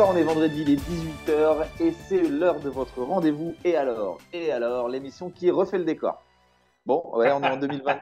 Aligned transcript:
Bonsoir, 0.00 0.16
on 0.16 0.18
est 0.18 0.24
vendredi, 0.24 0.64
les 0.64 0.76
18h 0.76 1.66
et 1.78 1.92
c'est 1.92 2.22
l'heure 2.22 2.58
de 2.58 2.70
votre 2.70 3.02
rendez-vous. 3.02 3.54
Et 3.66 3.76
alors 3.76 4.16
Et 4.32 4.50
alors, 4.50 4.88
l'émission 4.88 5.28
qui 5.28 5.50
refait 5.50 5.76
le 5.76 5.84
décor. 5.84 6.22
Bon, 6.86 7.02
ouais, 7.18 7.30
on 7.32 7.42
est 7.42 7.50
en 7.50 7.56
2020. 7.60 8.00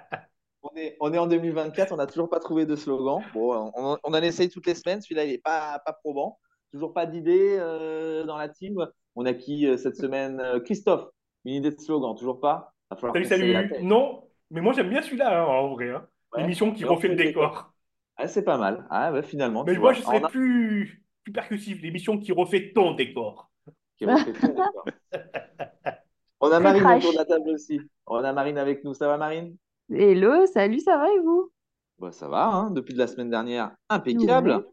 On 0.62 0.70
est, 0.76 0.96
on 1.00 1.12
est 1.12 1.18
en 1.18 1.26
2024, 1.26 1.90
on 1.90 1.96
n'a 1.96 2.06
toujours 2.06 2.30
pas 2.30 2.38
trouvé 2.38 2.66
de 2.66 2.76
slogan. 2.76 3.20
Bon, 3.34 3.72
on, 3.74 3.98
on 4.00 4.14
en 4.14 4.22
essaye 4.22 4.48
toutes 4.48 4.68
les 4.68 4.76
semaines, 4.76 5.00
celui-là 5.00 5.24
il 5.24 5.32
n'est 5.32 5.38
pas, 5.38 5.82
pas 5.84 5.92
probant. 5.92 6.38
Toujours 6.70 6.94
pas 6.94 7.04
d'idée 7.04 7.56
euh, 7.58 8.22
dans 8.22 8.36
la 8.36 8.48
team. 8.48 8.86
On 9.16 9.26
a 9.26 9.34
qui 9.34 9.66
euh, 9.66 9.76
cette 9.76 9.96
semaine 9.96 10.38
euh, 10.38 10.60
Christophe, 10.60 11.08
une 11.44 11.54
idée 11.54 11.72
de 11.72 11.80
slogan, 11.80 12.14
toujours 12.14 12.38
pas? 12.38 12.74
Salut, 13.12 13.24
salut. 13.24 13.72
Non, 13.82 14.22
mais 14.52 14.60
moi 14.60 14.72
j'aime 14.72 14.90
bien 14.90 15.02
celui-là 15.02 15.42
hein, 15.42 15.46
en 15.46 15.74
vrai. 15.74 15.90
Hein. 15.90 16.06
Ouais. 16.32 16.42
L'émission 16.42 16.72
qui 16.72 16.84
refait 16.84 17.08
le 17.08 17.16
décor. 17.16 17.72
Ah, 18.16 18.28
c'est 18.28 18.44
pas 18.44 18.56
mal. 18.56 18.86
Ah, 18.88 19.20
finalement. 19.24 19.64
Mais 19.64 19.72
moi 19.72 19.80
vois. 19.80 19.92
je 19.94 20.02
serais 20.02 20.22
a- 20.22 20.28
plus, 20.28 21.02
plus 21.28 21.32
percussif. 21.32 21.82
L'émission 21.82 22.18
qui 22.18 22.32
refait 22.32 22.72
ton 22.74 22.94
décor. 22.94 23.50
qui 23.96 24.06
refait 24.06 24.32
tout 24.32 24.46
le 24.46 24.48
décor. 24.48 24.84
On 26.40 26.50
a 26.52 26.60
Marine 26.60 26.86
autour 26.86 27.12
de 27.12 27.16
la 27.18 27.24
table 27.24 27.50
aussi. 27.50 27.80
On 28.06 28.16
a 28.16 28.32
Marine 28.32 28.58
avec 28.58 28.84
nous. 28.84 28.94
Ça 28.94 29.08
va, 29.08 29.18
Marine? 29.18 29.56
Hello, 29.90 30.46
salut, 30.46 30.78
ça 30.80 30.96
va 30.96 31.12
et 31.12 31.18
vous? 31.18 31.50
Bah, 31.98 32.12
Ça 32.12 32.28
va, 32.28 32.46
hein, 32.46 32.70
depuis 32.70 32.94
de 32.94 32.98
la 32.98 33.08
semaine 33.08 33.28
dernière. 33.30 33.72
Impeccable. 33.88 34.64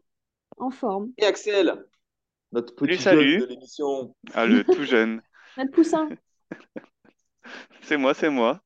En 0.58 0.70
forme. 0.70 1.10
Et 1.18 1.24
Axel, 1.26 1.84
notre 2.52 2.74
petit 2.74 2.96
Salut, 2.96 3.18
jeune 3.20 3.40
salut. 3.40 3.40
de 3.40 3.46
l'émission. 3.46 4.14
Ah, 4.32 4.46
le 4.46 4.64
tout 4.64 4.84
jeune. 4.84 5.20
Notre 5.58 5.70
poussin. 5.72 6.08
C'est 7.82 7.96
moi, 7.96 8.14
c'est 8.14 8.30
moi. 8.30 8.60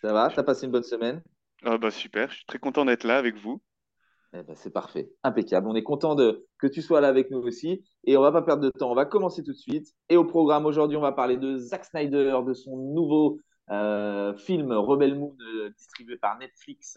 Ça 0.00 0.12
va 0.12 0.30
T'as 0.34 0.42
passé 0.42 0.66
une 0.66 0.72
bonne 0.72 0.82
semaine? 0.84 1.22
Ah 1.62 1.76
bah 1.76 1.90
super, 1.90 2.30
je 2.30 2.36
suis 2.36 2.46
très 2.46 2.58
content 2.58 2.84
d'être 2.84 3.04
là 3.04 3.18
avec 3.18 3.36
vous. 3.36 3.60
Eh 4.32 4.42
ben, 4.44 4.54
c'est 4.54 4.70
parfait, 4.70 5.10
impeccable. 5.24 5.66
On 5.68 5.74
est 5.74 5.82
content 5.82 6.14
de, 6.14 6.46
que 6.58 6.68
tu 6.68 6.82
sois 6.82 7.00
là 7.00 7.08
avec 7.08 7.30
nous 7.30 7.38
aussi. 7.38 7.82
Et 8.04 8.16
on 8.16 8.22
va 8.22 8.30
pas 8.30 8.42
perdre 8.42 8.62
de 8.62 8.70
temps, 8.70 8.90
on 8.90 8.94
va 8.94 9.04
commencer 9.04 9.42
tout 9.42 9.52
de 9.52 9.56
suite. 9.56 9.92
Et 10.08 10.16
au 10.16 10.24
programme 10.24 10.66
aujourd'hui, 10.66 10.96
on 10.96 11.00
va 11.00 11.12
parler 11.12 11.36
de 11.36 11.56
Zack 11.56 11.84
Snyder, 11.84 12.38
de 12.46 12.54
son 12.54 12.76
nouveau 12.76 13.40
euh, 13.70 14.34
film 14.34 14.72
Rebel 14.72 15.16
Moon, 15.16 15.36
euh, 15.40 15.70
distribué 15.70 16.16
par 16.16 16.38
Netflix 16.38 16.96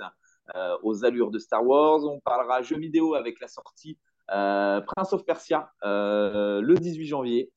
euh, 0.56 0.78
aux 0.84 1.06
allures 1.06 1.31
de 1.31 1.39
Star 1.39 1.66
Wars. 1.66 2.04
On 2.06 2.20
parlera 2.20 2.61
jeux 2.61 2.78
vidéo 2.78 3.16
avec 3.16 3.39
la 3.39 3.48
sortie 3.48 3.98
Prince 4.28 5.11
of 5.11 5.26
Persia 5.26 5.70
le 5.84 6.76
18 6.76 7.06
janvier. 7.06 7.52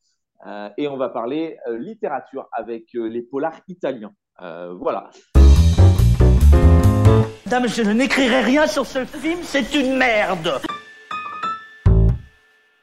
Et 0.77 0.89
on 0.89 0.97
va 0.97 1.09
parler 1.09 1.59
littérature 1.69 2.49
avec 2.53 2.93
les 2.93 3.23
polars 3.23 3.61
italiens. 3.69 4.13
Voilà. 4.39 5.11
Dame, 7.47 7.69
je 7.69 7.83
n'écrirai 7.83 8.41
rien 8.41 8.67
sur 8.67 8.85
ce 8.87 9.05
film, 9.05 9.39
c'est 9.43 9.75
une 9.75 9.97
merde. 9.97 10.61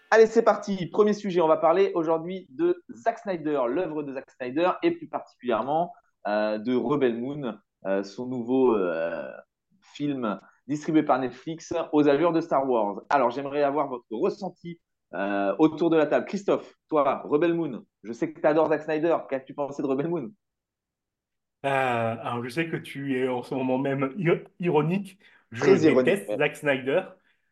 Allez, 0.10 0.28
c'est 0.28 0.44
parti. 0.44 0.86
Premier 0.86 1.14
sujet, 1.14 1.42
on 1.42 1.48
va 1.48 1.58
parler 1.58 1.92
aujourd'hui 1.96 2.46
de 2.50 2.84
Zack 2.94 3.20
Snyder, 3.20 3.62
l'œuvre 3.68 4.04
de 4.04 4.14
Zack 4.14 4.30
Snyder, 4.30 4.72
et 4.84 4.92
plus 4.92 5.08
particulièrement 5.08 5.92
euh, 6.28 6.60
de 6.60 6.76
Rebel 6.76 7.20
Moon, 7.20 7.58
euh, 7.88 8.04
son 8.04 8.28
nouveau 8.28 8.76
euh, 8.76 9.28
film 9.96 10.40
distribué 10.68 11.04
par 11.04 11.20
Netflix 11.20 11.74
aux 11.92 12.08
allures 12.08 12.32
de 12.32 12.42
Star 12.42 12.70
Wars. 12.70 13.02
Alors, 13.10 13.32
j'aimerais 13.32 13.64
avoir 13.64 13.88
votre 13.88 14.06
ressenti 14.12 14.80
autour 15.60 15.90
de 15.92 15.98
la 15.98 16.08
table. 16.08 16.26
Christophe, 16.26 16.74
toi, 16.90 17.22
Rebel 17.26 17.54
Moon, 17.54 17.84
je 18.04 18.14
sais 18.14 18.32
que 18.32 18.40
tu 18.40 18.48
adores 18.48 18.70
Zack 18.70 18.84
Snyder. 18.84 19.18
Qu'as-tu 19.30 19.54
pensé 19.54 19.82
de 19.82 19.88
Rebel 19.88 20.08
Moon? 20.08 20.30
Euh, 21.66 21.70
alors 21.70 22.44
je 22.44 22.50
sais 22.50 22.68
que 22.68 22.76
tu 22.78 23.18
es 23.18 23.28
en 23.28 23.42
ce 23.44 23.56
moment 23.56 23.78
même 23.78 24.14
ir- 24.18 24.44
ironique. 24.60 25.18
Je 25.52 25.62
Très 25.62 25.80
ironique, 25.82 26.06
déteste. 26.06 26.38
Zack 26.38 26.56
Snyder. 26.58 27.04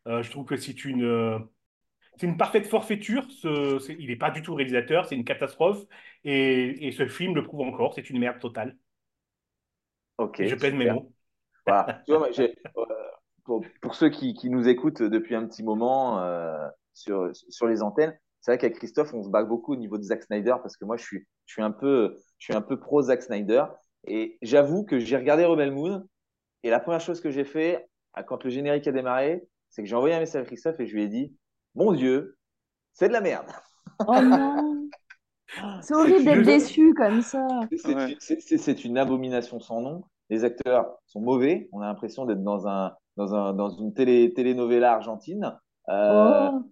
Euh, 0.06 0.22
je 0.22 0.30
trouve 0.30 0.44
que 0.46 0.56
c'est 0.56 0.84
une, 0.84 1.04
euh, 1.04 1.38
c'est 2.18 2.26
une 2.26 2.36
parfaite 2.36 2.66
forfaiture. 2.66 3.24
Ce, 3.30 3.78
c'est- 3.80 3.96
il 3.98 4.08
n'est 4.08 4.16
pas 4.16 4.30
du 4.30 4.42
tout 4.42 4.54
réalisateur, 4.54 5.06
c'est 5.06 5.16
une 5.16 5.24
catastrophe. 5.24 5.84
Et, 6.24 6.86
et 6.88 6.92
ce 6.92 7.06
film 7.08 7.34
le 7.34 7.42
prouve 7.44 7.62
encore, 7.62 7.94
c'est 7.94 8.10
une 8.10 8.18
merde 8.18 8.40
totale. 8.40 8.76
Ok. 10.18 10.40
Et 10.40 10.46
je 10.46 10.54
pèse 10.54 10.74
mes 10.74 10.80
super. 10.80 10.94
mots. 10.94 11.12
Voilà. 11.66 12.02
Tu 12.04 12.12
vois, 12.12 12.18
moi, 12.20 12.30
j'ai- 12.32 12.54
euh, 12.76 12.84
pour, 13.44 13.64
pour 13.80 13.94
ceux 13.94 14.10
qui, 14.10 14.34
qui 14.34 14.50
nous 14.50 14.68
écoutent 14.68 15.02
depuis 15.02 15.34
un 15.34 15.46
petit 15.46 15.62
moment 15.62 16.22
euh, 16.22 16.68
sur, 16.94 17.30
sur 17.34 17.66
les 17.66 17.82
antennes, 17.82 18.16
c'est 18.40 18.52
vrai 18.52 18.58
qu'avec 18.58 18.76
Christophe, 18.76 19.14
on 19.14 19.22
se 19.22 19.30
bat 19.30 19.44
beaucoup 19.44 19.72
au 19.72 19.76
niveau 19.76 19.98
de 19.98 20.02
Zack 20.02 20.22
Snyder 20.24 20.54
parce 20.62 20.76
que 20.76 20.84
moi, 20.84 20.96
je 20.96 21.04
suis, 21.04 21.26
je 21.46 21.52
suis 21.54 21.62
un 21.62 21.70
peu, 21.70 22.16
je 22.38 22.44
suis 22.44 22.54
un 22.54 22.62
peu 22.62 22.78
pro 22.78 23.02
Zack 23.02 23.22
Snyder. 23.22 23.64
Et 24.04 24.38
j'avoue 24.42 24.84
que 24.84 24.98
j'ai 24.98 25.16
regardé 25.16 25.44
Rebel 25.44 25.72
Moon 25.72 26.04
et 26.62 26.70
la 26.70 26.80
première 26.80 27.00
chose 27.00 27.20
que 27.20 27.30
j'ai 27.30 27.44
fait 27.44 27.88
quand 28.26 28.44
le 28.44 28.50
générique 28.50 28.86
a 28.86 28.92
démarré, 28.92 29.46
c'est 29.70 29.82
que 29.82 29.88
j'ai 29.88 29.94
envoyé 29.96 30.14
un 30.14 30.20
message 30.20 30.42
à 30.42 30.46
Christophe 30.46 30.78
et 30.80 30.86
je 30.86 30.94
lui 30.94 31.02
ai 31.04 31.08
dit 31.08 31.34
Mon 31.74 31.92
Dieu, 31.92 32.36
c'est 32.92 33.08
de 33.08 33.12
la 33.12 33.20
merde. 33.20 33.46
Oh 34.08 34.20
non. 34.20 34.88
C'est 35.82 35.94
horrible 35.94 36.24
d'être 36.24 36.42
déçu 36.42 36.94
comme 36.94 37.20
ça. 37.20 37.46
C'est 37.76 37.94
Ouais. 37.94 38.74
une 38.84 38.98
abomination 38.98 39.60
sans 39.60 39.80
nom. 39.80 40.04
Les 40.30 40.44
acteurs 40.44 40.96
sont 41.06 41.20
mauvais. 41.20 41.68
On 41.72 41.80
a 41.82 41.86
l'impression 41.86 42.24
d'être 42.24 42.42
dans, 42.42 42.66
un, 42.66 42.94
dans, 43.16 43.34
un, 43.34 43.52
dans 43.52 43.68
une 43.68 43.92
télé, 43.92 44.32
telenovela 44.34 44.92
argentine. 44.94 45.56
Euh, 45.88 46.48
Oh. 46.52 46.62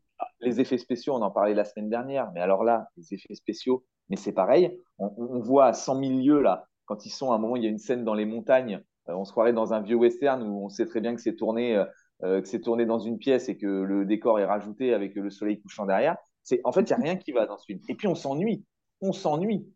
les 0.41 0.61
effets 0.61 0.79
spéciaux, 0.79 1.15
on 1.15 1.23
en 1.23 1.31
parlait 1.31 1.55
la 1.55 1.65
semaine 1.65 1.91
dernière, 1.91 2.31
mais 2.33 2.41
alors 2.41 2.65
là, 2.65 2.89
les 2.97 3.15
effets 3.15 3.35
spéciaux, 3.35 3.85
mais 4.09 4.17
c'est 4.17 4.33
pareil. 4.33 4.81
On, 4.99 5.13
on 5.19 5.41
voit 5.41 5.67
à 5.67 5.73
100 5.73 6.01
000 6.01 6.13
lieues, 6.21 6.41
là, 6.43 6.67
quand 6.91 7.07
ils 7.07 7.11
sont 7.11 7.31
à 7.31 7.37
un 7.37 7.39
moment, 7.39 7.55
il 7.55 7.63
y 7.63 7.67
a 7.67 7.71
une 7.71 7.79
scène 7.79 8.05
dans 8.05 8.15
les 8.15 8.25
montagnes, 8.27 8.83
euh, 9.09 9.15
on 9.15 9.25
se 9.25 9.31
croirait 9.31 9.53
dans 9.53 9.73
un 9.73 9.81
vieux 9.81 9.95
western 9.95 10.43
où 10.43 10.65
on 10.65 10.69
sait 10.69 10.87
très 10.87 11.01
bien 11.01 11.15
que 11.15 11.21
c'est 11.21 11.37
tourné, 11.37 11.77
euh, 11.77 11.85
euh, 12.25 12.41
que 12.43 12.49
c'est 12.49 12.61
tourné 12.61 12.85
dans 12.85 12.99
une 12.99 13.17
pièce 13.17 13.49
et 13.49 13.57
que 13.57 13.67
le 13.67 14.05
décor 14.05 14.41
est 14.41 14.45
rajouté 14.45 14.93
avec 14.93 15.15
le 15.15 15.31
soleil 15.31 15.61
couchant 15.61 15.87
derrière. 15.87 16.17
C'est, 16.43 16.61
en 16.65 16.73
fait, 16.73 16.81
il 16.81 16.87
n'y 16.87 16.93
a 16.95 16.97
rien 16.97 17.17
qui 17.17 17.31
va 17.31 17.47
dans 17.47 17.57
ce 17.57 17.65
film. 17.67 17.79
Et 17.89 17.95
puis, 17.95 18.09
on 18.09 18.17
s'ennuie. 18.17 18.65
On 19.01 19.13
s'ennuie. 19.13 19.73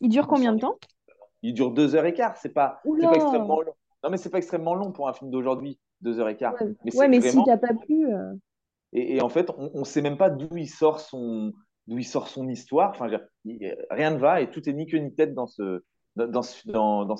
Il 0.00 0.08
dure 0.08 0.24
On 0.24 0.28
combien 0.34 0.54
de 0.54 0.60
temps? 0.60 0.76
Il 1.42 1.52
dure 1.52 1.72
deux 1.72 1.94
heures 1.94 2.06
et 2.06 2.14
quart. 2.14 2.36
C'est 2.38 2.54
pas, 2.54 2.80
pas 2.82 3.16
extrêmement 3.16 3.60
long. 3.60 3.74
Non, 4.02 4.10
mais 4.10 4.16
c'est 4.16 4.30
pas 4.30 4.38
extrêmement 4.38 4.74
long 4.74 4.92
pour 4.92 5.08
un 5.08 5.12
film 5.12 5.30
d'aujourd'hui, 5.30 5.78
deux 6.00 6.20
heures 6.20 6.28
et 6.28 6.36
quart. 6.36 6.54
Ouais, 6.54 6.74
Mais 6.84 6.96
ouais, 6.96 7.08
mais 7.08 7.20
si 7.20 7.28
vraiment. 7.28 7.44
t'as 7.44 7.58
pas 7.58 7.74
pu. 7.74 8.06
euh, 8.06 8.32
Et, 8.92 9.16
et 9.16 9.20
en 9.20 9.28
fait, 9.28 9.50
on 9.58 9.80
ne 9.80 9.84
sait 9.84 10.00
même 10.02 10.16
pas 10.16 10.30
d'où 10.30 10.56
il 10.56 10.68
sort 10.68 11.00
son, 11.00 11.52
d'où 11.86 11.98
il 11.98 12.04
sort 12.04 12.28
son 12.28 12.48
histoire. 12.48 12.90
Enfin, 12.90 13.08
je 13.08 13.12
veux 13.12 13.18
dire, 13.18 13.26
il- 13.44 13.76
rien 13.90 14.10
ne 14.10 14.18
va 14.18 14.40
et 14.40 14.50
tout 14.50 14.66
est 14.68 14.72
ni 14.72 14.86
queue 14.86 14.98
ni 14.98 15.14
tête 15.14 15.34
dans 15.34 15.46
ce, 15.46 15.82
dans, 16.16 16.42
ce, 16.42 16.56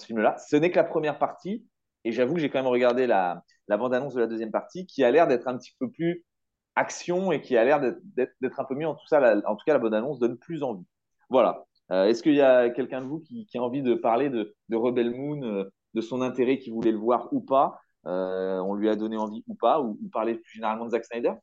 film-là. 0.06 0.36
Ce 0.38 0.56
n'est 0.56 0.70
que 0.70 0.76
la 0.76 0.84
première 0.84 1.18
partie. 1.18 1.66
Et 2.04 2.12
j'avoue 2.12 2.34
que 2.34 2.40
j'ai 2.40 2.50
quand 2.50 2.58
même 2.58 2.66
regardé 2.66 3.06
la, 3.06 3.42
bande-annonce 3.68 4.14
de 4.14 4.20
la 4.20 4.26
deuxième 4.26 4.50
partie 4.50 4.86
qui 4.86 5.04
a 5.04 5.10
l'air 5.10 5.26
d'être 5.26 5.48
un 5.48 5.56
petit 5.56 5.74
peu 5.78 5.90
plus 5.90 6.24
action 6.76 7.30
et 7.32 7.40
qui 7.40 7.56
a 7.56 7.64
l'air 7.64 7.80
d'être- 7.80 8.60
un 8.60 8.64
peu 8.64 8.74
mieux. 8.74 8.86
En 8.88 8.94
tout, 8.94 9.06
ça, 9.06 9.20
en 9.46 9.56
tout 9.56 9.64
cas, 9.66 9.74
la 9.74 9.78
bande-annonce 9.78 10.18
donne 10.18 10.38
plus 10.38 10.62
envie. 10.62 10.86
Voilà. 11.28 11.66
Euh, 11.92 12.06
Est-ce 12.06 12.22
qu'il 12.22 12.34
y 12.34 12.40
a 12.40 12.70
quelqu'un 12.70 13.02
de 13.02 13.06
vous 13.06 13.20
qui, 13.20 13.46
a 13.54 13.60
envie 13.60 13.82
de 13.82 13.94
parler 13.94 14.30
de, 14.30 14.54
de 14.68 14.76
Rebel 14.76 15.10
Moon, 15.10 15.42
euh, 15.42 15.64
de 15.94 16.00
son 16.00 16.22
intérêt, 16.22 16.58
qui 16.58 16.70
voulait 16.70 16.92
le 16.92 16.98
voir 16.98 17.28
ou 17.32 17.40
pas 17.40 17.80
Euh, 18.06 18.60
On 18.60 18.74
lui 18.74 18.88
a 18.88 18.96
donné 18.96 19.16
envie 19.16 19.44
ou 19.46 19.54
pas 19.54 19.80
Ou, 19.80 19.98
ou 20.02 20.08
parler 20.08 20.34
plus 20.36 20.54
généralement 20.54 20.86
de 20.86 20.90
Zack 20.90 21.04
Snyder? 21.04 21.34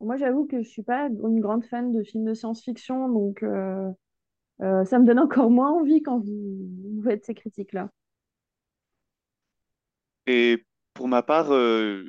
Moi, 0.00 0.16
j'avoue 0.16 0.46
que 0.46 0.62
je 0.62 0.68
suis 0.68 0.82
pas 0.82 1.08
une 1.08 1.40
grande 1.40 1.64
fan 1.64 1.92
de 1.92 2.02
films 2.02 2.24
de 2.24 2.34
science-fiction, 2.34 3.08
donc 3.08 3.44
euh, 4.62 4.84
ça 4.84 4.98
me 4.98 5.06
donne 5.06 5.18
encore 5.18 5.50
moins 5.50 5.70
envie 5.72 6.02
quand 6.02 6.18
vous, 6.20 6.58
vous 6.96 7.02
faites 7.04 7.24
ces 7.24 7.34
critiques-là. 7.34 7.90
Et 10.26 10.64
pour 10.94 11.08
ma 11.08 11.22
part, 11.22 11.52
euh, 11.52 12.04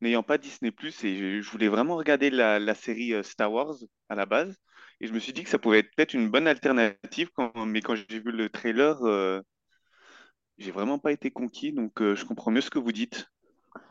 n'ayant 0.00 0.22
pas 0.22 0.38
Disney+, 0.38 0.72
et 1.04 1.16
je, 1.18 1.40
je 1.42 1.50
voulais 1.50 1.68
vraiment 1.68 1.96
regarder 1.96 2.30
la, 2.30 2.58
la 2.58 2.74
série 2.74 3.14
euh, 3.14 3.22
Star 3.22 3.52
Wars 3.52 3.76
à 4.08 4.14
la 4.14 4.26
base, 4.26 4.56
et 5.00 5.06
je 5.06 5.12
me 5.12 5.18
suis 5.20 5.32
dit 5.32 5.44
que 5.44 5.50
ça 5.50 5.58
pouvait 5.58 5.80
être 5.80 5.94
peut-être 5.96 6.14
une 6.14 6.30
bonne 6.30 6.48
alternative, 6.48 7.30
quand- 7.34 7.66
mais 7.66 7.80
quand 7.82 7.96
j'ai 7.96 8.20
vu 8.20 8.32
le 8.32 8.48
trailer, 8.50 9.02
euh, 9.04 9.42
j'ai 10.58 10.72
vraiment 10.72 10.98
pas 10.98 11.12
été 11.12 11.30
conquis, 11.30 11.72
donc 11.72 12.02
euh, 12.02 12.16
je 12.16 12.24
comprends 12.24 12.50
mieux 12.50 12.60
ce 12.60 12.68
que 12.70 12.80
vous 12.80 12.90
dites. 12.90 13.30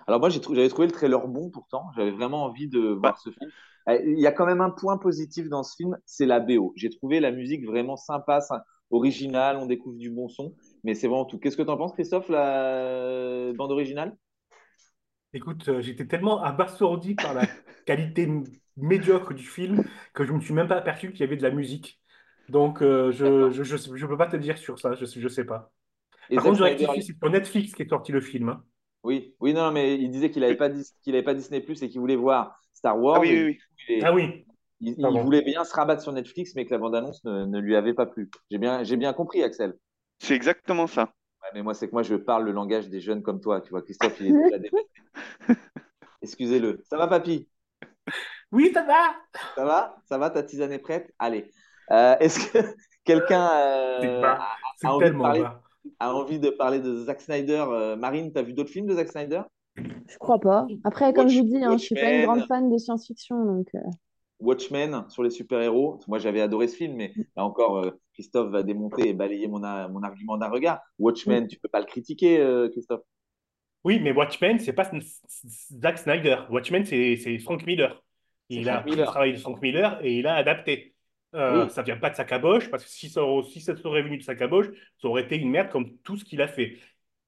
Alors 0.07 0.19
moi, 0.21 0.29
j'avais 0.29 0.69
trouvé 0.69 0.88
le 0.88 0.94
trailer 0.94 1.27
bon 1.27 1.50
pourtant. 1.50 1.91
J'avais 1.95 2.11
vraiment 2.11 2.44
envie 2.45 2.67
de 2.67 2.79
Bah, 3.01 3.13
voir 3.13 3.19
ce 3.19 3.31
film. 3.31 3.51
Euh, 3.89 4.00
Il 4.06 4.19
y 4.19 4.27
a 4.27 4.31
quand 4.31 4.45
même 4.45 4.62
un 4.62 4.69
point 4.69 4.97
positif 4.97 5.50
dans 5.50 5.63
ce 5.63 5.75
film, 5.75 5.97
c'est 6.06 6.25
la 6.25 6.39
BO. 6.39 6.74
J'ai 6.75 6.89
trouvé 6.89 7.19
la 7.19 7.31
musique 7.31 7.65
vraiment 7.65 7.97
sympa, 7.97 8.41
sy- 8.41 8.53
originale, 8.91 9.57
on 9.57 9.65
découvre 9.65 9.97
du 9.97 10.09
bon 10.12 10.27
son, 10.30 10.56
mais 10.83 10.94
c'est 10.95 11.07
vraiment 11.07 11.25
tout. 11.25 11.39
Qu'est-ce 11.39 11.57
que 11.57 11.63
tu 11.63 11.69
en 11.69 11.77
penses, 11.77 11.94
Christophe, 11.94 12.30
la 12.30 13.51
bande 13.56 13.71
originale? 13.71 14.15
Écoute, 15.33 15.68
euh, 15.69 15.81
j'étais 15.81 16.06
tellement 16.07 16.41
abasourdi 16.44 17.15
par 17.15 17.33
la 17.33 17.47
qualité 17.85 18.30
médiocre 18.77 19.33
du 19.33 19.44
film 19.45 19.83
que 20.13 20.25
je 20.25 20.31
ne 20.31 20.38
me 20.38 20.41
suis 20.41 20.53
même 20.53 20.68
pas 20.68 20.77
aperçu 20.77 21.12
qu'il 21.12 21.21
y 21.21 21.24
avait 21.24 21.38
de 21.38 21.44
la 21.44 21.50
musique. 21.51 22.00
Donc, 22.50 22.81
euh, 22.81 23.12
je 23.12 23.24
D'accord. 23.24 23.51
je, 23.51 23.63
je, 23.63 23.77
je 23.77 24.06
peux 24.06 24.18
pas 24.18 24.27
te 24.27 24.36
dire 24.38 24.57
sur 24.57 24.79
ça, 24.79 24.94
je, 24.95 25.06
je 25.06 25.27
sais 25.27 25.45
pas. 25.45 25.71
Et 26.29 26.36
Par 26.36 26.44
contre, 26.44 26.59
je 26.59 26.63
rectifie, 26.63 27.03
c'est 27.03 27.18
sur 27.18 27.29
Netflix 27.31 27.74
qui 27.75 27.83
est 27.83 27.89
sorti 27.89 28.12
le 28.13 28.21
film. 28.21 28.50
hein. 28.50 28.63
oui, 29.03 29.36
oui, 29.41 29.53
non, 29.53 29.71
mais 29.71 29.95
il 30.00 30.12
disait 30.12 30.31
qu'il 30.31 30.41
n'avait 30.41 30.56
pas, 30.56 30.69
Dis- 30.69 30.94
qu'il 31.01 31.13
avait 31.15 31.24
pas 31.24 31.33
Disney 31.33 31.62
Plus 31.62 31.81
et 31.83 31.89
qu'il 31.89 32.00
voulait 32.00 32.15
voir 32.15 32.59
Star 32.83 33.00
Ah 33.12 33.19
Wars 33.19 33.19
oui, 33.19 33.31
et 33.31 33.45
oui, 33.45 33.59
oui. 33.89 33.97
il, 33.97 34.06
Ah 34.06 34.13
oui, 34.13 34.45
il- 34.81 34.95
il 35.00 35.01
pardon. 35.01 35.21
voulait 35.21 35.41
bien 35.41 35.63
se 35.65 35.74
rabattre 35.74 36.01
sur 36.03 36.12
Netflix, 36.13 36.53
mais 36.56 36.65
que 36.65 36.71
la 36.71 36.80
bande-annonce 36.80 37.24
ne, 37.25 37.45
ne 37.45 37.59
lui 37.59 37.75
avait 37.75 37.94
pas 37.94 38.06
plu. 38.06 38.30
J'ai 38.51 38.57
bien, 38.59 38.83
j'ai 38.83 38.97
bien 38.97 39.13
compris, 39.13 39.44
Axel. 39.44 39.75
C'est 40.18 40.33
exactement 40.33 40.88
ça. 40.88 41.13
Ouais, 41.44 41.50
mais 41.53 41.62
moi, 41.63 41.74
c'est 41.75 41.88
que 41.88 41.91
moi, 41.94 42.03
je 42.03 42.15
parle 42.15 42.45
le 42.45 42.51
langage 42.51 42.89
des 42.89 43.00
jeunes 43.01 43.21
comme 43.24 43.39
toi. 43.41 43.62
Tu 43.62 43.69
vois, 43.69 43.81
Christophe, 43.83 44.19
il 44.19 44.27
est 44.27 44.33
déjà. 44.33 44.57
Excusez-le. 46.21 46.81
Ça 46.89 46.97
va, 46.97 47.07
papy? 47.07 47.47
Oui, 48.51 48.71
ça 48.74 48.83
va. 48.83 49.15
Ça 49.56 49.65
va? 49.65 49.97
Ça 50.06 50.18
va 50.18 50.29
Ta 50.29 50.44
tisane 50.44 50.71
est 50.71 50.79
prête? 50.79 51.13
Allez. 51.19 51.51
Euh, 51.91 52.15
Est-ce 52.19 52.39
que 52.51 52.57
quelqu'un 53.03 53.50
C'est 54.01 54.15
euh, 54.21 54.36
a, 54.38 54.57
a 54.83 54.94
envie 54.94 55.12
parler, 55.18 55.45
a 56.00 56.13
envie 56.13 56.39
de 56.39 56.50
parler 56.50 56.79
de 56.79 57.03
Zack 57.06 57.21
Snyder 57.21 57.65
Euh, 57.69 57.95
Marine, 57.95 58.31
t'as 58.33 58.41
vu 58.44 58.53
d'autres 58.53 58.71
films 58.71 58.88
de 58.88 58.95
Zack 58.95 59.09
Snyder? 59.09 59.41
Je 59.75 60.17
crois 60.19 60.39
pas. 60.39 60.67
Après, 60.83 61.13
comme 61.13 61.25
Watch- 61.25 61.33
je 61.33 61.39
vous 61.39 61.47
dis, 61.47 61.63
hein, 61.63 61.77
je 61.77 61.83
suis 61.83 61.95
pas 61.95 62.01
une 62.01 62.07
Watchmen. 62.21 62.25
grande 62.25 62.47
fan 62.47 62.69
de 62.71 62.77
science-fiction, 62.77 63.45
donc 63.45 63.67
euh, 63.75 63.79
Watchmen 64.39 65.05
sur 65.09 65.23
les 65.23 65.29
super-héros. 65.29 65.99
Moi, 66.07 66.19
j'avais 66.19 66.41
adoré 66.41 66.67
ce 66.67 66.75
film, 66.75 66.95
mais 66.95 67.13
là 67.35 67.45
encore, 67.45 67.77
euh, 67.77 67.91
Christophe 68.13 68.51
va 68.51 68.61
démonter 68.63 69.09
et 69.09 69.13
balayer 69.13 69.47
mon, 69.47 69.63
a- 69.63 69.87
mon 69.87 70.03
argument 70.03 70.37
d'un 70.37 70.49
regard. 70.49 70.81
Watchmen, 70.99 71.47
tu 71.47 71.57
peux 71.59 71.69
pas 71.69 71.79
le 71.79 71.85
critiquer, 71.85 72.39
euh, 72.39 72.69
Christophe? 72.69 73.01
Oui, 73.85 73.99
mais 73.99 74.11
Watchmen, 74.11 74.59
c'est 74.59 74.73
pas 74.73 74.89
Zack 75.81 75.97
Snyder. 75.97 76.37
Watchmen, 76.49 76.85
c'est 76.85 77.17
c'est 77.17 77.37
Frank 77.39 77.65
Miller. 77.65 78.01
Il 78.49 78.69
a 78.69 78.83
Miller. 78.83 78.99
le 78.99 79.05
travail 79.05 79.33
de 79.33 79.37
Frank 79.37 79.61
Miller 79.61 79.99
et 80.03 80.19
il 80.19 80.27
a 80.27 80.35
adapté. 80.35 80.93
Euh, 81.35 81.63
Oui. 81.65 81.71
Ça 81.71 81.81
vient 81.81 81.97
pas 81.97 82.09
de 82.11 82.15
sa 82.15 82.25
caboche, 82.25 82.69
parce 82.69 82.83
que 82.83 82.89
si 82.89 83.09
ça, 83.09 83.21
si 83.49 83.59
ça 83.59 83.75
serait 83.75 84.03
venu 84.03 84.17
de 84.17 84.23
sa 84.23 84.35
caboche, 84.35 84.67
ça 85.01 85.07
aurait 85.07 85.23
été 85.23 85.35
une 85.37 85.49
merde 85.49 85.69
comme 85.69 85.97
tout 86.03 86.15
ce 86.17 86.23
qu'il 86.23 86.41
a 86.41 86.47
fait. 86.47 86.77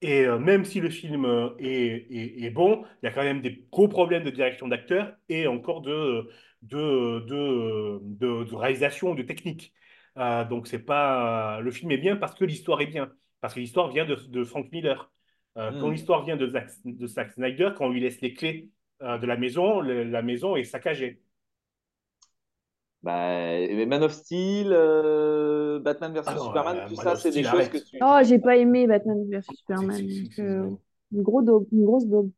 Et 0.01 0.25
euh, 0.25 0.37
même 0.39 0.65
si 0.65 0.79
le 0.81 0.89
film 0.89 1.25
euh, 1.25 1.49
est, 1.59 2.07
est- 2.11 2.43
est 2.43 2.49
bon, 2.51 2.85
il 3.01 3.05
y 3.05 3.09
a 3.09 3.11
quand 3.13 3.23
même 3.23 3.41
des 3.41 3.65
gros 3.71 3.87
problèmes 3.87 4.23
de 4.23 4.29
direction 4.29 4.67
d'acteur 4.67 5.15
et 5.29 5.47
encore 5.47 5.81
de, 5.81 6.29
de, 6.61 7.21
de, 7.27 7.99
de- 8.03 8.43
de 8.43 8.55
réalisation, 8.55 9.15
de 9.15 9.23
technique. 9.23 9.73
Euh, 10.17 10.45
donc 10.45 10.67
c'est 10.67 10.79
pas 10.79 11.59
le 11.61 11.71
film 11.71 11.91
est 11.91 11.97
bien 11.97 12.15
parce 12.17 12.35
que 12.35 12.45
l'histoire 12.45 12.81
est 12.81 12.87
bien, 12.87 13.11
parce 13.41 13.53
que 13.53 13.59
l'histoire 13.59 13.89
vient 13.89 14.05
de, 14.05 14.15
de 14.15 14.43
Frank 14.43 14.71
Miller. 14.71 15.11
Euh, 15.57 15.71
Quand 15.71 15.89
l'histoire 15.89 16.23
vient 16.25 16.35
de 16.37 16.47
Zack, 16.47 16.69
de 16.85 17.07
Zack 17.07 17.31
Snyder, 17.31 17.71
quand 17.77 17.85
on 17.87 17.89
lui 17.89 18.01
laisse 18.01 18.21
les 18.21 18.33
clés 18.33 18.69
de 19.01 19.25
la 19.25 19.35
maison, 19.37 19.81
le- 19.81 20.03
la 20.03 20.21
maison 20.21 20.55
est 20.55 20.63
saccagée. 20.63 21.21
Bah, 23.05 23.85
Man 23.85 24.01
of 24.03 24.11
Steel, 24.13 24.69
euh, 24.71 25.79
Batman 25.79 26.11
vs 26.11 26.23
Ah 26.25 26.37
Superman, 26.39 26.77
euh, 26.77 26.87
tout 26.89 26.95
Man 26.95 27.03
ça, 27.05 27.15
c'est 27.15 27.31
des 27.31 27.43
choses 27.43 27.51
arrête. 27.53 27.69
que 27.71 27.77
tu. 27.77 27.97
Oh, 28.01 28.17
j'ai 28.23 28.39
pas 28.39 28.57
aimé 28.57 28.87
Batman 28.87 29.23
vs 29.29 29.43
Superman. 29.43 29.91
c'est- 29.95 30.23
donc, 30.23 30.31
c'est- 30.33 30.41
euh, 30.41 30.69
une, 31.11 31.21
gros 31.21 31.41
daube, 31.43 31.67
une 31.71 31.85
grosse 31.85 32.07
daube. 32.07 32.31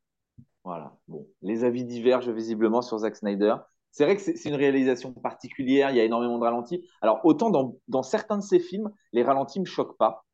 Voilà. 0.66 0.94
Bon, 1.08 1.25
les 1.42 1.64
avis 1.64 1.86
divergent 1.86 2.30
visiblement 2.31 2.81
sur 2.81 2.98
Zack 2.98 3.16
Snyder. 3.16 3.56
C'est 3.92 4.04
vrai 4.04 4.18
que 4.18 4.22
c'est 4.22 4.36
c'est 4.36 4.50
une 4.50 4.56
réalisation 4.56 5.14
particulière, 5.14 5.90
il 5.92 5.96
y 5.96 6.02
a 6.02 6.04
énormément 6.04 6.38
de 6.38 6.44
ralentis. 6.44 6.86
Alors, 7.02 7.22
autant 7.24 7.50
dans, 7.50 7.78
dans 7.88 8.04
certains 8.04 8.38
de 8.38 8.44
ses 8.44 8.60
films, 8.60 8.92
les 9.13 9.24
ralentis 9.24 9.62
me 9.62 9.66
choquent 9.66 9.98
pas. 9.98 10.25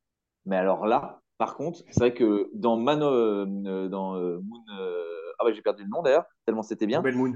Mais 0.45 0.57
alors 0.57 0.88
là, 0.88 1.21
par 1.38 1.56
contre, 1.56 1.79
c'est 1.91 2.00
vrai 2.00 2.13
que 2.13 2.50
dans 2.56 2.75
Man, 2.77 3.01
euh, 3.03 3.88
dans 3.88 4.15
euh, 4.18 4.39
Moon, 4.41 4.59
euh, 4.79 5.03
ah 5.39 5.45
ouais, 5.45 5.53
j'ai 5.53 5.62
perdu 5.62 5.83
le 5.83 5.89
nom 5.89 6.01
d'ailleurs, 6.01 6.25
tellement 6.45 6.63
c'était 6.63 6.88
bien. 6.88 7.00
Rebel 7.00 7.15
Moon. 7.15 7.33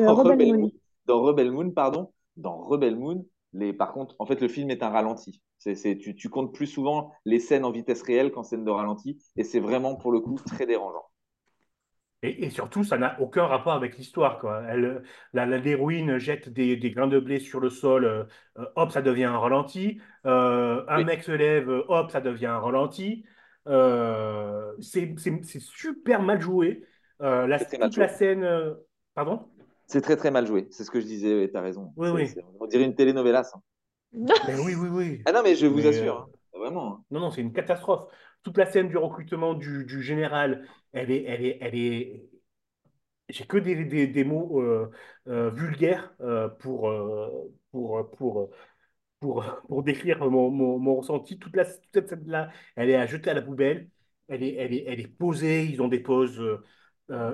Euh, 0.00 0.06
Dans 0.06 0.14
Rebel 0.14 0.32
Rebel 0.32 0.48
Moon. 0.48 0.58
Moon, 0.60 0.70
dans 1.06 1.20
Rebel 1.22 1.50
Moon, 1.52 1.70
pardon, 1.70 2.12
dans 2.38 2.58
Rebel 2.58 2.96
Moon, 2.96 3.26
les, 3.52 3.72
par 3.72 3.92
contre, 3.92 4.16
en 4.18 4.26
fait, 4.26 4.40
le 4.40 4.48
film 4.48 4.70
est 4.70 4.82
un 4.82 4.90
ralenti. 4.90 5.42
C'est, 5.58 5.74
c'est, 5.74 5.98
tu, 5.98 6.14
tu 6.16 6.28
comptes 6.30 6.54
plus 6.54 6.66
souvent 6.66 7.12
les 7.24 7.40
scènes 7.40 7.64
en 7.64 7.70
vitesse 7.72 8.02
réelle 8.02 8.30
qu'en 8.32 8.44
scène 8.44 8.64
de 8.64 8.70
ralenti, 8.70 9.18
et 9.36 9.44
c'est 9.44 9.60
vraiment 9.60 9.96
pour 9.96 10.12
le 10.12 10.20
coup 10.20 10.36
très 10.46 10.66
dérangeant. 10.66 11.04
Et, 12.22 12.44
et 12.46 12.50
surtout, 12.50 12.82
ça 12.82 12.98
n'a 12.98 13.20
aucun 13.20 13.46
rapport 13.46 13.74
avec 13.74 13.96
l'histoire, 13.96 14.38
quoi. 14.38 14.62
Elle, 14.68 15.02
la, 15.32 15.46
la- 15.46 15.58
l'héroïne 15.58 16.18
jette 16.18 16.48
des, 16.48 16.76
des 16.76 16.90
grains 16.90 17.06
de 17.06 17.20
blé 17.20 17.38
sur 17.38 17.60
le 17.60 17.70
sol, 17.70 18.04
euh, 18.04 18.24
euh, 18.58 18.66
hop, 18.74 18.90
ça 18.90 19.02
devient 19.02 19.24
un 19.24 19.38
ralenti. 19.38 20.00
Euh, 20.26 20.84
un 20.88 20.98
Oui. 20.98 21.04
mec 21.04 21.22
se 21.22 21.30
lève, 21.32 21.68
hop, 21.88 22.10
ça 22.10 22.20
devient 22.20 22.46
un 22.46 22.58
ralenti. 22.58 23.24
Euh, 23.68 24.72
c'est, 24.80 25.14
c'est- 25.18 25.44
c'est 25.44 25.60
super 25.60 26.22
mal 26.22 26.40
joué. 26.40 26.84
La, 27.20 27.58
toute 27.58 27.96
la 27.96 28.08
scène. 28.08 28.74
Pardon? 29.14 29.48
C'est 29.88 30.02
très 30.02 30.16
très 30.16 30.30
mal 30.30 30.46
joué, 30.46 30.68
c'est 30.70 30.84
ce 30.84 30.90
que 30.90 31.00
je 31.00 31.06
disais, 31.06 31.44
et 31.44 31.50
t'as 31.50 31.60
raison. 31.62 31.94
Oui, 31.96 32.08
oui. 32.10 32.34
on 32.60 32.66
dirait 32.66 32.84
une 32.84 32.94
telenovela, 32.94 33.42
ça. 33.44 33.60
Mais 34.42 34.54
oui, 34.58 34.74
oui, 34.74 34.88
oui. 34.88 35.24
Ah 35.24 35.32
non, 35.32 35.42
mais 35.42 35.56
je 35.56 35.66
vous 35.66 35.76
Mais, 35.76 35.86
assure, 35.86 36.16
euh, 36.16 36.18
hein, 36.18 36.30
vraiment. 36.58 36.94
hein. 36.96 37.04
Non, 37.10 37.20
non, 37.20 37.30
c'est 37.30 37.40
une 37.42 37.52
catastrophe. 37.52 38.12
Toute 38.42 38.56
la 38.58 38.66
scène 38.70 38.88
du 38.88 38.96
recrutement 38.96 39.54
du, 39.54 39.84
du 39.84 40.02
général, 40.02 40.68
elle 40.92 41.10
est, 41.10 41.24
elle 41.24 41.44
est, 41.44 41.58
elle 41.60 41.74
est. 41.74 42.28
J'ai 43.28 43.46
que 43.46 43.58
des, 43.58 43.84
des, 43.84 44.06
des 44.06 44.24
mots 44.24 44.62
euh, 44.62 44.90
euh, 45.28 45.50
vulgaires 45.50 46.14
euh, 46.20 46.48
pour, 46.48 46.88
euh, 46.88 47.30
pour, 47.70 48.10
pour, 48.16 48.50
pour, 49.20 49.44
pour 49.68 49.82
décrire 49.84 50.20
mon, 50.30 50.50
mon, 50.50 50.78
mon 50.78 50.96
ressenti. 50.96 51.38
Toute, 51.38 51.56
la, 51.56 51.64
toute 51.66 51.82
cette 51.94 52.08
scène-là, 52.10 52.50
elle 52.76 52.90
est 52.90 52.96
à 52.96 53.06
jeter 53.06 53.30
à 53.30 53.34
la 53.34 53.42
poubelle. 53.42 53.90
Elle 54.28 54.42
est, 54.44 54.54
elle 54.56 54.74
est, 54.74 54.84
elle 54.86 55.00
est 55.00 55.08
posée. 55.08 55.66
Ils 55.66 55.82
ont 55.82 55.88
des 55.88 56.00
poses, 56.00 56.42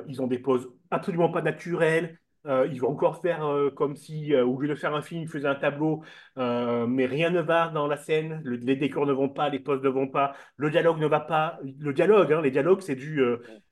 ils 0.08 0.22
ont 0.22 0.26
des 0.28 0.38
poses 0.38 0.68
absolument 0.90 1.30
pas 1.30 1.42
naturelles. 1.42 2.20
Euh, 2.46 2.68
ils 2.70 2.78
vont 2.78 2.90
encore 2.90 3.22
faire 3.22 3.42
euh, 3.46 3.70
comme 3.70 3.96
si, 3.96 4.34
euh, 4.34 4.44
au 4.44 4.60
lieu 4.60 4.68
de 4.68 4.74
faire 4.74 4.94
un 4.94 5.00
film, 5.00 5.22
ils 5.22 5.28
faisaient 5.28 5.48
un 5.48 5.54
tableau, 5.54 6.02
euh, 6.36 6.86
mais 6.86 7.06
rien 7.06 7.30
ne 7.30 7.40
va 7.40 7.68
dans 7.68 7.86
la 7.86 7.96
scène. 7.96 8.42
Le- 8.44 8.56
les 8.56 8.76
décors 8.76 9.06
ne 9.06 9.12
vont 9.14 9.30
pas, 9.30 9.48
les 9.48 9.58
poses 9.60 9.82
ne 9.82 9.88
vont 9.88 10.08
pas, 10.08 10.34
le 10.58 10.70
dialogue 10.70 10.98
ne 10.98 11.06
va 11.06 11.20
pas. 11.20 11.58
Le 11.78 11.92
dialogue, 11.94 12.32
hein, 12.34 12.42
les 12.42 12.50
dialogues, 12.50 12.82
c'est 12.82 12.96
du, 12.96 13.18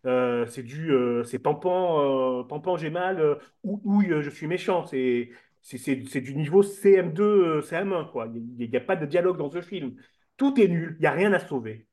euh, 0.07 0.47
c'est 0.47 0.63
du, 0.63 0.91
c'est 1.25 1.39
pampan, 1.39 2.45
pampan, 2.45 2.77
j'ai 2.79 2.89
mal, 2.91 3.39
ou 3.63 3.81
ouille, 3.85 4.11
euh, 4.13 4.23
je 4.23 4.31
suis 4.31 4.47
méchant. 4.47 4.87
C'est, 4.87 5.31
c'est, 5.61 6.21
du 6.23 6.35
niveau 6.35 6.63
CM2, 6.63 7.23
euh, 7.59 7.63
CM1, 7.63 8.05
quoi. 8.07 8.27
Il 8.35 8.71
n'y 8.71 8.77
a, 8.77 8.81
pas 8.81 8.97
de 8.97 9.05
dialogue 9.07 9.37
dans 9.37 9.51
ce 9.51 9.61
film. 9.61 9.97
Tout 10.39 10.59
est 10.59 10.69
nul, 10.69 10.97
il 10.99 11.03
n'y 11.03 11.07
a 11.07 11.13
rien 11.13 11.33
à 11.35 11.39
sauver. 11.39 11.87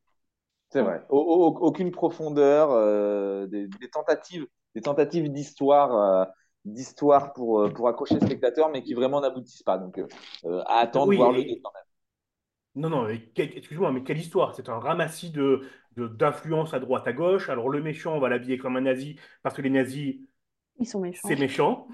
C'est 0.70 0.81
vrai. 0.81 1.02
Au- 1.10 1.18
au- 1.20 1.58
aucune 1.68 1.92
profondeur, 1.92 3.48
des, 3.48 3.68
des 3.68 3.90
tentatives, 3.90 4.46
des 4.76 4.81
tentatives 4.81 5.31
d'histoire, 5.31 6.28
d'histoire 6.65 7.33
pour, 7.33 7.61
euh, 7.61 7.69
pour 7.73 7.88
accrocher 7.88 8.15
le 8.15 8.21
spectateur, 8.21 8.69
mais 8.69 8.83
qui 8.83 8.94
vraiment 8.94 9.21
n'aboutissent 9.21 9.63
pas. 9.63 9.77
Donc, 9.77 9.97
euh, 10.00 10.07
euh, 10.45 10.61
à 10.67 10.77
attendre, 10.79 11.13
Oui, 11.13 11.15
voir 11.15 11.31
le 11.33 11.44
et- 11.44 11.45
deux 11.45 11.59
quand 11.63 11.71
même. 11.73 11.83
Non, 12.75 12.89
non, 12.89 13.07
excuse-moi, 13.09 13.91
mais 13.91 14.03
quelle 14.03 14.17
histoire? 14.19 14.56
C'est 14.56 14.69
un 14.69 14.79
ramassis 14.79 15.31
de, 15.31 15.67
de, 15.97 16.07
d'influences 16.07 16.73
à 16.73 16.79
droite, 16.79 17.07
à 17.07 17.13
gauche. 17.13 17.50
Alors, 17.50 17.69
le 17.69 17.81
méchant, 17.81 18.16
on 18.16 18.19
va 18.19 18.30
l'habiller 18.30 18.57
comme 18.57 18.78
un 18.78 18.81
nazi, 18.81 19.19
parce 19.42 19.56
que 19.56 19.61
les 19.61 19.69
nazis, 19.69 20.18
Ils 20.80 20.87
sont 20.87 20.99
méchants. 20.99 21.30
c'est 21.30 21.35
méchant. 21.35 21.87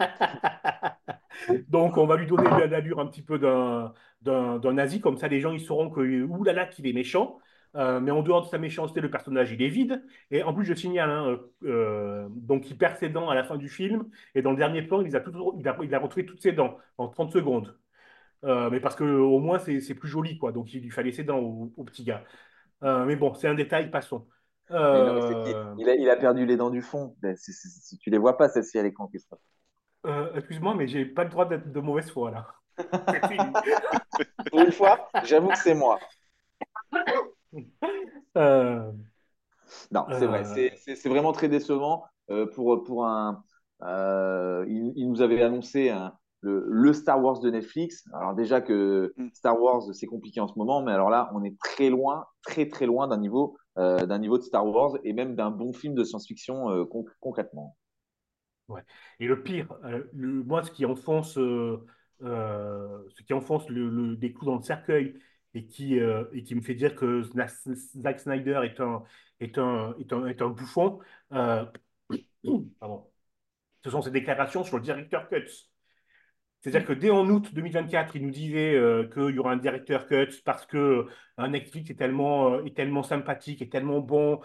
Donc, 1.68 1.96
on 1.96 2.06
va 2.06 2.16
lui 2.16 2.26
donner 2.26 2.48
l'allure 2.68 3.00
un 3.00 3.06
petit 3.06 3.22
peu 3.22 3.38
d'un, 3.38 3.92
d'un, 4.22 4.58
d'un 4.58 4.72
nazi, 4.74 5.00
comme 5.00 5.16
ça 5.18 5.28
les 5.28 5.40
gens 5.40 5.52
ils 5.52 5.60
sauront 5.60 5.90
que, 5.90 6.00
oulala, 6.24 6.66
qu'il 6.66 6.86
est 6.86 6.92
méchant. 6.92 7.38
Euh, 7.74 8.00
mais 8.00 8.10
en 8.10 8.22
dehors 8.22 8.42
de 8.42 8.48
sa 8.48 8.58
méchanceté, 8.58 9.00
le 9.00 9.10
personnage 9.10 9.50
il 9.52 9.62
est 9.62 9.68
vide. 9.68 10.04
Et 10.30 10.42
en 10.42 10.52
plus, 10.52 10.64
je 10.64 10.74
signale, 10.74 11.08
hein, 11.10 11.26
euh, 11.28 11.38
euh, 11.64 12.28
donc 12.30 12.68
il 12.70 12.76
perd 12.76 12.98
ses 12.98 13.08
dents 13.08 13.30
à 13.30 13.34
la 13.34 13.44
fin 13.44 13.56
du 13.56 13.68
film. 13.68 14.08
Et 14.34 14.42
dans 14.42 14.50
le 14.50 14.56
dernier 14.58 14.82
plan, 14.82 15.00
il, 15.00 15.06
les 15.06 15.16
a, 15.16 15.20
tout- 15.20 15.54
il, 15.58 15.66
a, 15.68 15.76
il 15.82 15.94
a 15.94 15.98
retrouvé 15.98 16.26
toutes 16.26 16.42
ses 16.42 16.52
dents 16.52 16.76
en 16.98 17.08
30 17.08 17.32
secondes. 17.32 17.78
Euh, 18.44 18.70
mais 18.70 18.80
parce 18.80 18.96
que 18.96 19.04
au 19.04 19.38
moins 19.38 19.58
c'est 19.58 19.94
plus 19.94 20.08
joli, 20.08 20.36
quoi. 20.38 20.52
Donc 20.52 20.72
il 20.74 20.82
lui 20.82 20.90
fallait 20.90 21.12
ses 21.12 21.24
dents 21.24 21.38
au, 21.38 21.72
au 21.76 21.84
petit 21.84 22.04
gars. 22.04 22.24
Euh, 22.82 23.04
mais 23.04 23.16
bon, 23.16 23.34
c'est 23.34 23.48
un 23.48 23.54
détail, 23.54 23.90
passons. 23.90 24.26
Non, 24.70 25.76
il, 25.78 25.88
a, 25.88 25.94
il 25.94 26.10
a 26.10 26.16
perdu 26.16 26.44
les 26.46 26.56
dents 26.56 26.70
du 26.70 26.82
fond. 26.82 27.14
Ben, 27.22 27.36
c'est- 27.36 27.96
tu 27.98 28.10
les 28.10 28.18
vois 28.18 28.36
pas, 28.36 28.48
celles-ci 28.48 28.78
à 28.78 28.82
l'écran, 28.82 29.06
Christophe. 29.06 29.38
euh, 30.06 30.34
excuse-moi, 30.34 30.74
mais 30.74 30.88
j'ai 30.88 31.04
pas 31.04 31.24
le 31.24 31.30
droit 31.30 31.46
d'être 31.48 31.70
de 31.70 31.80
mauvaise 31.80 32.10
foi 32.10 32.30
là. 32.32 32.48
Pour 34.50 34.60
une 34.60 34.72
fois, 34.72 35.08
j'avoue 35.24 35.48
que 35.48 35.58
c'est 35.58 35.74
moi. 35.74 35.98
Euh, 38.36 38.92
Non, 39.90 40.06
c'est 40.18 40.26
vrai. 40.26 40.42
Euh. 40.44 40.68
C'est- 40.76 41.08
vraiment 41.08 41.32
très 41.32 41.48
décevant 41.48 42.04
euh, 42.30 42.46
pour, 42.46 42.82
pour 42.84 43.06
un. 43.06 43.44
euh, 43.82 44.64
il, 44.68 44.92
il 44.96 45.08
nous 45.08 45.20
avait 45.22 45.42
annoncé 45.42 45.90
un- 45.90 46.14
le, 46.40 46.64
le 46.68 46.92
Star 46.92 47.22
Wars 47.22 47.40
de 47.40 47.50
Netflix. 47.50 48.04
Alors 48.14 48.34
déjà 48.34 48.60
que 48.60 49.12
Mm. 49.16 49.28
Star 49.32 49.60
Wars 49.60 49.82
c'est 49.94 50.06
compliqué 50.06 50.40
en 50.40 50.48
ce 50.48 50.54
moment, 50.58 50.82
mais 50.82 50.92
alors 50.92 51.10
là 51.10 51.30
on 51.34 51.44
est 51.44 51.56
très 51.58 51.88
loin, 51.90 52.26
très 52.42 52.68
très 52.68 52.86
loin 52.86 53.06
d'un 53.08 53.18
niveau 53.18 53.56
euh, 53.78 54.06
d'un 54.06 54.18
niveau 54.18 54.38
de 54.38 54.42
Star 54.42 54.66
Wars 54.66 54.98
et 55.04 55.12
même 55.12 55.34
d'un 55.36 55.50
bon 55.50 55.72
film 55.72 55.94
de 55.94 56.04
science-fiction 56.04 56.70
euh, 56.70 56.84
con- 56.84 57.04
concrètement. 57.20 57.76
Et 59.20 59.26
le 59.26 59.42
pire, 59.42 59.72
euh, 59.84 60.04
le- 60.12 60.42
moi, 60.44 60.62
ce 60.62 60.70
qui 60.70 60.84
enfonce, 60.86 61.36
euh, 61.38 61.84
euh, 62.22 63.02
ce 63.16 63.22
qui 63.22 63.32
enfonce 63.34 63.68
le, 63.68 63.88
le- 63.90 64.16
des 64.16 64.32
clous 64.32 64.46
dans 64.46 64.56
le 64.56 64.62
cercueil 64.62 65.14
et 65.54 65.66
qui, 65.66 65.98
euh, 66.00 66.24
et 66.32 66.42
qui 66.42 66.54
me 66.54 66.60
fait 66.62 66.74
dire 66.74 66.94
que 66.94 67.22
Zack 67.22 68.20
Snyder 68.20 68.60
est 68.64 68.80
un, 68.80 69.02
est 69.40 69.58
un, 69.58 69.94
est 69.98 70.12
un, 70.12 70.26
est 70.26 70.42
un 70.42 70.48
bouffon, 70.48 71.00
euh, 71.32 71.64
pardon, 72.80 73.10
ce 73.84 73.90
sont 73.90 74.02
ses 74.02 74.10
déclarations 74.12 74.64
sur 74.64 74.78
le 74.78 74.82
directeur 74.84 75.28
Cuts. 75.28 75.68
C'est-à-dire 76.60 76.86
que 76.86 76.92
dès 76.92 77.10
en 77.10 77.28
août 77.28 77.52
2024, 77.52 78.14
il 78.14 78.22
nous 78.24 78.30
disait 78.30 78.74
euh, 78.76 79.08
qu'il 79.08 79.34
y 79.34 79.38
aura 79.40 79.50
un 79.52 79.56
directeur 79.56 80.06
cut 80.06 80.28
parce 80.44 80.64
que 80.64 81.08
euh, 81.40 81.48
Netflix 81.48 81.90
est 81.90 81.96
tellement, 81.96 82.64
est 82.64 82.76
tellement 82.76 83.02
sympathique 83.02 83.62
et 83.62 83.68
tellement 83.68 84.00
bon 84.00 84.40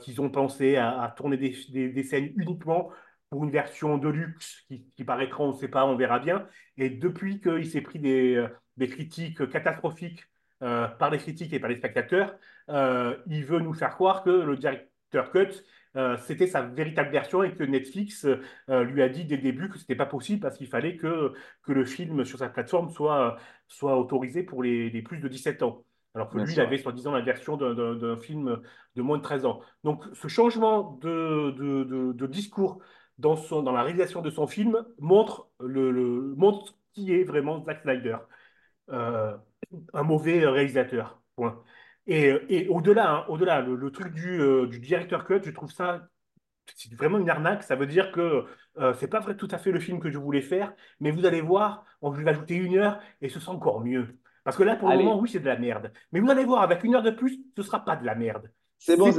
qu'ils 0.00 0.20
ont 0.20 0.30
pensé 0.30 0.76
à, 0.76 1.12
tourner 1.16 1.36
des, 1.38 1.56
des- 1.92 2.02
scènes 2.04 2.32
uniquement 2.36 2.90
pour 3.30 3.42
une 3.44 3.50
version 3.50 3.98
de 3.98 4.08
luxe 4.08 4.62
qui, 4.68 4.84
qui 4.94 5.04
paraîtra, 5.04 5.42
on 5.44 5.48
ne 5.52 5.56
sait 5.58 5.68
pas, 5.68 5.84
on 5.86 5.96
verra 5.96 6.18
bien. 6.20 6.46
Et 6.76 6.90
depuis 6.90 7.40
qu'il 7.40 7.66
s'est 7.68 7.80
pris 7.80 7.98
des, 7.98 8.46
des 8.76 8.88
critiques 8.88 9.48
catastrophiques 9.50 10.24
euh, 10.62 10.88
par 10.88 11.10
les 11.10 11.18
critiques 11.18 11.52
et 11.52 11.60
par 11.60 11.68
les 11.70 11.76
spectateurs, 11.76 12.34
euh, 12.70 13.16
il 13.26 13.44
veut 13.44 13.60
nous 13.60 13.74
faire 13.74 13.94
croire 13.94 14.22
que 14.22 14.30
le 14.30 14.56
directeur 14.56 15.30
cut 15.32 15.48
euh, 15.96 16.16
c'était 16.18 16.46
sa 16.46 16.60
véritable 16.62 17.10
version 17.10 17.42
et 17.42 17.54
que 17.54 17.62
Netflix 17.64 18.26
lui 18.68 19.02
a 19.02 19.08
dit 19.08 19.24
dès 19.24 19.36
le 19.36 19.42
début 19.42 19.68
que 19.70 19.78
c'était 19.78 19.94
pas 19.96 20.04
possible 20.06 20.40
parce 20.40 20.58
qu'il 20.58 20.66
fallait 20.66 20.96
que, 20.96 21.32
que 21.62 21.72
le 21.72 21.84
film 21.84 22.24
sur 22.24 22.38
sa 22.38 22.48
plateforme 22.48 22.90
soit, 22.90 23.36
soit 23.68 23.98
autorisé 23.98 24.42
pour 24.42 24.62
les, 24.62 24.90
les 24.90 25.02
plus 25.02 25.18
de 25.18 25.28
17 25.28 25.62
ans. 25.62 25.84
Alors 26.14 26.28
que 26.30 26.36
Bien 26.38 26.46
lui, 26.46 26.54
il 26.54 26.60
avait 26.60 26.78
soi-disant 26.78 27.12
la 27.12 27.20
version 27.20 27.56
d'un- 27.56 28.16
film 28.18 28.60
de 28.94 29.02
moins 29.02 29.18
de 29.18 29.22
13 29.22 29.44
ans. 29.46 29.60
Donc 29.84 30.04
ce 30.14 30.28
changement 30.28 30.98
de, 31.02 31.50
de, 31.52 31.84
de- 31.84 32.12
de 32.12 32.26
discours 32.26 32.80
dans, 33.18 33.36
son, 33.36 33.62
dans 33.62 33.72
la 33.72 33.82
réalisation 33.82 34.22
de 34.22 34.30
son 34.30 34.46
film 34.46 34.84
montre, 34.98 35.48
le, 35.60 35.90
le- 35.90 36.34
montre 36.36 36.74
qui 36.92 37.12
est 37.12 37.24
vraiment 37.24 37.62
Zack 37.64 37.82
Snyder. 37.82 38.16
Euh, 38.90 39.36
un 39.96 40.02
mauvais 40.02 40.46
réalisateur. 40.46 41.20
Point. 41.36 41.62
Et, 42.06 42.30
et 42.48 42.68
au-delà, 42.68 43.10
hein, 43.12 43.24
au-delà, 43.28 43.60
le, 43.60 43.74
le 43.76 43.90
truc 43.90 44.12
du, 44.12 44.40
euh, 44.40 44.66
du 44.66 44.78
director 44.80 45.24
cut, 45.24 45.40
je 45.44 45.50
trouve 45.50 45.72
ça 45.72 46.08
c'est 46.74 46.92
vraiment 46.94 47.18
une 47.18 47.30
arnaque. 47.30 47.62
Ça 47.62 47.76
veut 47.76 47.86
dire 47.86 48.12
que 48.12 48.44
euh, 48.78 48.94
c'est 48.94 49.08
pas 49.08 49.20
vrai 49.20 49.36
tout 49.36 49.48
à 49.50 49.58
fait 49.58 49.70
le 49.72 49.80
film 49.80 50.00
que 50.00 50.10
je 50.10 50.18
voulais 50.18 50.40
faire, 50.40 50.72
mais 51.00 51.10
vous 51.10 51.24
allez 51.26 51.40
voir, 51.40 51.84
on 52.02 52.10
va 52.10 52.30
ajouter 52.30 52.54
une 52.56 52.76
heure 52.76 53.00
et 53.20 53.28
ce 53.28 53.40
sera 53.40 53.52
encore 53.52 53.80
mieux. 53.80 54.18
Parce 54.44 54.56
que 54.56 54.62
là, 54.62 54.76
pour 54.76 54.88
le 54.88 54.94
Allez. 54.94 55.04
moment, 55.04 55.20
oui, 55.20 55.28
c'est 55.28 55.40
de 55.40 55.46
la 55.46 55.56
merde. 55.56 55.92
Mais 56.12 56.20
vous 56.20 56.30
allez 56.30 56.44
voir, 56.44 56.62
avec 56.62 56.84
une 56.84 56.94
heure 56.94 57.02
de 57.02 57.10
plus, 57.10 57.40
ce 57.56 57.62
sera 57.62 57.84
pas 57.84 57.96
de 57.96 58.04
la 58.06 58.14
merde. 58.14 58.50
C'est 58.78 58.96
bon, 58.96 59.10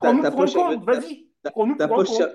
ta, 0.00 0.30
poche 0.30 0.54
vas-y. 0.54 1.28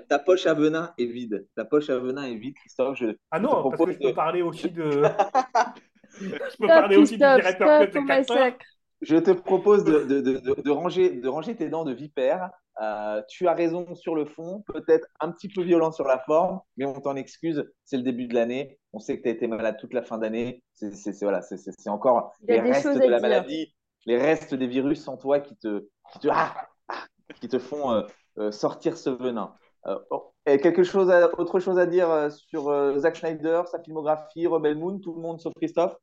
ta- 0.08 0.18
poche 0.18 0.46
à- 0.46 0.54
venin 0.54 0.92
est 0.98 1.06
vide. 1.06 1.46
Ta 1.54 1.64
poche 1.64 1.90
à 1.90 1.98
venin 1.98 2.24
est 2.24 2.36
vide, 2.36 2.54
Christophe. 2.56 2.98
Je, 2.98 3.06
Ah 3.30 3.38
je 3.38 3.42
non, 3.42 3.70
parce 3.70 3.84
que 3.84 3.92
je 3.92 3.98
peux 3.98 4.14
parler 4.14 4.42
aussi 4.42 4.70
de. 4.70 5.02
je 6.20 6.30
peux 6.30 6.48
Stop, 6.50 6.68
parler 6.68 6.96
aussi 6.96 7.12
du 7.12 7.18
directeur 7.18 7.68
stop 7.68 7.90
cut 7.92 7.98
au 7.98 8.02
de 8.02 8.06
4 8.06 8.30
heures. 8.30 8.36
massacre. 8.38 8.66
Je 9.02 9.16
te 9.16 9.30
propose 9.30 9.84
de, 9.84 10.00
de- 10.04 10.20
de- 10.20 10.38
de- 10.38 10.60
de 10.62 10.70
ranger, 10.70 11.10
de 11.10 11.28
ranger 11.28 11.56
tes 11.56 11.68
dents 11.70 11.84
de 11.84 11.92
vipère. 11.94 12.50
Euh, 12.82 13.22
tu 13.28 13.48
as 13.48 13.54
raison 13.54 13.94
sur 13.94 14.14
le 14.14 14.26
fond, 14.26 14.62
peut-être 14.66 15.06
un 15.20 15.30
petit 15.32 15.48
peu 15.48 15.62
violent 15.62 15.90
sur 15.92 16.06
la 16.06 16.18
forme, 16.18 16.60
mais 16.76 16.84
on 16.84 17.00
t'en 17.00 17.16
excuse. 17.16 17.64
C'est 17.84 17.96
le 17.96 18.02
début 18.02 18.26
de 18.26 18.34
l'année. 18.34 18.78
On 18.92 18.98
sait 18.98 19.16
que 19.18 19.22
tu 19.22 19.28
as 19.28 19.32
été 19.32 19.46
malade 19.46 19.76
toute 19.78 19.94
la 19.94 20.02
fin 20.02 20.18
d'année. 20.18 20.62
C'est 20.74 20.92
voilà, 21.22 21.40
c'est- 21.42 21.56
c'est- 21.56 21.72
c'est 21.78 21.90
encore 21.90 22.34
les 22.46 22.60
restes 22.60 22.86
de 22.88 22.98
la 23.00 23.18
dire. 23.18 23.20
maladie, 23.22 23.74
les 24.06 24.18
restes 24.18 24.54
des 24.54 24.66
virus 24.66 25.08
en 25.08 25.16
toi 25.16 25.40
qui 25.40 25.56
te, 25.56 25.86
qui 26.12 26.18
te, 26.20 26.28
ah, 26.30 26.54
ah, 26.88 27.04
qui 27.40 27.48
te 27.48 27.58
font 27.58 27.92
euh, 27.92 28.02
euh, 28.38 28.50
sortir 28.50 28.96
ce 28.98 29.08
venin. 29.10 29.54
Euh, 29.86 29.98
bon. 30.10 30.22
Et 30.46 30.58
quelque 30.58 30.82
chose 30.82 31.10
à- 31.10 31.30
autre 31.38 31.58
chose 31.60 31.78
à 31.78 31.86
dire 31.86 32.30
sur 32.32 32.68
euh, 32.68 32.98
Zack 32.98 33.14
Schneider, 33.16 33.66
sa 33.68 33.78
filmographie, 33.82 34.46
Rebel 34.46 34.76
Moon, 34.76 34.98
tout 34.98 35.14
le 35.14 35.20
monde 35.20 35.40
sauf 35.40 35.52
Christophe? 35.56 35.96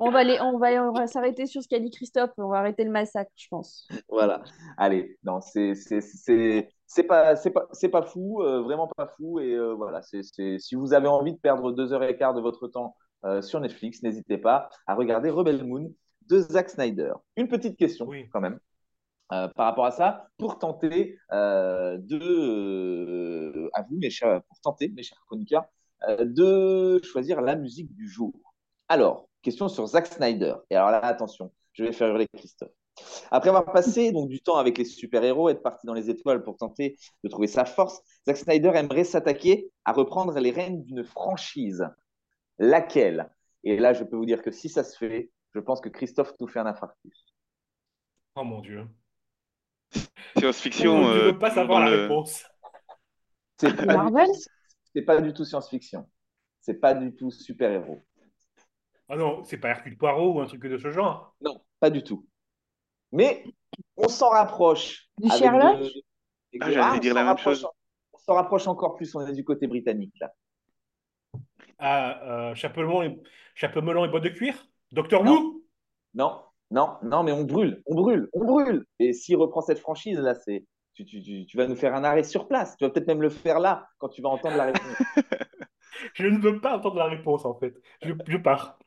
On 0.00 0.10
va, 0.10 0.24
les, 0.24 0.40
on 0.40 0.58
va, 0.58 0.68
on 0.88 0.92
va 0.92 1.06
s'arrêter 1.06 1.46
sur 1.46 1.62
ce 1.62 1.68
qu'a 1.68 1.78
dit 1.78 1.90
Christophe. 1.90 2.30
On 2.38 2.48
va 2.48 2.58
arrêter 2.58 2.84
le 2.84 2.90
massacre, 2.90 3.30
je 3.36 3.48
pense. 3.48 3.86
Voilà. 4.08 4.42
Allez, 4.76 5.18
non, 5.24 5.40
c'est 5.40 5.74
c'est 5.74 6.00
c'est 6.00 6.68
c'est 6.86 7.04
pas 7.04 7.36
c'est 7.36 7.50
pas 7.50 7.68
c'est 7.72 7.88
pas 7.90 8.02
fou, 8.02 8.42
euh, 8.42 8.62
vraiment 8.62 8.88
pas 8.88 9.06
fou. 9.06 9.40
Et 9.40 9.52
euh, 9.54 9.74
voilà, 9.74 10.02
c'est 10.02 10.22
c'est 10.22 10.58
si 10.58 10.74
vous 10.74 10.92
avez 10.94 11.08
envie 11.08 11.32
de 11.34 11.38
perdre 11.38 11.72
deux 11.72 11.92
heures 11.92 12.02
et 12.04 12.16
quart 12.16 12.34
de 12.34 12.40
votre 12.40 12.68
temps 12.68 12.96
euh, 13.24 13.42
sur 13.42 13.60
Netflix, 13.60 14.02
n'hésitez 14.02 14.38
pas 14.38 14.70
à 14.86 14.94
regarder 14.94 15.30
Rebel 15.30 15.64
Moon 15.64 15.92
de 16.28 16.38
Zack 16.40 16.70
Snyder. 16.70 17.12
Une 17.36 17.48
petite 17.48 17.76
question 17.78 18.06
Oui. 18.08 18.28
quand 18.32 18.40
même. 18.40 18.58
euh, 19.32 19.48
par 19.48 19.66
rapport 19.66 19.86
à 19.86 19.92
ça, 19.92 20.28
pour 20.38 20.58
tenter 20.58 21.18
euh, 21.32 21.98
de, 21.98 22.18
euh, 22.20 23.70
à 23.74 23.82
vous, 23.82 23.96
mes 23.98 24.10
chers, 24.10 24.42
pour 24.44 24.60
tenter, 24.60 24.88
mes 24.90 25.02
chers 25.04 25.20
chroniqueurs, 25.26 25.64
euh, 26.08 26.24
de 26.26 27.00
choisir 27.04 27.40
la 27.40 27.56
musique 27.56 27.94
du 27.94 28.08
jour. 28.08 28.32
Alors, 28.88 29.29
question 29.42 29.68
sur 29.68 29.86
Zack 29.86 30.06
Snyder. 30.06 30.54
Et 30.70 30.76
alors 30.76 30.90
là, 30.90 31.04
attention, 31.04 31.52
je 31.72 31.84
vais 31.84 31.92
faire 31.92 32.08
hurler 32.08 32.26
Christophe. 32.34 32.70
Après 33.30 33.48
avoir 33.48 33.72
passé 33.72 34.12
donc 34.12 34.28
du 34.28 34.40
temps 34.40 34.56
avec 34.56 34.76
les 34.76 34.84
super-héros, 34.84 35.48
être 35.48 35.62
parti 35.62 35.86
dans 35.86 35.94
les 35.94 36.10
étoiles 36.10 36.42
pour 36.42 36.56
tenter 36.58 36.98
de 37.24 37.28
trouver 37.28 37.46
sa 37.46 37.64
force, 37.64 38.00
Zack 38.26 38.36
Snyder 38.36 38.72
aimerait 38.74 39.04
s'attaquer 39.04 39.70
à 39.84 39.92
reprendre 39.92 40.38
les 40.38 40.50
rênes 40.50 40.82
d'une 40.84 41.04
franchise. 41.04 41.86
Laquelle? 42.58 43.30
Et 43.64 43.76
là, 43.78 43.92
je 43.94 44.04
peux 44.04 44.16
vous 44.16 44.26
dire 44.26 44.42
que 44.42 44.50
si 44.50 44.68
ça 44.68 44.84
se 44.84 44.96
fait, 44.98 45.30
je 45.54 45.60
pense 45.60 45.80
que 45.80 45.88
Christophe 45.88 46.34
nous 46.40 46.46
fait 46.48 46.58
un 46.60 46.66
infarctus. 46.66 47.34
Oh 48.36 48.44
mon 48.44 48.60
Dieu. 48.60 48.86
Science-fiction. 50.38 51.02
je 51.12 51.18
ne 51.18 51.24
veux 51.24 51.38
pas 51.38 51.50
savoir 51.50 51.80
la 51.80 51.90
le- 51.90 52.02
réponse. 52.02 52.44
C'est 53.58 53.74
pas, 53.74 53.82
du 53.82 53.86
Marvel? 53.86 54.26
tout- 54.26 54.50
c'est 54.94 55.02
pas 55.02 55.20
du 55.20 55.32
tout 55.32 55.44
science-fiction. 55.44 56.08
C'est 56.60 56.74
pas 56.80 56.94
du 56.94 57.14
tout 57.14 57.30
super-héros. 57.30 58.00
Ah 59.10 59.16
non, 59.16 59.42
c'est 59.44 59.58
pas 59.58 59.70
Hercule 59.70 59.98
Poirot 59.98 60.34
ou 60.34 60.40
un 60.40 60.46
truc 60.46 60.62
de 60.62 60.78
ce 60.78 60.90
genre. 60.90 61.34
Non, 61.40 61.60
pas 61.80 61.90
du 61.90 62.04
tout. 62.04 62.26
Mais 63.10 63.44
on 63.96 64.08
s'en 64.08 64.30
rapproche. 64.30 65.08
Du 65.18 65.28
avec 65.28 65.42
Sherlock 65.42 65.78
de- 65.78 65.84
de- 65.84 66.02
Ah, 66.60 66.70
j'allais 66.70 66.96
on 66.96 67.00
dire 67.00 67.12
s'en 67.14 67.24
la 67.24 67.34
même. 67.34 67.66
On 68.12 68.18
s'en 68.18 68.34
rapproche 68.34 68.66
encore 68.68 68.94
plus, 68.94 69.12
on 69.16 69.26
est 69.26 69.32
du 69.32 69.44
côté 69.44 69.66
britannique 69.66 70.14
là. 70.20 70.32
Ah, 71.78 72.50
euh, 72.50 72.54
chapeau 72.54 72.82
melon 72.82 73.02
et, 73.02 73.20
chapeau 73.54 73.80
et 73.80 74.08
boîte 74.08 74.22
de 74.22 74.28
cuir? 74.28 74.54
Docteur. 74.92 75.22
Who? 75.24 75.62
Non, 76.14 76.42
non, 76.70 76.96
non, 77.02 77.22
mais 77.22 77.32
on 77.32 77.44
brûle, 77.44 77.82
on 77.86 77.94
brûle, 77.94 78.28
on 78.32 78.44
brûle. 78.44 78.84
Et 78.98 79.12
s'il 79.12 79.36
reprend 79.36 79.60
cette 79.60 79.78
franchise 79.78 80.18
là, 80.18 80.34
c'est 80.34 80.66
tu, 80.94 81.04
tu, 81.04 81.22
tu, 81.22 81.46
tu 81.46 81.56
vas 81.56 81.66
nous 81.66 81.76
faire 81.76 81.94
un 81.94 82.04
arrêt 82.04 82.24
sur 82.24 82.46
place. 82.46 82.76
Tu 82.76 82.84
vas 82.84 82.90
peut-être 82.90 83.06
même 83.06 83.22
le 83.22 83.30
faire 83.30 83.58
là 83.60 83.88
quand 83.98 84.08
tu 84.08 84.22
vas 84.22 84.28
entendre 84.28 84.56
la 84.56 84.66
réponse. 84.66 84.82
Je 86.14 86.26
ne 86.26 86.38
veux 86.38 86.60
pas 86.60 86.76
entendre 86.76 86.96
la 86.96 87.06
réponse 87.06 87.44
en 87.44 87.54
fait. 87.54 87.74
Je, 88.02 88.12
je 88.26 88.36
pars. 88.38 88.78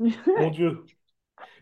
Mon 0.00 0.50
Dieu. 0.50 0.84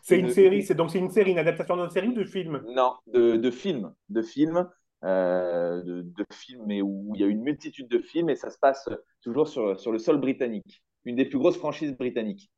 C'est 0.03 0.19
une 0.19 0.31
série, 0.31 0.63
c'est 0.63 0.75
donc 0.75 0.91
c'est 0.91 0.99
une 0.99 1.11
série, 1.11 1.33
une 1.33 1.39
adaptation 1.39 1.77
d'une 1.77 1.91
série 1.91 2.09
ou 2.09 2.13
de 2.15 2.25
film? 2.25 2.63
Non, 2.75 2.95
de, 3.09 3.37
de 3.37 3.51
films, 3.51 3.93
de 4.09 4.23
films, 4.23 4.69
euh, 5.05 5.83
de, 5.83 6.03
de 6.03 6.25
films, 6.33 6.65
mais 6.67 6.83
où 6.83 7.13
il 7.15 7.21
y 7.21 7.25
a 7.25 7.27
une 7.27 7.43
multitude 7.43 7.89
de 7.89 7.99
films 7.99 8.31
et 8.31 8.37
ça 8.37 8.51
se 8.51 8.59
passe 8.59 8.89
toujours 9.23 9.49
sur, 9.49 9.79
sur 9.79 9.93
le 9.93 9.99
sol 9.99 10.19
britannique. 10.21 10.83
Une 11.05 11.17
des 11.17 11.25
plus 11.25 11.39
grosses 11.39 11.59
franchises 11.59 11.97
britanniques. 11.97 12.51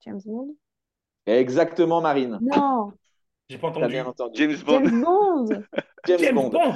James 0.00 0.22
Bond? 0.24 0.56
Exactement, 1.26 2.00
Marine. 2.00 2.40
Non, 2.40 2.92
J'ai 3.48 3.58
pas 3.58 3.68
T'as 3.78 3.88
entendu. 3.88 3.92
bien 3.92 4.06
entendu. 4.06 4.38
James 4.38 4.56
Bond. 4.64 4.84
James 4.84 5.00
Bond 5.00 5.64
James, 6.06 6.18
James 6.20 6.34
Bond. 6.34 6.50
Bond 6.50 6.74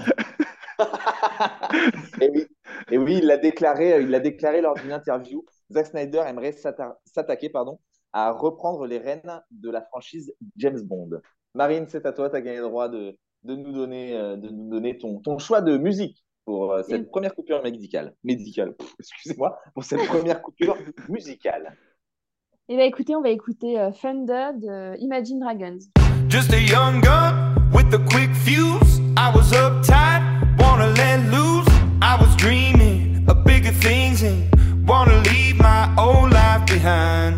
Et 2.20 2.30
oui, 2.30 2.46
et 2.90 2.98
oui, 2.98 3.18
il 3.18 3.26
l'a 3.26 3.36
déclaré, 3.36 4.00
il 4.00 4.08
l'a 4.10 4.20
déclaré 4.20 4.60
lors 4.60 4.74
d'une 4.74 4.92
interview. 4.92 5.44
Zack 5.72 5.86
Snyder 5.86 6.22
aimerait 6.26 6.52
s'atta- 6.52 6.98
s'attaquer, 7.04 7.48
pardon, 7.50 7.78
à 8.12 8.32
reprendre 8.32 8.86
les 8.86 8.98
rênes 8.98 9.42
de 9.50 9.70
la 9.70 9.82
franchise 9.82 10.34
James 10.56 10.80
Bond. 10.80 11.20
Marine, 11.54 11.86
c'est 11.88 12.06
à 12.06 12.12
toi, 12.12 12.30
tu 12.30 12.36
as 12.36 12.40
gagné 12.40 12.58
le 12.58 12.64
droit 12.64 12.88
de, 12.88 13.16
de 13.44 13.54
nous 13.54 13.72
donner, 13.72 14.16
euh, 14.16 14.36
de 14.36 14.48
nous 14.48 14.68
donner 14.70 14.98
ton, 14.98 15.20
ton 15.20 15.38
choix 15.38 15.60
de 15.60 15.76
musique 15.76 16.24
pour 16.44 16.72
euh, 16.72 16.82
cette 16.82 17.10
première 17.10 17.34
coupure 17.34 17.62
médicale. 17.62 18.14
Médicale, 18.24 18.74
excusez-moi, 18.98 19.58
pour 19.74 19.84
cette 19.84 20.06
première 20.06 20.40
coupure 20.42 20.76
musicale. 21.08 21.76
Eh 22.68 22.76
bien, 22.76 22.84
écoutez, 22.84 23.16
on 23.16 23.22
va 23.22 23.30
écouter 23.30 23.78
euh, 23.80 23.90
Thunder 23.90 24.50
de 24.56 24.96
Imagine 24.98 25.40
Dragons. 25.40 25.78
Just 26.28 26.52
a 26.52 26.60
young 26.60 27.00
gun 27.00 27.54
with 27.72 27.92
a 27.94 27.98
quick 28.10 28.30
fuse. 28.34 29.00
I 29.16 29.32
was 29.34 29.52
uptight, 29.52 30.22
wanna 30.58 30.88
let 30.88 31.20
loose. 31.30 31.66
I 32.02 32.16
was 32.20 32.34
dreaming 32.36 33.24
of 33.28 33.42
bigger 33.44 33.72
things 33.72 34.22
and 34.22 34.50
wanna 34.86 35.22
leave 35.22 35.56
my 35.58 35.88
old 35.96 36.32
life 36.32 36.66
behind. 36.66 37.37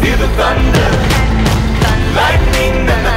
feel 0.00 0.18
the 0.18 0.28
thunder. 0.38 0.90
Lightning 2.14 3.07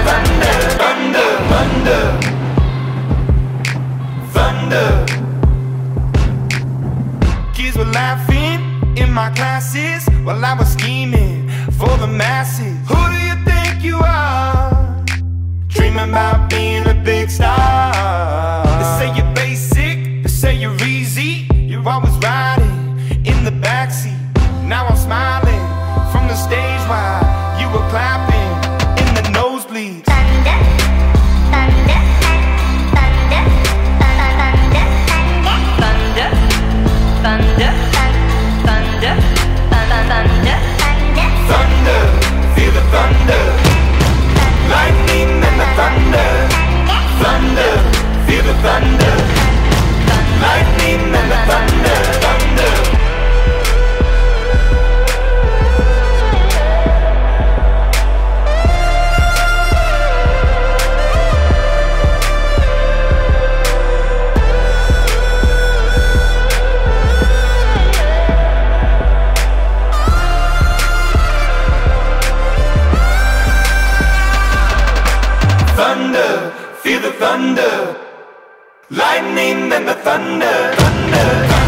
thunder, 80.22 80.76
thunder, 80.76 81.61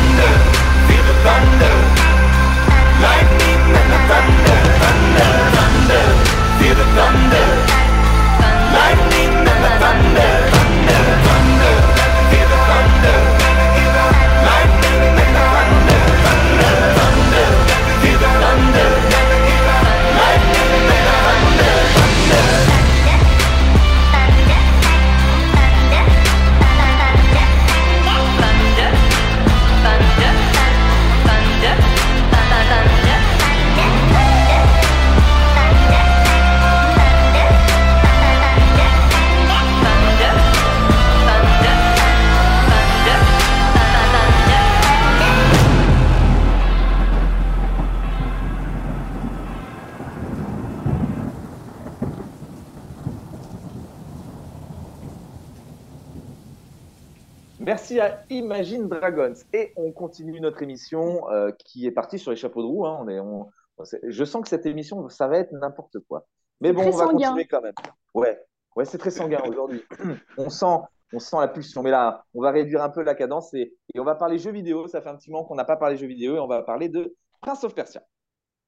Imagine 58.63 58.87
Dragons. 58.87 59.33
Et 59.53 59.73
on 59.75 59.91
continue 59.91 60.39
notre 60.39 60.61
émission 60.63 61.29
euh, 61.31 61.51
qui 61.65 61.85
est 61.85 61.91
partie 61.91 62.17
sur 62.17 62.31
les 62.31 62.37
chapeaux 62.37 62.61
de 62.61 62.67
roue. 62.67 62.85
hein. 62.85 62.97
On 63.01 63.07
est, 63.09 63.19
on- 63.19 63.49
c'est- 63.83 63.99
je 64.07 64.23
sens 64.23 64.41
que 64.43 64.47
cette 64.47 64.65
émission, 64.65 65.09
ça 65.09 65.27
va 65.27 65.37
être 65.39 65.51
n'importe 65.51 65.97
quoi. 66.07 66.25
Mais 66.61 66.71
bon, 66.71 66.83
on 66.83 66.91
va 66.91 67.05
sanguin. 67.05 67.27
continuer 67.29 67.45
quand 67.47 67.61
même. 67.61 67.73
Ouais, 68.13 68.39
ouais 68.77 68.85
c'est 68.85 68.97
très 68.97 69.11
sanguin 69.11 69.41
aujourd'hui. 69.45 69.83
on 70.37 70.49
sent, 70.49 70.77
on 71.11 71.19
sent 71.19 71.35
la 71.39 71.47
pulsion. 71.49 71.83
Mais 71.83 71.91
là, 71.91 72.23
on 72.33 72.41
va 72.41 72.51
réduire 72.51 72.81
un 72.83 72.89
peu 72.89 73.03
la 73.03 73.15
cadence 73.15 73.53
et, 73.53 73.75
et 73.93 73.99
on 73.99 74.05
va 74.05 74.15
parler 74.15 74.37
jeux 74.37 74.51
vidéo. 74.51 74.87
Ça 74.87 75.01
fait 75.01 75.09
un 75.09 75.15
petit 75.17 75.29
moment 75.29 75.43
qu'on 75.43 75.55
n'a 75.55 75.65
pas 75.65 75.75
parlé 75.77 75.97
jeux 75.97 76.07
vidéo 76.07 76.35
et 76.35 76.39
on 76.39 76.47
va 76.47 76.61
parler 76.63 76.87
de 76.87 77.15
Prince 77.41 77.63
of 77.65 77.75
Persia. 77.75 78.01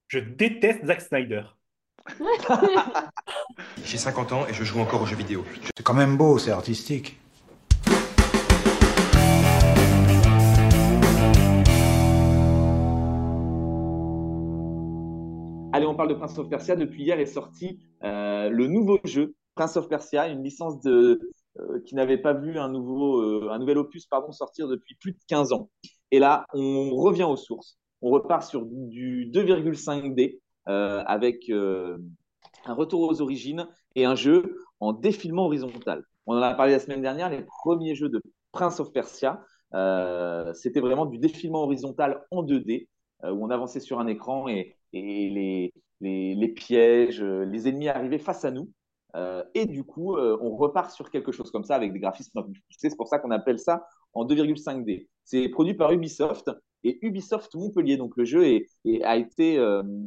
Je 0.07 0.19
déteste 0.19 0.85
Zack 0.85 1.01
Snyder. 1.01 1.43
J'ai 3.83 3.97
50 3.97 4.31
ans 4.33 4.45
et 4.47 4.53
je 4.53 4.63
joue 4.63 4.79
encore 4.79 5.01
aux 5.01 5.05
jeux 5.05 5.15
vidéo. 5.15 5.43
C'est 5.75 5.83
quand 5.83 5.93
même 5.93 6.17
beau, 6.17 6.37
c'est 6.37 6.51
artistique. 6.51 7.17
Allez, 15.75 15.87
on 15.87 15.93
parle 15.93 16.07
de 16.07 16.13
Prince 16.13 16.37
of 16.37 16.47
Persia. 16.47 16.77
Depuis 16.77 17.03
hier 17.03 17.19
est 17.19 17.25
sorti 17.25 17.81
euh, 18.01 18.47
le 18.47 18.67
nouveau 18.67 18.97
jeu, 19.03 19.35
Prince 19.55 19.75
of 19.75 19.89
Persia, 19.89 20.29
une 20.29 20.41
licence 20.41 20.75
euh, 20.85 21.19
qui 21.85 21.95
n'avait 21.95 22.17
pas 22.17 22.31
vu 22.31 22.57
un, 22.57 22.69
nouveau, 22.69 23.19
euh, 23.19 23.49
un 23.51 23.59
nouvel 23.59 23.79
opus 23.79 24.07
sortir 24.31 24.69
depuis 24.69 24.95
plus 24.95 25.11
de 25.11 25.17
15 25.27 25.51
ans. 25.51 25.69
Et 26.11 26.19
là, 26.19 26.45
on 26.53 26.95
revient 26.95 27.25
aux 27.25 27.35
sources. 27.35 27.77
On 28.01 28.09
repart 28.09 28.43
sur 28.43 28.65
du 28.65 29.29
2,5D 29.29 30.39
euh, 30.69 31.03
avec 31.05 31.49
un 31.49 32.73
retour 32.73 33.01
aux 33.01 33.21
origines 33.21 33.67
et 33.95 34.05
un 34.05 34.15
jeu 34.15 34.57
en 34.79 34.93
défilement 34.93 35.47
horizontal. 35.47 36.05
On 36.25 36.37
en 36.37 36.41
a 36.41 36.53
parlé 36.53 36.71
la 36.71 36.79
semaine 36.79 37.01
dernière, 37.01 37.29
les 37.29 37.43
premiers 37.63 37.95
jeux 37.95 38.07
de 38.07 38.21
Prince 38.53 38.79
of 38.79 38.93
Persia, 38.93 39.43
c'était 40.53 40.79
vraiment 40.79 41.05
du 41.05 41.17
défilement 41.17 41.63
horizontal 41.63 42.23
en 42.31 42.43
2D, 42.43 42.87
euh, 43.23 43.31
où 43.31 43.45
on 43.45 43.49
avançait 43.49 43.79
sur 43.79 43.99
un 43.99 44.07
écran 44.07 44.47
et, 44.47 44.75
et 44.95 45.29
les, 45.29 45.73
les, 46.01 46.35
les 46.35 46.47
pièges, 46.49 47.21
euh, 47.21 47.45
les 47.45 47.67
ennemis 47.67 47.89
arrivaient 47.89 48.17
face 48.19 48.45
à 48.45 48.51
nous. 48.51 48.71
Euh, 49.15 49.43
et 49.53 49.65
du 49.65 49.83
coup, 49.83 50.15
euh, 50.17 50.37
on 50.41 50.55
repart 50.57 50.91
sur 50.91 51.09
quelque 51.09 51.31
chose 51.31 51.51
comme 51.51 51.63
ça 51.63 51.75
avec 51.75 51.93
des 51.93 51.99
graphismes. 51.99 52.43
C'est 52.69 52.95
pour 52.97 53.07
ça 53.07 53.19
qu'on 53.19 53.31
appelle 53.31 53.59
ça 53.59 53.87
en 54.13 54.25
2,5D. 54.25 55.07
C'est 55.23 55.47
produit 55.49 55.73
par 55.73 55.91
Ubisoft 55.91 56.51
et 56.83 56.99
Ubisoft 57.01 57.55
Montpellier. 57.55 57.97
Donc 57.97 58.17
le 58.17 58.25
jeu 58.25 58.45
est, 58.45 58.67
est- 58.85 59.03
a, 59.03 59.15
été, 59.17 59.57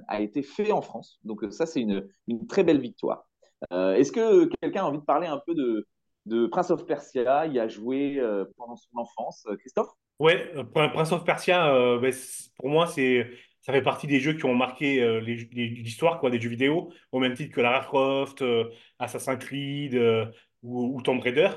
a 0.08 0.20
été 0.20 0.42
fait 0.42 0.72
en 0.72 0.82
France. 0.82 1.18
Donc 1.24 1.44
ça, 1.50 1.64
c'est 1.66 1.80
une, 1.80 2.06
une 2.28 2.46
très 2.46 2.64
belle 2.64 2.80
victoire. 2.80 3.24
Est-ce 3.72 4.12
que 4.12 4.44
quelqu'un 4.60 4.82
a 4.82 4.86
envie 4.86 4.98
de 4.98 5.04
parler 5.04 5.26
un 5.26 5.40
peu 5.44 5.54
de, 5.54 5.86
de 6.26 6.46
Prince 6.46 6.70
of 6.70 6.84
Persia 6.86 7.46
Il 7.46 7.58
a 7.58 7.66
joué 7.68 8.20
pendant 8.56 8.76
son 8.76 8.90
enfance. 8.98 9.46
Christophe? 9.58 9.90
Ouais, 10.18 10.52
Prin- 10.74 10.88
Prince 10.90 11.12
of 11.12 11.24
Persia, 11.24 11.98
ben, 11.98 12.12
pour 12.56 12.68
moi, 12.68 12.86
c'est, 12.86 13.26
ça 13.68 13.74
fait 13.74 13.82
partie 13.82 14.06
des 14.06 14.18
jeux 14.18 14.32
qui 14.32 14.46
ont 14.46 14.54
marqué 14.54 15.02
euh, 15.02 15.20
l'histoire 15.20 16.20
quoi, 16.20 16.30
des 16.30 16.40
jeux 16.40 16.48
vidéo, 16.48 16.90
au 17.12 17.20
même 17.20 17.34
titre 17.34 17.54
que 17.54 17.60
Lara 17.60 17.80
Croft, 17.84 18.40
euh, 18.40 18.64
Assassin's 18.98 19.38
Creed 19.44 19.94
euh, 19.94 20.24
ou, 20.62 21.02
Tomb 21.02 21.20
Raider. 21.20 21.50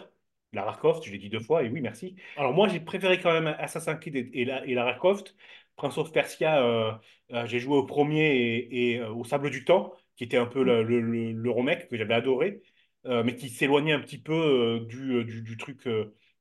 Lara 0.51 0.75
Croft, 0.75 1.05
je 1.05 1.11
l'ai 1.13 1.17
dit 1.19 1.29
deux 1.29 1.39
fois, 1.39 1.63
et 1.63 1.69
oui, 1.69 1.79
merci. 1.79 2.17
Alors 2.35 2.51
moi, 2.53 2.67
j'ai 2.67 2.81
préféré 2.81 3.17
quand 3.17 3.31
même 3.31 3.55
Assassin's 3.57 3.97
Creed 4.01 4.17
et, 4.17 4.29
et, 4.33 4.43
la- 4.43 4.65
et 4.65 4.73
Lara 4.73 4.93
Croft. 4.95 5.37
Prince 5.77 5.97
of 5.97 6.11
Persia, 6.11 6.99
j'ai 7.45 7.59
joué 7.59 7.77
au 7.77 7.85
premier 7.85 8.67
et, 8.69 9.01
au 9.01 9.23
Sable 9.23 9.49
du 9.49 9.63
Temps, 9.63 9.93
qui 10.17 10.25
était 10.25 10.35
un 10.37 10.45
peu 10.45 10.63
le, 10.63 10.83
le, 10.83 11.87
que 11.87 11.95
j'avais 11.95 12.13
adoré, 12.13 12.61
mais 13.05 13.35
qui 13.35 13.47
s'éloignait 13.47 13.93
un 13.93 14.01
petit 14.01 14.21
peu 14.21 14.85
du, 14.89 15.57
truc, 15.57 15.87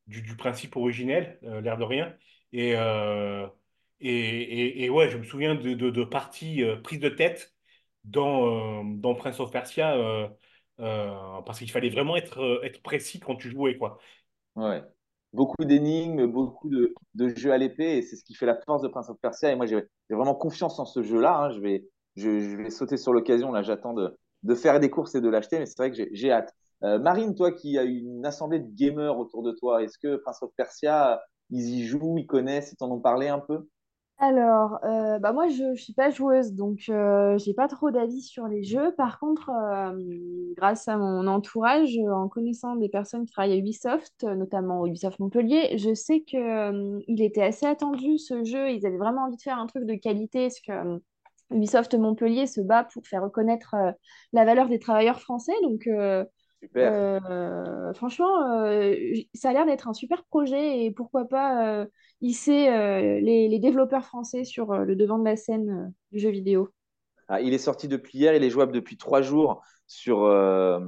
du, 0.09 0.21
du 0.21 0.37
principe 0.37 0.75
originel, 0.77 1.39
l'air 1.43 1.79
de 1.79 1.85
rien. 1.85 2.13
Et, 2.53 2.75
et, 4.01 4.85
et, 4.85 4.91
ouais, 4.91 5.11
je 5.11 5.19
me 5.19 5.25
souviens 5.25 5.55
de, 5.55 6.05
parties 6.05 6.63
euh, 6.63 6.77
prises 6.77 7.01
de 7.01 7.09
tête 7.09 7.55
dans, 8.05 8.83
euh, 8.83 9.15
Prince 9.15 9.41
of 9.41 9.51
Persia, 9.51 9.95
euh, 9.97 10.29
parce 10.79 11.59
qu'il 11.59 11.71
fallait 11.71 11.91
vraiment 11.91 12.17
être, 12.17 12.63
précis 12.83 13.21
quand 13.21 13.37
tu 13.37 13.51
jouais, 13.51 13.77
quoi. 13.77 13.99
Ouais. 14.57 14.83
Beaucoup 15.33 15.65
d'énigmes, 15.65 16.27
beaucoup 16.27 16.71
de, 16.71 16.95
jeux 17.37 17.53
à 17.53 17.59
l'épée, 17.59 17.99
et 17.99 18.03
c'est 18.03 18.17
ce 18.17 18.25
qui 18.25 18.35
fait 18.35 18.47
la 18.47 18.59
force 18.67 18.83
de 18.83 18.89
Prince 18.89 19.09
of 19.11 19.19
Persia. 19.21 19.53
Et 19.53 19.55
moi, 19.57 19.67
j'ai 19.67 19.87
vraiment 20.09 20.35
confiance 20.35 20.79
en 20.79 20.87
ce 20.87 21.03
jeu-là. 21.03 21.45
hein. 21.45 21.51
Je, 21.51 21.61
vais, 21.61 21.87
je, 22.17 22.57
vais 22.57 22.71
sauter 22.71 22.97
sur 22.97 23.13
l'occasion. 23.13 23.53
Là, 23.53 23.63
j'attends 23.63 23.93
de, 23.93 24.17
de 24.43 24.55
faire 24.55 24.81
des 24.81 24.91
courses 24.91 25.15
et 25.15 25.21
de 25.21 25.29
l'acheter, 25.29 25.59
mais 25.59 25.67
c'est 25.67 25.79
vrai 25.79 25.93
que 25.93 25.97
j'ai- 26.13 26.33
hâte. 26.33 26.55
Marine, 26.83 27.35
toi 27.35 27.53
qui 27.53 27.77
as 27.77 27.85
une 27.85 28.25
assemblée 28.25 28.59
de 28.59 28.75
gamers 28.75 29.19
autour 29.19 29.43
de 29.43 29.53
toi, 29.53 29.83
est-ce 29.83 29.99
que 29.99 30.17
Prince 30.17 30.43
of 30.43 30.51
Persia, 30.57 31.21
ils 31.51 31.69
y 31.69 31.85
jouent, 31.85 32.17
ils 32.17 32.27
connaissent, 32.27 32.73
ils 32.73 32.77
t'en 32.77 32.91
ont 32.91 33.01
parlé 33.01 33.29
un 33.29 33.39
peu? 33.39 33.69
Alors, 34.23 34.79
euh, 34.85 35.19
bah 35.19 35.33
moi, 35.33 35.49
je 35.49 35.63
ne 35.65 35.75
suis 35.77 35.95
pas 35.95 36.11
joueuse, 36.11 36.53
donc 36.53 36.91
euh, 36.91 37.39
j'ai 37.39 37.55
pas 37.55 37.69
trop 37.69 37.91
d'avis 37.91 38.21
sur 38.21 38.47
les 38.49 38.63
jeux. 38.63 38.93
Par 38.97 39.19
contre, 39.19 39.49
euh, 39.49 39.99
grâce 40.59 40.89
à 40.89 40.99
mon 40.99 41.27
entourage, 41.27 41.97
euh, 41.97 42.13
en 42.13 42.29
connaissant 42.29 42.77
des 42.77 42.91
personnes 42.91 43.25
qui 43.25 43.33
travaillent 43.33 43.55
à 43.55 43.57
Ubisoft, 43.57 44.25
notamment 44.25 44.87
Ubisoft 44.87 45.21
Montpellier, 45.21 45.79
je 45.79 45.95
sais 45.95 46.21
que, 46.21 46.37
euh, 46.37 47.01
il 47.09 47.23
était 47.23 47.43
assez 47.43 47.65
attendu, 47.65 48.19
ce 48.19 48.45
jeu. 48.45 48.71
Ils 48.71 48.85
avaient 48.87 48.99
vraiment 48.99 49.23
envie 49.23 49.39
de 49.39 49.43
faire 49.43 49.59
un 49.59 49.67
truc 49.67 49.85
de 49.87 49.95
qualité, 49.95 50.49
parce 50.49 50.61
que 50.61 51.01
Ubisoft 51.57 51.95
Montpellier 51.95 52.47
se 52.47 52.61
bat 52.61 52.85
pour 52.85 53.07
faire 53.07 53.23
reconnaître 53.23 53.75
la 54.35 54.45
valeur 54.45 54.69
des 54.69 54.79
travailleurs 54.79 55.21
français. 55.21 55.55
Donc, 55.63 55.89
Super. 56.63 57.95
franchement, 57.95 58.29
ça 59.33 59.49
a 59.49 59.53
l'air 59.55 59.65
d'être 59.65 59.89
un 59.89 59.95
super 59.95 60.25
projet 60.25 60.85
et 60.85 60.91
pourquoi 60.91 61.25
pas 61.25 61.87
hisser 62.21 62.69
euh, 62.69 63.21
les, 63.21 63.49
les 63.49 63.59
développeurs 63.59 64.05
français 64.05 64.45
sur 64.45 64.73
euh, 64.73 64.85
le 64.85 64.97
devant 64.97 65.19
de 65.19 65.25
la 65.25 65.37
scène 65.37 65.71
euh, 65.71 65.89
du 66.13 66.19
jeu 66.19 66.31
vidéo. 66.31 66.69
Ah, 67.29 67.41
il 67.41 67.55
est 67.55 67.59
sorti 67.59 67.89
depuis 67.89 68.19
hier, 68.19 68.35
il 68.35 68.43
est 68.45 68.51
jouable 68.51 68.73
depuis 68.73 68.97
trois 68.97 69.23
jours 69.23 69.63
sur, 69.87 70.25
euh, 70.25 70.81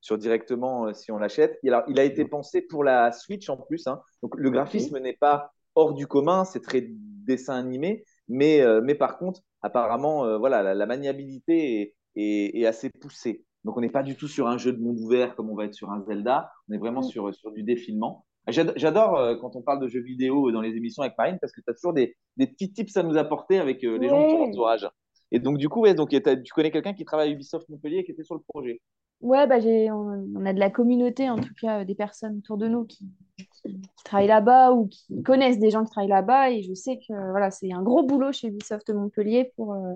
sur 0.00 0.18
directement 0.18 0.86
euh, 0.88 0.92
si 0.92 1.12
on 1.12 1.18
l'achète. 1.18 1.58
Alors, 1.66 1.82
il 1.88 2.00
a 2.00 2.04
été 2.04 2.24
pensé 2.24 2.62
pour 2.62 2.82
la 2.84 3.12
Switch 3.12 3.48
en 3.48 3.56
plus. 3.56 3.86
hein. 3.86 4.00
Donc, 4.22 4.34
le 4.36 4.50
graphisme 4.50 4.98
n'est 4.98 5.16
pas 5.16 5.52
hors 5.76 5.94
du 5.94 6.06
commun, 6.06 6.44
c'est 6.44 6.60
très 6.60 6.86
dessin 6.90 7.54
animé, 7.54 8.04
mais, 8.28 8.60
euh, 8.60 8.80
mais 8.82 8.94
par 8.94 9.18
contre, 9.18 9.40
apparemment, 9.62 10.38
voilà, 10.38 10.62
la, 10.62 10.74
la 10.74 10.86
maniabilité 10.86 11.80
est, 11.80 11.94
est, 12.16 12.60
est 12.60 12.66
assez 12.66 12.90
poussée. 12.90 13.44
Donc, 13.64 13.76
on 13.78 13.80
n'est 13.80 13.88
pas 13.88 14.02
du 14.02 14.14
tout 14.16 14.28
sur 14.28 14.46
un 14.48 14.58
jeu 14.58 14.72
de 14.72 14.82
monde 14.82 14.98
ouvert 15.00 15.34
comme 15.36 15.48
on 15.48 15.54
va 15.54 15.64
être 15.64 15.74
sur 15.74 15.90
un 15.90 16.02
Zelda, 16.04 16.50
on 16.68 16.74
est 16.74 16.78
vraiment 16.78 17.00
Mm. 17.00 17.04
sur, 17.04 17.34
sur 17.34 17.50
du 17.52 17.62
défilement. 17.62 18.26
J'ad- 18.48 18.74
J'adore 18.76 19.16
euh, 19.16 19.36
quand 19.36 19.56
on 19.56 19.62
parle 19.62 19.80
de 19.80 19.88
jeux 19.88 20.02
vidéo 20.02 20.50
dans 20.52 20.60
les 20.60 20.76
émissions 20.76 21.02
avec 21.02 21.16
Marine 21.16 21.38
parce 21.40 21.52
que 21.52 21.60
tu 21.60 21.70
as 21.70 21.74
toujours 21.74 21.94
des, 21.94 22.16
des 22.36 22.46
petits 22.46 22.72
tips 22.72 22.96
à 22.96 23.02
nous 23.02 23.16
apporter 23.16 23.58
avec 23.58 23.82
euh, 23.84 23.96
les 23.98 24.08
gens 24.08 24.20
de 24.22 24.30
ton 24.30 24.42
entourage. 24.50 24.88
Et 25.32 25.38
donc, 25.38 25.58
du 25.58 25.68
coup, 25.68 25.80
ouais, 25.80 25.94
donc, 25.94 26.10
tu 26.10 26.52
connais 26.54 26.70
quelqu'un 26.70 26.92
qui 26.92 27.04
travaille 27.04 27.30
à 27.30 27.32
Ubisoft 27.32 27.68
Montpellier 27.68 27.98
et 27.98 28.04
qui 28.04 28.12
était 28.12 28.22
sur 28.22 28.34
le 28.34 28.42
projet. 28.46 28.80
Ouais, 29.20 29.46
bah 29.46 29.58
j'ai, 29.58 29.90
on, 29.90 30.28
on 30.36 30.44
a 30.44 30.52
de 30.52 30.60
la 30.60 30.68
communauté, 30.70 31.30
en 31.30 31.38
tout 31.38 31.54
cas, 31.60 31.80
euh, 31.80 31.84
des 31.84 31.94
personnes 31.94 32.38
autour 32.38 32.58
de 32.58 32.68
nous 32.68 32.84
qui, 32.84 33.08
qui, 33.38 33.80
qui 33.80 34.04
travaillent 34.04 34.28
là-bas 34.28 34.72
ou 34.72 34.88
qui 34.88 35.22
connaissent 35.22 35.58
des 35.58 35.70
gens 35.70 35.82
qui 35.84 35.90
travaillent 35.90 36.10
là-bas. 36.10 36.50
Et 36.50 36.62
je 36.62 36.74
sais 36.74 36.98
que 36.98 37.30
voilà, 37.30 37.50
c'est 37.50 37.72
un 37.72 37.82
gros 37.82 38.02
boulot 38.02 38.32
chez 38.32 38.48
Ubisoft 38.48 38.90
Montpellier 38.90 39.50
pour, 39.56 39.72
euh, 39.72 39.94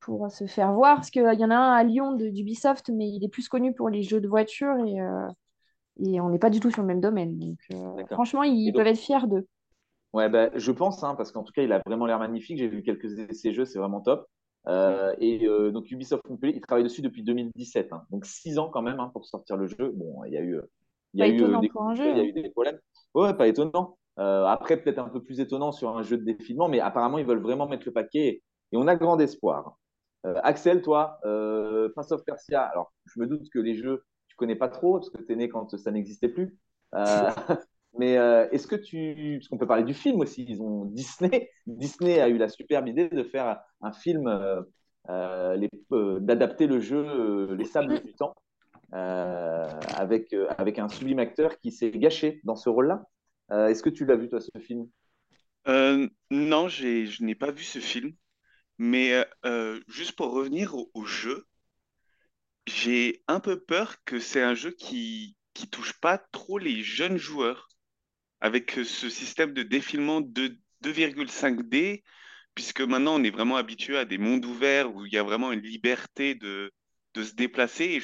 pour 0.00 0.30
se 0.30 0.46
faire 0.46 0.72
voir. 0.72 0.96
Parce 0.96 1.10
qu'il 1.10 1.22
y 1.22 1.44
en 1.44 1.50
a 1.50 1.56
un 1.56 1.72
à 1.72 1.84
Lyon 1.84 2.12
de- 2.12 2.28
d'Ubisoft, 2.30 2.90
mais 2.90 3.08
il 3.08 3.24
est 3.24 3.28
plus 3.28 3.48
connu 3.48 3.72
pour 3.74 3.88
les 3.90 4.02
jeux 4.02 4.20
de 4.20 4.28
voiture. 4.28 4.74
Et, 4.84 5.00
euh, 5.00 5.28
Et 5.98 6.20
on 6.20 6.30
n'est 6.30 6.38
pas 6.38 6.50
du 6.50 6.60
tout 6.60 6.70
sur 6.70 6.82
le 6.82 6.88
même 6.88 7.00
domaine. 7.00 7.38
Donc, 7.38 7.58
euh, 7.72 8.04
franchement, 8.10 8.42
ils 8.42 8.66
donc- 8.72 8.76
peuvent 8.76 8.86
être 8.86 8.98
fiers 8.98 9.26
d'eux. 9.26 9.46
Ouais, 10.12 10.28
bah, 10.28 10.50
je 10.54 10.72
pense, 10.72 11.02
hein, 11.04 11.14
parce 11.16 11.32
qu'en 11.32 11.42
tout 11.42 11.52
cas, 11.52 11.62
il 11.62 11.72
a 11.72 11.82
vraiment 11.84 12.06
l'air 12.06 12.18
magnifique. 12.18 12.58
J'ai 12.58 12.68
vu 12.68 12.82
quelques 12.82 13.18
essais 13.18 13.52
jeux, 13.52 13.64
c'est 13.64 13.78
vraiment 13.78 14.00
top. 14.00 14.26
Euh, 14.66 15.14
et 15.18 15.46
euh, 15.46 15.70
donc, 15.70 15.90
Ubisoft 15.90 16.28
Montpellier, 16.28 16.54
il 16.56 16.60
travaille 16.60 16.84
dessus 16.84 17.02
depuis 17.02 17.22
2017. 17.22 17.92
hein. 17.92 18.02
donc, 18.10 18.24
six 18.24 18.58
ans 18.58 18.68
quand 18.70 18.82
même 18.82 19.00
hein, 19.00 19.10
pour 19.12 19.26
sortir 19.26 19.56
le 19.56 19.66
jeu. 19.66 19.92
Bon, 19.94 20.24
il 20.24 20.32
y 20.32 20.36
a 20.36 20.40
eu, 20.40 20.60
il 21.14 21.20
y 21.20 21.22
a 21.22 21.26
Pas 21.26 21.32
eu 21.32 21.36
étonnant 21.36 21.60
des 21.60 21.68
pour 21.68 21.82
un 21.82 21.94
jeu, 21.94 22.08
il 22.10 22.16
y 22.16 22.20
a 22.20 22.24
eu 22.24 22.32
des 22.32 22.50
problèmes. 22.50 22.78
Ouais, 23.14 23.34
pas 23.34 23.48
étonnant. 23.48 23.96
Après, 24.16 24.76
peut-être 24.76 24.98
un 24.98 25.08
peu 25.08 25.22
plus 25.22 25.40
étonnant 25.40 25.72
sur 25.72 25.96
un 25.96 26.02
jeu 26.02 26.16
de 26.16 26.24
défilement, 26.24 26.68
mais 26.68 26.80
apparemment, 26.80 27.18
ils 27.18 27.26
veulent 27.26 27.42
vraiment 27.42 27.68
mettre 27.68 27.84
le 27.86 27.92
paquet 27.92 28.42
et 28.72 28.76
on 28.76 28.86
a 28.88 28.96
grand 28.96 29.18
espoir. 29.20 29.76
Axel, 30.24 30.82
toi, 30.82 31.20
Prince 31.94 32.12
of 32.12 32.24
Persia, 32.24 32.62
alors 32.62 32.92
je 33.06 33.20
me 33.20 33.26
doute 33.26 33.48
que 33.50 33.58
les 33.58 33.74
jeux, 33.76 34.04
connais 34.38 34.56
pas 34.56 34.68
trop 34.68 34.94
parce 34.94 35.10
que 35.10 35.22
tu 35.22 35.32
es 35.32 35.36
né 35.36 35.48
quand 35.48 35.76
ça 35.76 35.90
n'existait 35.90 36.28
plus. 36.28 36.56
Euh, 36.94 37.30
mais 37.98 38.16
euh, 38.16 38.48
est-ce 38.50 38.66
que 38.66 38.76
tu. 38.76 39.38
Parce 39.38 39.48
qu'on 39.48 39.58
peut 39.58 39.66
parler 39.66 39.84
du 39.84 39.94
film 39.94 40.20
aussi, 40.20 40.46
ils 40.48 40.62
ont 40.62 40.84
Disney. 40.92 41.50
Disney 41.66 42.20
a 42.20 42.28
eu 42.28 42.38
la 42.38 42.48
superbe 42.48 42.88
idée 42.88 43.08
de 43.08 43.22
faire 43.22 43.60
un 43.82 43.92
film, 43.92 44.26
euh, 45.10 46.18
d'adapter 46.20 46.66
le 46.66 46.80
jeu 46.80 47.04
euh, 47.04 47.54
Les 47.56 47.64
Sables 47.64 48.00
du 48.02 48.14
Temps 48.14 48.34
euh, 48.94 49.68
avec, 49.96 50.32
euh, 50.32 50.48
avec 50.58 50.78
un 50.78 50.88
sublime 50.88 51.18
acteur 51.18 51.58
qui 51.58 51.72
s'est 51.72 51.90
gâché 51.90 52.40
dans 52.44 52.56
ce 52.56 52.68
rôle-là. 52.68 53.02
Euh, 53.50 53.68
est-ce 53.68 53.82
que 53.82 53.90
tu 53.90 54.04
l'as 54.04 54.16
vu, 54.16 54.28
toi, 54.28 54.40
ce 54.40 54.58
film? 54.58 54.88
Euh, 55.66 56.08
non, 56.30 56.68
j'ai, 56.68 57.06
je 57.06 57.24
n'ai 57.24 57.34
pas 57.34 57.50
vu 57.50 57.62
ce 57.62 57.78
film, 57.78 58.12
mais 58.78 59.24
euh, 59.44 59.80
juste 59.88 60.12
pour 60.12 60.32
revenir 60.32 60.74
au, 60.74 60.90
au 60.94 61.04
jeu, 61.04 61.46
j'ai 62.68 63.22
un 63.28 63.40
peu 63.40 63.60
peur 63.60 63.96
que 64.04 64.20
c'est 64.20 64.42
un 64.42 64.54
jeu 64.54 64.70
qui 64.72 65.36
qui 65.54 65.68
touche 65.68 65.94
pas 66.00 66.18
trop 66.18 66.58
les 66.58 66.82
jeunes 66.82 67.16
joueurs 67.18 67.68
avec 68.40 68.78
euh, 68.78 68.84
ce 68.84 69.08
système 69.10 69.52
de 69.52 69.62
défilement 69.62 70.20
de 70.20 70.58
2,5D, 70.82 72.04
puisque 72.54 72.80
maintenant 72.80 73.16
on 73.20 73.24
est 73.24 73.30
vraiment 73.30 73.56
habitué 73.56 73.96
à 73.98 74.04
des 74.04 74.18
mondes 74.18 74.44
ouverts 74.44 74.94
où 74.94 75.06
il 75.06 75.12
y 75.12 75.18
a 75.18 75.22
vraiment 75.24 75.52
une 75.52 75.62
liberté 75.62 76.34
de, 76.36 76.72
de 77.14 77.24
se 77.24 77.34
déplacer, 77.34 78.00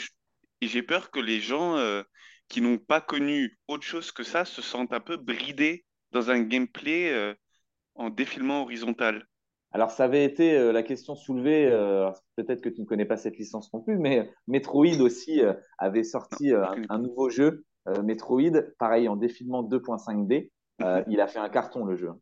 et 0.61 0.67
j'ai 0.67 0.83
peur 0.83 1.11
que 1.11 1.21
les 1.21 1.41
gens 1.41 1.77
euh, 1.77 2.03
qui 2.49 2.61
n'ont 2.61 2.79
pas 2.79 3.01
connu 3.01 3.59
autre 3.69 3.85
chose 3.85 4.13
que 4.13 4.25
ça 4.25 4.45
se 4.45 4.63
sentent 4.63 4.93
un 4.93 5.01
peu 5.01 5.17
bridés 5.17 5.85
dans 6.13 6.31
un 6.31 6.41
gameplay 6.41 7.11
euh, 7.13 7.35
en 7.95 8.11
défilement 8.11 8.63
horizontal. 8.63 9.27
Alors, 9.75 9.91
ça 9.91 10.05
avait 10.05 10.25
été 10.25 10.57
euh, 10.57 10.71
la 10.71 10.85
question 10.85 11.17
soulevée, 11.17 11.67
euh, 11.67 12.09
peut-être 12.37 12.61
que 12.61 12.69
tu 12.69 12.81
ne 12.81 12.87
connais 12.87 13.07
pas 13.07 13.17
cette 13.17 13.37
licence 13.37 13.73
non 13.73 13.81
plus, 13.81 13.99
mais 13.99 14.31
Metroid 14.47 15.01
aussi 15.01 15.43
euh, 15.43 15.53
avait 15.79 16.05
sorti 16.05 16.53
euh, 16.53 16.65
un, 16.89 17.01
nouveau 17.01 17.29
jeu, 17.29 17.65
euh, 17.89 18.01
Metroid, 18.05 18.63
pareil 18.79 19.09
en 19.09 19.17
défilement 19.17 19.65
2.5D. 19.65 20.53
Euh, 20.81 21.03
il 21.09 21.21
a 21.21 21.27
fait 21.27 21.41
un 21.41 21.49
carton, 21.49 21.85
le 21.85 21.97
jeu. 21.97 22.13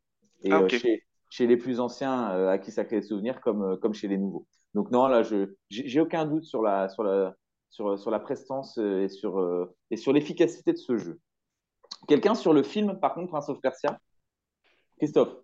Et 0.44 0.50
Ah, 0.50 0.62
euh, 0.62 0.68
chez, 0.70 1.04
chez 1.28 1.46
les 1.46 1.58
plus 1.58 1.78
anciens, 1.78 2.32
euh, 2.32 2.48
à 2.48 2.56
qui 2.56 2.72
ça 2.72 2.86
crée 2.86 3.00
des 3.00 3.06
souvenirs, 3.06 3.42
comme, 3.42 3.62
euh, 3.62 3.76
comme 3.76 3.92
chez 3.92 4.08
les 4.08 4.16
nouveaux. 4.16 4.46
Donc, 4.72 4.90
non, 4.90 5.06
là, 5.06 5.22
je 5.22 5.52
j'ai 5.68 6.00
aucun 6.00 6.24
doute 6.24 6.44
sur 6.44 6.62
la, 6.62 6.88
sur 6.88 7.04
la, 7.04 7.34
sur, 7.68 7.98
sur 7.98 8.10
la 8.10 8.18
prestance 8.18 8.78
euh, 8.78 9.02
et 9.02 9.08
sur, 9.10 9.38
euh, 9.38 9.70
et 9.90 9.98
sur 9.98 10.14
l'efficacité 10.14 10.72
de 10.72 10.78
ce 10.78 10.96
jeu. 10.96 11.20
Quelqu'un 12.08 12.34
sur 12.34 12.54
le 12.54 12.62
film, 12.62 12.98
par 12.98 13.12
contre, 13.12 13.28
Prince 13.28 13.50
of 13.50 13.60
Persia? 13.60 14.00
Christophe? 14.96 15.36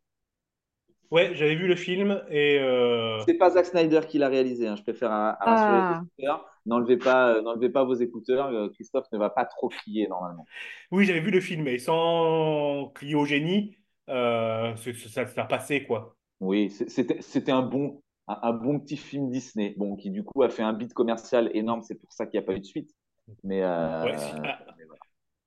Ouais, 1.11 1.35
j'avais 1.35 1.55
vu 1.55 1.67
le 1.67 1.77
film 1.77 2.23
et 2.31 2.59
euh, 2.59 3.19
C'est 3.25 3.35
pas 3.35 3.51
Zack 3.51 3.67
Snyder 3.67 4.01
qui 4.09 4.19
l'a 4.19 4.29
réalisé, 4.29 4.67
hein. 4.69 4.77
je 4.77 4.83
préfère 4.83 5.11
à, 5.11 5.31
à 5.43 5.47
rassurer 5.47 5.79
Ah. 5.81 6.01
les 6.19 6.23
écouteurs. 6.27 6.45
N'enlevez 6.67 6.99
pas, 6.99 7.35
euh, 7.37 7.43
n'enlevez 7.43 7.71
pas 7.71 7.85
vos 7.85 7.95
écouteurs, 7.95 8.49
euh, 8.49 8.69
Christophe 8.69 9.07
ne 9.13 9.19
va 9.19 9.31
pas 9.31 9.47
trop 9.47 9.69
crier 9.69 10.07
normalement. 10.09 10.45
oui, 10.91 11.05
j'avais 11.07 11.21
vu 11.21 11.31
le 11.31 11.41
film 11.41 11.67
et 11.67 11.79
sans 11.79 12.91
crier 12.95 13.15
au 13.15 13.25
génie, 13.25 13.77
euh, 14.11 14.75
ça, 14.77 15.27
ça 15.27 15.45
passait 15.45 15.85
quoi. 15.85 16.17
Oui, 16.41 16.71
c'était 16.71 17.53
un 17.53 17.63
bon, 17.63 18.03
un, 18.27 18.39
un 18.43 18.53
bon 18.53 18.79
petit 18.79 18.97
film 18.97 19.31
Disney, 19.31 19.75
bon, 19.77 19.97
qui 19.97 20.11
du 20.11 20.23
coup 20.25 20.43
a 20.43 20.51
fait 20.51 20.63
un 20.63 20.73
beat 20.75 20.93
commercial 20.95 21.51
énorme, 21.55 21.83
c'est 21.83 21.95
pour 21.95 22.13
ça 22.13 22.27
qu'il 22.27 22.39
n'y 22.39 22.45
a 22.45 22.47
pas 22.47 22.55
eu 22.55 22.61
de 22.61 22.65
suite. 22.65 22.91
Mais, 23.45 23.63
euh, 23.63 24.05
Ouais, 24.05 24.17
ah. 24.45 24.59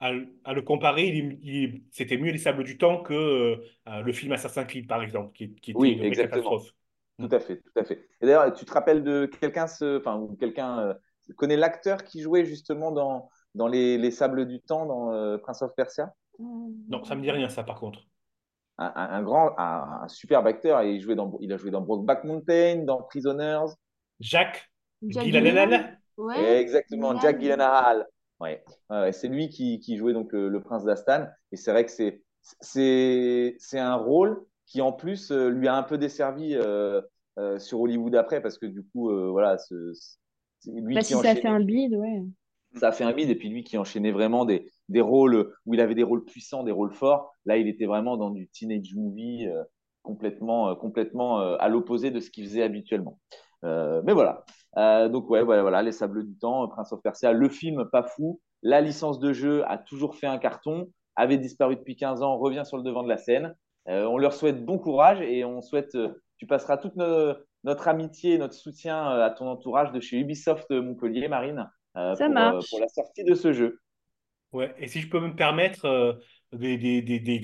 À, 0.01 0.11
à 0.43 0.53
le 0.53 0.61
comparer, 0.61 1.07
il, 1.07 1.39
il- 1.43 1.83
c'était 1.91 2.17
mieux 2.17 2.31
Les 2.31 2.37
Sables 2.39 2.63
du 2.65 2.77
Temps 2.77 3.01
que 3.03 3.13
euh, 3.13 4.01
le 4.01 4.13
film 4.13 4.33
Assassin's 4.33 4.67
Creed, 4.67 4.87
par 4.87 5.01
exemple, 5.03 5.31
qui, 5.33 5.55
qui 5.55 5.71
était 5.71 5.79
Oui, 5.79 5.91
une 5.93 6.03
exactement. 6.03 6.55
catastrophe. 6.55 6.75
Tout 7.19 7.29
à 7.31 7.39
fait, 7.39 7.57
tout 7.57 7.79
à 7.79 7.83
fait. 7.83 8.07
Et 8.21 8.25
d'ailleurs, 8.25 8.53
tu 8.53 8.65
te 8.65 8.73
rappelles 8.73 9.03
de 9.03 9.27
quelqu'un, 9.27 9.65
enfin, 9.65 10.17
ou 10.17 10.35
quelqu'un 10.35 10.79
euh, 10.79 10.93
connaît 11.37 11.55
l'acteur 11.57 12.03
qui 12.03 12.21
jouait 12.21 12.45
justement 12.45 12.91
dans, 12.91 13.29
dans 13.55 13.67
les, 13.67 13.97
les 13.97 14.11
Sables 14.11 14.47
du 14.47 14.59
Temps 14.61 14.85
dans 14.85 15.13
euh, 15.13 15.37
Prince 15.37 15.61
of 15.61 15.73
Persia? 15.75 16.13
Non, 16.39 17.03
ça 17.03 17.15
me 17.15 17.21
dit 17.21 17.31
rien, 17.31 17.49
ça, 17.49 17.63
par 17.63 17.79
contre. 17.79 18.01
un, 18.77 18.91
un- 18.95 19.09
un 19.11 19.23
grand, 19.23 19.57
un, 19.59 20.01
un 20.03 20.07
superbe 20.07 20.47
acteur 20.47 20.81
et 20.81 20.93
il, 20.95 21.01
jouait 21.01 21.15
dans, 21.15 21.37
il 21.41 21.53
a 21.53 21.57
joué 21.57 21.71
dans 21.71 21.81
Brokeback 21.81 22.23
Mountain, 22.23 22.83
dans 22.85 23.03
Prisoners. 23.03 23.73
Jacques 24.19 24.71
Jack 25.07 25.25
Gyllenhaal. 25.25 25.99
Ouais. 26.17 26.61
Exactement. 26.61 27.19
Jack 27.19 27.39
Gyllenhaal. 27.39 28.07
Ouais. 28.41 28.63
C'est 29.11 29.27
lui 29.27 29.49
qui, 29.49 29.79
qui 29.79 29.97
jouait 29.97 30.13
donc 30.13 30.31
le, 30.33 30.49
le 30.49 30.61
prince 30.61 30.83
d'Astan. 30.83 31.27
Et 31.51 31.57
c'est 31.57 31.71
vrai 31.71 31.85
que 31.85 31.91
c'est, 31.91 32.23
c'est, 32.61 33.55
c'est 33.59 33.79
un 33.79 33.95
rôle 33.95 34.43
qui 34.65 34.81
en 34.81 34.91
plus 34.93 35.31
euh, 35.31 35.49
lui 35.49 35.67
a 35.67 35.75
un 35.75 35.83
peu 35.83 35.97
desservi 35.97 36.55
euh, 36.55 37.01
euh, 37.37 37.59
sur 37.59 37.81
Hollywood 37.81 38.15
après 38.15 38.41
parce 38.41 38.57
que 38.57 38.65
du 38.65 38.83
coup, 38.83 39.11
voilà, 39.31 39.57
ce- 39.57 39.93
c'est 40.59 40.71
lui 40.71 40.95
Bah, 40.95 41.01
qui 41.01 41.07
si 41.07 41.13
ça 41.15 41.31
a 41.31 41.35
fait 41.35 41.47
un 41.47 41.59
bide, 41.59 41.93
ouais. 41.95 42.23
ça 42.75 42.89
a 42.89 42.91
fait 42.91 43.03
un 43.03 43.13
bide 43.13 43.29
et 43.29 43.35
puis 43.35 43.49
lui 43.49 43.63
qui 43.63 43.77
enchaînait 43.77 44.11
vraiment 44.11 44.45
des, 44.45 44.71
des 44.89 45.01
rôles 45.01 45.53
où 45.65 45.73
il 45.73 45.81
avait 45.81 45.95
des 45.95 46.03
rôles 46.03 46.23
puissants, 46.25 46.63
des 46.63 46.71
rôles 46.71 46.93
forts. 46.93 47.33
Là, 47.45 47.57
il 47.57 47.67
était 47.67 47.85
vraiment 47.85 48.17
dans 48.17 48.29
du 48.29 48.47
teenage 48.47 48.93
movie 48.95 49.47
complètement, 50.03 50.75
complètement 50.75 51.39
à 51.57 51.69
l'opposé 51.69 52.11
de 52.11 52.19
ce 52.19 52.29
qu'il 52.31 52.45
faisait 52.45 52.63
habituellement. 52.63 53.19
Mais 53.63 54.13
voilà. 54.13 54.45
Euh, 54.77 55.09
donc 55.09 55.29
ouais, 55.29 55.43
voilà, 55.43 55.61
voilà, 55.61 55.81
les 55.81 55.91
Sables 55.91 56.25
du 56.25 56.37
Temps, 56.37 56.67
Prince 56.67 56.91
of 56.93 57.01
Persia, 57.01 57.33
le 57.33 57.49
film 57.49 57.85
pas 57.91 58.03
fou. 58.03 58.39
La 58.63 58.81
licence 58.81 59.19
de 59.19 59.33
jeu 59.33 59.63
a 59.67 59.77
toujours 59.77 60.15
fait 60.15 60.27
un 60.27 60.37
carton, 60.37 60.89
avait 61.15 61.37
disparu 61.37 61.75
depuis 61.75 61.95
15 61.95 62.21
ans, 62.21 62.37
revient 62.37 62.63
sur 62.65 62.77
le 62.77 62.83
devant 62.83 63.03
de 63.03 63.09
la 63.09 63.17
scène. 63.17 63.55
Euh, 63.89 64.05
on 64.05 64.17
leur 64.17 64.33
souhaite 64.33 64.63
bon 64.63 64.77
courage 64.77 65.21
et 65.21 65.43
on 65.43 65.61
souhaite, 65.61 65.95
euh, 65.95 66.13
tu 66.37 66.45
passeras 66.47 66.77
toute 66.77 66.95
no- 66.95 67.33
notre 67.63 67.87
amitié, 67.87 68.37
notre 68.37 68.53
soutien 68.53 69.03
à 69.09 69.29
ton 69.31 69.47
entourage 69.47 69.91
de 69.91 69.99
chez 69.99 70.19
Ubisoft 70.19 70.69
Montpellier, 70.71 71.27
Marine, 71.27 71.69
euh, 71.97 72.15
Ça 72.15 72.27
pour, 72.27 72.29
marche. 72.29 72.55
euh, 72.55 72.61
pour 72.69 72.79
la 72.79 72.87
sortie 72.87 73.23
de 73.23 73.33
ce 73.35 73.53
jeu. 73.53 73.79
Ouais, 74.51 74.73
et 74.79 74.87
si 74.87 74.99
je 75.01 75.07
peux 75.09 75.19
me 75.19 75.35
permettre, 75.35 75.85
euh, 75.85 76.13
des, 76.51 76.77
des, 76.77 77.01
des, 77.01 77.19
des 77.21 77.41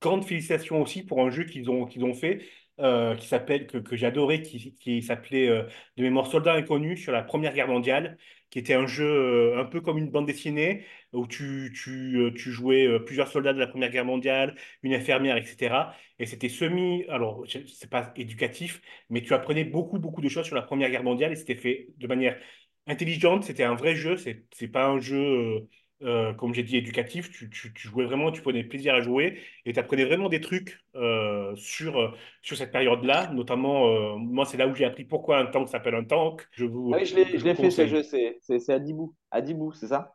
grandes 0.00 0.24
félicitations 0.24 0.82
aussi 0.82 1.02
pour 1.04 1.20
un 1.22 1.30
jeu 1.30 1.44
qu'ils 1.44 1.70
ont, 1.70 1.86
qu'ils 1.86 2.04
ont 2.04 2.14
fait, 2.14 2.46
euh, 2.80 3.14
qui 3.16 3.26
s'appelle, 3.28 3.66
que, 3.66 3.78
que 3.78 3.96
j'adorais, 3.96 4.42
qui, 4.42 4.74
qui 4.76 5.02
s'appelait 5.02 5.48
euh, 5.48 5.64
de 5.96 6.02
mémoire 6.02 6.26
Soldats 6.26 6.54
Inconnus 6.54 7.00
sur 7.02 7.12
la 7.12 7.22
Première 7.22 7.52
Guerre 7.54 7.68
mondiale, 7.68 8.18
qui 8.50 8.58
était 8.58 8.74
un 8.74 8.86
jeu 8.86 9.04
euh, 9.06 9.60
un 9.60 9.64
peu 9.64 9.80
comme 9.80 9.98
une 9.98 10.10
bande 10.10 10.26
dessinée, 10.26 10.84
où 11.12 11.26
tu, 11.26 11.72
tu, 11.74 12.32
tu 12.36 12.50
jouais 12.52 12.98
plusieurs 13.04 13.28
soldats 13.28 13.52
de 13.52 13.58
la 13.58 13.66
Première 13.66 13.90
Guerre 13.90 14.04
mondiale, 14.06 14.54
une 14.82 14.94
infirmière, 14.94 15.36
etc. 15.36 15.94
Et 16.18 16.26
c'était 16.26 16.48
semi, 16.48 17.04
alors 17.08 17.44
c'est 17.48 17.90
pas 17.90 18.12
éducatif, 18.16 18.80
mais 19.10 19.22
tu 19.22 19.34
apprenais 19.34 19.64
beaucoup, 19.64 19.98
beaucoup 19.98 20.20
de 20.22 20.28
choses 20.28 20.46
sur 20.46 20.56
la 20.56 20.62
Première 20.62 20.90
Guerre 20.90 21.02
mondiale 21.04 21.32
et 21.32 21.36
c'était 21.36 21.56
fait 21.56 21.88
de 21.98 22.06
manière 22.06 22.38
intelligente, 22.86 23.44
c'était 23.44 23.64
un 23.64 23.74
vrai 23.74 23.94
jeu, 23.94 24.16
c'est 24.16 24.68
pas 24.68 24.86
un 24.86 24.98
jeu... 25.00 25.68
euh, 26.02 26.32
comme 26.34 26.54
j'ai 26.54 26.62
dit, 26.62 26.76
éducatif, 26.76 27.30
tu, 27.30 27.50
tu, 27.50 27.72
tu 27.72 27.88
jouais 27.88 28.04
vraiment, 28.04 28.32
tu 28.32 28.42
prenais 28.42 28.64
plaisir 28.64 28.94
à 28.94 29.00
jouer 29.00 29.40
et 29.64 29.72
tu 29.72 29.78
apprenais 29.78 30.04
vraiment 30.04 30.28
des 30.28 30.40
trucs 30.40 30.78
euh, 30.94 31.54
sur, 31.56 31.98
euh, 31.98 32.08
sur 32.42 32.56
cette 32.56 32.72
période-là. 32.72 33.30
Notamment, 33.32 33.88
euh, 33.88 34.16
moi, 34.16 34.44
c'est 34.44 34.56
là 34.56 34.66
où 34.66 34.74
j'ai 34.74 34.84
appris 34.84 35.04
pourquoi 35.04 35.38
un 35.38 35.46
tank 35.46 35.68
s'appelle 35.68 35.94
un 35.94 36.04
tank. 36.04 36.46
Je 36.52 36.64
vous, 36.64 36.90
Ah 36.92 36.98
oui, 36.98 37.06
je 37.06 37.16
l'ai, 37.16 37.54
fait 37.54 37.70
ce 37.70 37.86
jeu, 37.86 38.02
c'est, 38.02 38.38
c'est, 38.40 38.58
c'est 38.58 38.72
Adibou. 38.72 39.14
Adibou, 39.30 39.72
c'est 39.72 39.88
ça? 39.88 40.14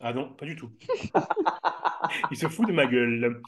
Ah 0.00 0.12
non, 0.12 0.34
pas 0.34 0.46
du 0.46 0.56
tout. 0.56 0.70
Il 2.30 2.36
se 2.36 2.48
fout 2.48 2.66
de 2.68 2.72
ma 2.72 2.86
gueule. 2.86 3.40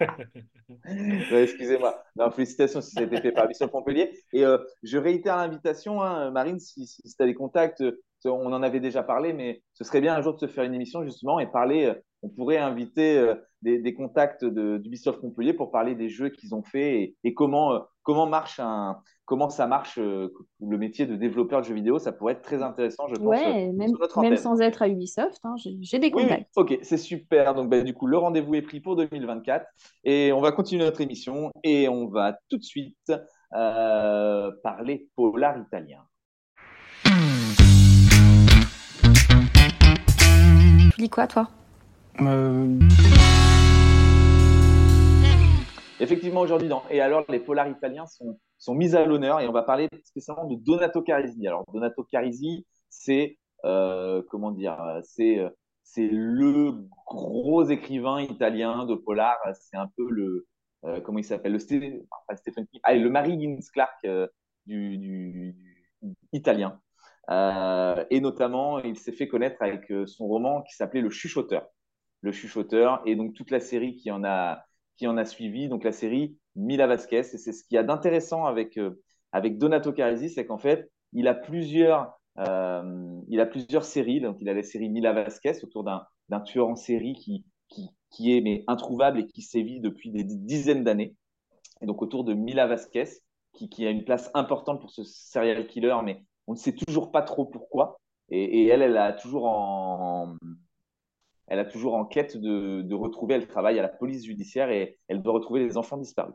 Excusez-moi. 1.32 2.02
Félicitations 2.34 2.80
si 2.80 2.92
ça 2.92 3.00
a 3.00 3.04
été 3.04 3.20
fait 3.20 3.32
par 3.32 3.44
Ubisoft 3.46 3.72
Montpellier. 3.72 4.10
Et 4.32 4.44
euh, 4.44 4.58
je 4.82 4.98
réitère 4.98 5.36
l'invitation, 5.36 6.02
hein, 6.02 6.30
Marine, 6.30 6.60
si, 6.60 6.86
tu 6.86 7.22
as 7.22 7.26
des 7.26 7.34
contacts, 7.34 7.80
euh, 7.80 8.00
on 8.24 8.52
en 8.52 8.62
avait 8.62 8.80
déjà 8.80 9.02
parlé, 9.02 9.32
mais 9.32 9.62
ce 9.74 9.84
serait 9.84 10.00
bien 10.00 10.14
un 10.14 10.22
jour 10.22 10.34
de 10.34 10.38
se 10.38 10.46
faire 10.46 10.64
une 10.64 10.74
émission 10.74 11.04
justement 11.04 11.40
et 11.40 11.46
parler. 11.46 11.86
euh, 11.86 11.94
on 12.24 12.28
pourrait 12.28 12.58
inviter 12.58 13.32
des, 13.62 13.94
contacts 13.94 14.44
de, 14.44 14.78
d'Ubisoft 14.78 15.20
Montpellier 15.24 15.54
pour 15.54 15.72
parler 15.72 15.96
des 15.96 16.08
jeux 16.08 16.28
qu'ils 16.28 16.54
ont 16.54 16.62
fait 16.62 17.16
et, 17.24 17.34
comment, 17.34 17.84
comment, 18.02 18.26
marche 18.26 18.60
un, 18.60 18.98
comment 19.24 19.48
ça 19.48 19.66
marche 19.66 19.98
euh, 19.98 20.32
le 20.60 20.78
métier 20.78 21.06
de 21.06 21.16
développeur 21.16 21.60
de 21.60 21.66
jeux 21.66 21.74
vidéo. 21.74 21.98
Ça 21.98 22.12
pourrait 22.12 22.34
être 22.34 22.42
très 22.42 22.62
intéressant, 22.62 23.06
je 23.08 23.14
pense, 23.14 23.24
Ouais, 23.24 23.68
euh, 23.68 23.72
même, 23.72 23.88
sur 23.88 23.98
notre 23.98 24.20
même 24.20 24.36
sans 24.36 24.60
être 24.60 24.82
à 24.82 24.88
Ubisoft, 24.88 25.38
hein, 25.44 25.54
j'ai 25.56 25.76
j'ai 25.80 25.98
des 25.98 26.08
Oui, 26.08 26.22
oui, 26.22 26.22
contacts. 26.22 26.50
ok, 26.56 26.78
c'est 26.82 26.98
super. 26.98 27.54
Donc, 27.54 27.68
bah, 27.70 27.80
du 27.82 27.94
coup, 27.94 28.06
le 28.06 28.18
rendez-vous 28.18 28.54
est 28.54 28.62
pris 28.62 28.80
pour 28.80 28.96
2024 28.96 29.66
et 30.04 30.32
on 30.32 30.40
va 30.40 30.52
continuer 30.52 30.84
notre 30.84 31.00
émission 31.00 31.50
et 31.64 31.88
on 31.88 32.08
va 32.08 32.36
tout 32.48 32.58
de 32.58 32.62
suite 32.64 33.12
euh, 33.54 34.50
parler 34.62 35.08
polar 35.16 35.58
italien. 35.58 36.00
Tu 40.94 41.00
lis 41.00 41.08
quoi, 41.10 41.26
toi? 41.26 41.48
Euh, 42.20 42.78
Effectivement, 46.02 46.40
aujourd'hui, 46.40 46.68
dans 46.68 46.82
Et 46.90 47.00
alors, 47.00 47.24
les 47.28 47.38
polars 47.38 47.68
italiens 47.68 48.06
sont, 48.06 48.38
sont 48.58 48.74
mis 48.74 48.96
à 48.96 49.04
l'honneur 49.06 49.40
et 49.40 49.46
on 49.48 49.52
va 49.52 49.62
parler 49.62 49.88
spécialement 50.04 50.46
de 50.46 50.56
Donato 50.56 51.00
Carisi. 51.02 51.46
Alors, 51.46 51.64
Donato 51.72 52.02
Carisi, 52.04 52.66
c'est, 52.88 53.38
euh, 53.64 54.20
comment 54.28 54.50
dire, 54.50 54.76
c'est, 55.04 55.38
c'est 55.84 56.08
le 56.10 56.72
gros 57.06 57.64
écrivain 57.64 58.20
italien 58.20 58.84
de 58.84 58.96
polar. 58.96 59.36
C'est 59.54 59.76
un 59.76 59.88
peu 59.96 60.10
le, 60.10 60.46
euh, 60.84 61.00
comment 61.00 61.18
il 61.18 61.24
s'appelle, 61.24 61.52
le, 61.52 61.58
Sté- 61.58 62.04
enfin, 62.10 62.36
Stephen 62.36 62.66
ah, 62.82 62.94
le 62.94 63.08
Mary 63.08 63.38
Clark 63.72 63.94
euh, 64.04 64.26
du, 64.66 64.98
du- 64.98 65.56
italien. 66.32 66.80
Et 68.10 68.20
notamment, 68.20 68.80
il 68.80 68.98
s'est 68.98 69.12
fait 69.12 69.28
connaître 69.28 69.62
avec 69.62 69.92
son 70.06 70.26
roman 70.26 70.62
qui 70.62 70.74
s'appelait 70.74 71.00
Le 71.00 71.10
Chuchoteur. 71.10 71.68
Le 72.22 72.32
Chuchoteur, 72.32 73.02
et 73.06 73.16
donc 73.16 73.34
toute 73.34 73.50
la 73.50 73.60
série 73.60 73.96
qui 73.96 74.10
en 74.10 74.24
a, 74.24 74.64
qui 75.02 75.08
en 75.08 75.16
a 75.16 75.24
suivi, 75.24 75.68
donc 75.68 75.82
la 75.82 75.90
série 75.90 76.36
Mila 76.54 76.86
Vasquez. 76.86 77.18
Et 77.18 77.24
c'est 77.24 77.52
ce 77.52 77.64
qu'il 77.64 77.74
y 77.74 77.78
a 77.78 77.82
d'intéressant 77.82 78.44
avec, 78.44 78.78
euh, 78.78 79.02
avec 79.32 79.58
Donato 79.58 79.92
Carisi, 79.92 80.30
c'est 80.30 80.46
qu'en 80.46 80.58
fait, 80.58 80.92
il 81.12 81.26
a 81.26 81.34
plusieurs, 81.34 82.20
euh, 82.38 83.20
il 83.26 83.40
a 83.40 83.46
plusieurs 83.46 83.82
séries. 83.82 84.20
Donc, 84.20 84.36
il 84.40 84.48
a 84.48 84.54
la 84.54 84.62
série 84.62 84.88
Mila 84.90 85.12
Vasquez 85.12 85.54
autour 85.64 85.82
d'un 85.82 86.40
tueur 86.42 86.68
en 86.68 86.76
série 86.76 87.14
qui, 87.14 87.44
qui, 87.66 87.88
qui 88.10 88.36
est 88.36 88.40
mais 88.42 88.62
introuvable 88.68 89.18
et 89.18 89.26
qui 89.26 89.42
sévit 89.42 89.80
depuis 89.80 90.12
des 90.12 90.22
dizaines 90.22 90.84
d'années. 90.84 91.16
Et 91.80 91.86
donc, 91.86 92.00
autour 92.00 92.22
de 92.22 92.34
Mila 92.34 92.68
Vasquez, 92.68 93.08
qui, 93.54 93.68
qui 93.68 93.84
a 93.84 93.90
une 93.90 94.04
place 94.04 94.30
importante 94.34 94.80
pour 94.80 94.92
ce 94.92 95.02
serial 95.02 95.66
killer, 95.66 95.96
mais 96.04 96.22
on 96.46 96.52
ne 96.52 96.58
sait 96.58 96.76
toujours 96.76 97.10
pas 97.10 97.22
trop 97.22 97.44
pourquoi. 97.44 97.98
Et, 98.30 98.60
et 98.60 98.68
elle, 98.68 98.82
elle 98.82 98.96
a 98.96 99.12
toujours 99.12 99.46
en, 99.46 100.36
elle 101.52 101.58
a 101.58 101.66
toujours 101.66 101.96
en 101.96 102.06
quête 102.06 102.38
de, 102.38 102.94
retrouver, 102.94 103.34
elle 103.34 103.46
travaille 103.46 103.78
à 103.78 103.82
la 103.82 103.88
police 103.90 104.24
judiciaire 104.24 104.70
et 104.70 104.98
elle 105.06 105.20
doit 105.20 105.34
retrouver 105.34 105.60
les 105.60 105.76
enfants 105.76 105.98
disparus. 105.98 106.34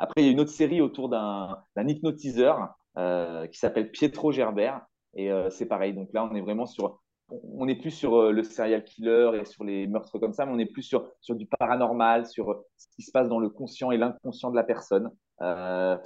Après, 0.00 0.22
il 0.22 0.26
y 0.26 0.28
a 0.28 0.32
une 0.32 0.40
autre 0.40 0.50
série 0.50 0.80
autour 0.80 1.08
d'un 1.08 1.86
hypnotiseur 1.86 2.74
euh, 2.98 3.46
qui 3.46 3.60
s'appelle 3.60 3.92
Pietro 3.92 4.32
Gerbert. 4.32 4.84
Et 5.14 5.30
euh, 5.30 5.50
c'est 5.50 5.66
pareil. 5.66 5.94
Donc 5.94 6.12
là, 6.12 6.28
on 6.28 6.34
est 6.34 6.40
vraiment 6.40 6.66
sur. 6.66 7.00
On 7.30 7.66
n'est 7.66 7.76
plus 7.76 7.92
sur 7.92 8.16
euh, 8.16 8.32
le 8.32 8.42
serial 8.42 8.82
killer 8.82 9.38
et 9.40 9.44
sur 9.44 9.62
les 9.62 9.86
meurtres 9.86 10.18
comme 10.18 10.32
ça, 10.32 10.46
mais 10.46 10.52
on 10.52 10.58
est 10.58 10.66
plus 10.66 10.82
sur, 10.82 11.12
du 11.28 11.46
paranormal, 11.46 12.26
sur 12.26 12.64
ce 12.76 12.88
qui 12.96 13.02
se 13.02 13.12
passe 13.12 13.28
dans 13.28 13.38
le 13.38 13.50
conscient 13.50 13.92
et 13.92 13.96
l'inconscient 13.96 14.50
de 14.50 14.56
la 14.56 14.64
personne. 14.64 15.12
La 15.38 16.00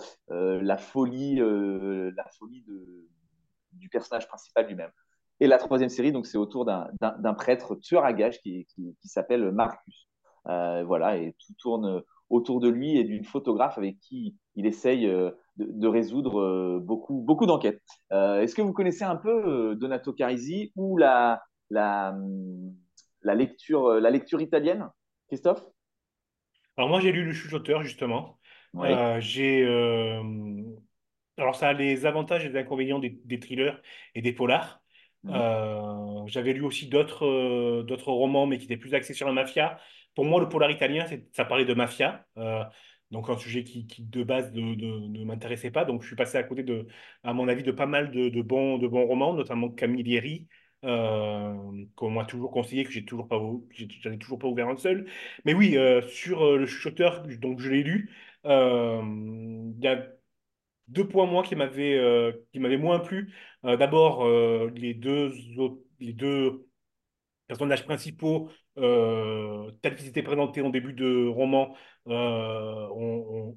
folie, 0.79 1.37
la 1.37 2.25
folie 2.39 2.63
du 3.73 3.89
personnage 3.89 4.29
principal 4.29 4.67
lui-même. 4.67 4.91
Et 5.41 5.47
la 5.47 5.59
troisième 5.59 5.89
série, 5.89 6.13
donc, 6.13 6.27
c'est 6.27 6.39
autour 6.39 6.65
d'un 6.65 7.35
prêtre 7.35 7.75
tueur 7.75 8.05
à 8.05 8.13
gages 8.13 8.41
qui, 8.41 8.67
qui, 8.67 8.97
qui 9.01 9.09
s'appelle 9.09 9.51
Marcus. 9.51 10.09
Euh, 10.49 10.85
voilà, 10.85 11.17
et 11.17 11.35
tout 11.39 11.55
tourne 11.59 12.03
autour 12.31 12.61
de 12.61 12.69
lui 12.69 12.97
et 12.97 13.05
d'une 13.05 13.25
photographe 13.25 13.77
avec 13.77 13.99
qui 14.01 14.37
il 14.55 14.65
essaye 14.65 15.07
euh, 15.07 15.31
de, 15.57 15.67
de 15.69 15.89
résoudre 15.89 16.41
euh, 16.41 16.79
beaucoup, 16.81 17.21
beaucoup 17.21 17.45
d'enquêtes. 17.45 17.83
Euh, 18.13 18.41
Est-ce 18.41 18.55
que 18.55 18.63
vous 18.63 18.73
connaissez 18.73 19.05
un 19.05 19.17
peu 19.17 19.75
Donato 19.75 20.13
Carisi 20.13 20.73
ou 20.77 20.97
la, 20.97 21.43
la, 21.71 22.11
hum, 22.11 22.75
la, 23.23 23.35
lecture, 23.35 23.95
la 23.95 24.11
lecture 24.11 24.41
italienne, 24.41 24.89
Christophe? 25.29 25.67
Alors 26.77 26.89
moi 26.89 27.01
j'ai 27.01 27.13
lu 27.13 27.25
Le 27.25 27.33
Chuchoteur 27.33 27.83
justement. 27.83 28.39
Euh, 28.77 29.21
j'ai 29.21 29.63
euh, 29.65 30.23
alors 31.37 31.57
ça 31.57 31.69
a 31.69 31.73
les 31.73 32.07
avantages 32.07 32.47
et 32.47 32.49
les 32.49 32.59
inconvénients 32.59 33.01
des, 33.01 33.21
des 33.25 33.41
thrillers 33.41 33.83
et 34.15 34.23
des 34.23 34.33
polars. 34.33 34.80
Mhm. 35.25 35.33
Euh, 35.35 36.27
j'avais 36.27 36.53
lu 36.53 36.63
aussi 36.63 36.89
d'autres 36.89 37.27
euh, 37.27 37.83
d'autres 37.83 38.11
romans 38.11 38.47
mais 38.47 38.59
qui 38.59 38.65
étaient 38.65 38.77
plus 38.77 38.95
axés 38.95 39.15
sur 39.15 39.27
la 39.27 39.33
mafia. 39.33 39.79
Pour 40.15 40.25
moi 40.25 40.41
le 40.41 40.49
polar 40.49 40.71
italien 40.71 41.07
ça 41.33 41.45
parlait 41.45 41.65
de 41.65 41.75
mafia. 41.75 42.27
Euh, 42.39 42.65
donc 43.11 43.29
un 43.29 43.37
sujet 43.37 43.65
qui, 43.65 43.85
de 43.99 44.23
base 44.23 44.53
ne, 44.53 45.25
m'intéressait 45.25 45.73
pas. 45.73 45.85
Donc 45.85 46.03
je 46.03 46.07
suis 46.07 46.17
passé 46.17 46.39
à 46.39 46.45
côté 46.45 46.63
de, 46.63 46.87
à 47.25 47.33
mon 47.33 47.49
avis, 47.49 47.65
de 47.65 47.73
pas 47.73 47.87
mal 47.87 48.13
de, 48.13 48.43
bons, 48.43 48.79
romans, 48.79 49.35
notamment 49.35 49.69
Camilleri, 49.69 50.47
euh, 50.85 51.55
qu'on 51.97 52.11
m'a 52.11 52.25
toujours 52.25 52.53
conseillé, 52.53 52.85
que 52.85 52.93
j'ai 52.93 53.05
toujours 53.05 53.27
pas, 53.27 53.41
toujours 54.21 54.39
pas 54.39 54.47
ouvert 54.47 54.69
un 54.69 54.77
seul. 54.77 55.07
Mais 55.45 55.55
oui, 55.55 55.77
sur 56.09 56.57
le 56.57 56.67
chuchoteur, 56.67 57.23
donc 57.41 57.59
je 57.59 57.71
l'ai 57.71 57.83
lu. 57.83 58.11
Il 58.45 59.81
y 59.83 59.89
a 59.89 60.07
deux 60.91 61.09
points 61.09 61.27
moi 61.27 61.43
qui 61.43 61.57
m'avaient 61.57 61.97
euh, 61.99 62.33
qui 62.53 62.59
m'avaient 62.61 62.77
moins 62.77 62.99
plu. 63.01 63.33
Euh, 63.65 63.77
d'abord 63.77 64.27
euh, 64.27 64.71
les 64.75 64.95
deux 64.95 65.33
personnages 67.47 67.85
principaux 67.85 68.51
tels 68.77 69.97
qu'ils 69.97 70.09
étaient 70.09 70.23
présentés 70.23 70.63
en 70.63 70.71
début 70.71 70.93
de 70.95 71.27
roman, 71.27 71.75
on, 72.07 73.57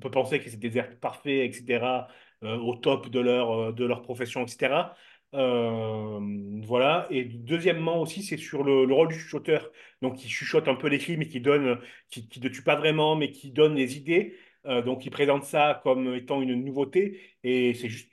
peut 0.00 0.10
penser 0.10 0.40
que 0.40 0.50
c'est 0.50 0.56
des 0.58 0.78
êtres 0.78 0.98
parfaits, 1.00 1.48
etc., 1.48 2.08
au 2.42 2.76
top 2.76 3.08
de 3.08 3.20
leur, 3.20 3.72
de 3.72 3.84
leur 3.84 4.02
profession, 4.02 4.42
etc. 4.42 4.94
Voilà. 5.32 7.06
Et 7.10 7.24
deuxièmement 7.24 8.00
aussi, 8.00 8.22
c'est 8.22 8.36
sur 8.36 8.62
le, 8.64 8.84
le 8.84 8.94
rôle 8.94 9.08
du 9.08 9.18
chuchoteur, 9.18 9.70
donc 10.02 10.16
qui 10.16 10.28
chuchote 10.28 10.68
un 10.68 10.74
peu 10.74 10.88
les 10.88 10.98
crimes 10.98 11.22
et 11.22 11.28
qui 11.28 11.40
donne, 11.40 11.78
qui, 12.10 12.28
qui 12.28 12.40
ne 12.40 12.48
tue 12.48 12.62
pas 12.62 12.76
vraiment, 12.76 13.16
mais 13.16 13.30
qui 13.32 13.50
donne 13.50 13.74
les 13.74 13.96
idées. 13.96 14.36
Euh, 14.66 14.82
donc, 14.82 15.04
il 15.06 15.10
présente 15.10 15.44
ça 15.44 15.80
comme 15.82 16.14
étant 16.14 16.40
une 16.42 16.54
nouveauté 16.64 17.20
et 17.42 17.74
c'est 17.74 17.88
juste 17.88 18.10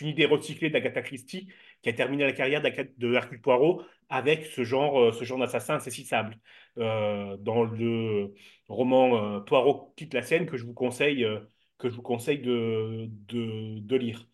une 0.00 0.08
idée 0.08 0.24
recyclée 0.26 0.70
d'Agatha 0.70 1.02
Christie 1.02 1.48
qui 1.82 1.88
a 1.90 1.92
terminé 1.92 2.24
la 2.24 2.32
carrière 2.32 2.62
de 2.62 3.08
Poirot 3.38 3.82
avec 4.08 4.46
ce 4.46 4.64
genre, 4.64 4.98
euh, 5.00 5.38
d'assassin 5.38 5.74
insaisissable. 5.76 6.38
Euh, 6.78 7.36
dans 7.38 7.64
le 7.64 8.34
roman 8.68 9.40
Poirot 9.42 9.92
quitte 9.96 10.14
la 10.14 10.22
scène 10.22 10.46
que 10.46 10.56
je 10.56 10.64
vous 10.64 10.72
conseille, 10.74 11.26
de 12.42 13.96
lire. 13.96 14.26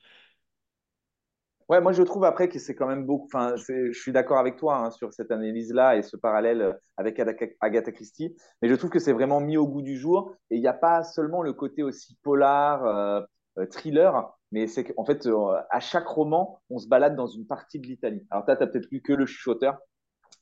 Ouais, 1.70 1.81
moi 1.81 1.92
je 1.92 2.03
trouve 2.03 2.24
après 2.24 2.48
que 2.48 2.59
c'est 2.59 2.74
quand 2.74 2.87
même 2.87 3.07
beaucoup. 3.07 3.27
Enfin, 3.27 3.57
je 3.57 3.92
suis 3.92 4.12
d'accord 4.12 4.38
avec 4.38 4.57
toi 4.57 4.77
hein, 4.77 4.90
sur 4.90 5.14
cette 5.14 5.31
analyse-là 5.31 5.96
et 5.96 6.03
ce 6.03 6.16
parallèle 6.16 6.61
euh, 6.61 6.72
avec 6.98 7.18
Agatha 7.61 7.90
Christie, 7.92 8.37
mais 8.61 8.68
je 8.68 8.74
trouve 8.74 8.90
que 8.90 8.98
c'est 8.98 9.12
vraiment 9.12 9.40
mis 9.40 9.57
au 9.57 9.66
goût 9.66 9.81
du 9.81 9.96
jour 9.96 10.35
et 10.50 10.57
il 10.57 10.61
n'y 10.61 10.66
a 10.66 10.74
pas 10.74 11.03
seulement 11.03 11.42
le 11.42 11.55
côté 11.55 11.83
aussi 11.83 12.18
polar, 12.22 12.85
euh, 12.85 13.22
euh, 13.59 13.66
thriller, 13.66 14.31
mais 14.53 14.66
c'est 14.66 14.85
qu'en 14.85 15.05
fait, 15.05 15.27
à 15.70 15.81
chaque 15.81 16.07
roman, 16.07 16.61
on 16.68 16.79
se 16.79 16.87
balade 16.87 17.16
dans 17.16 17.27
une 17.27 17.46
partie 17.46 17.81
de 17.81 17.87
l'Italie. 17.87 18.27
Alors, 18.31 18.44
tu 18.44 18.53
as 18.53 18.57
peut-être 18.57 18.90
lu 18.90 19.00
que 19.00 19.12
Le 19.12 19.27
Chuchoteur, 19.27 19.79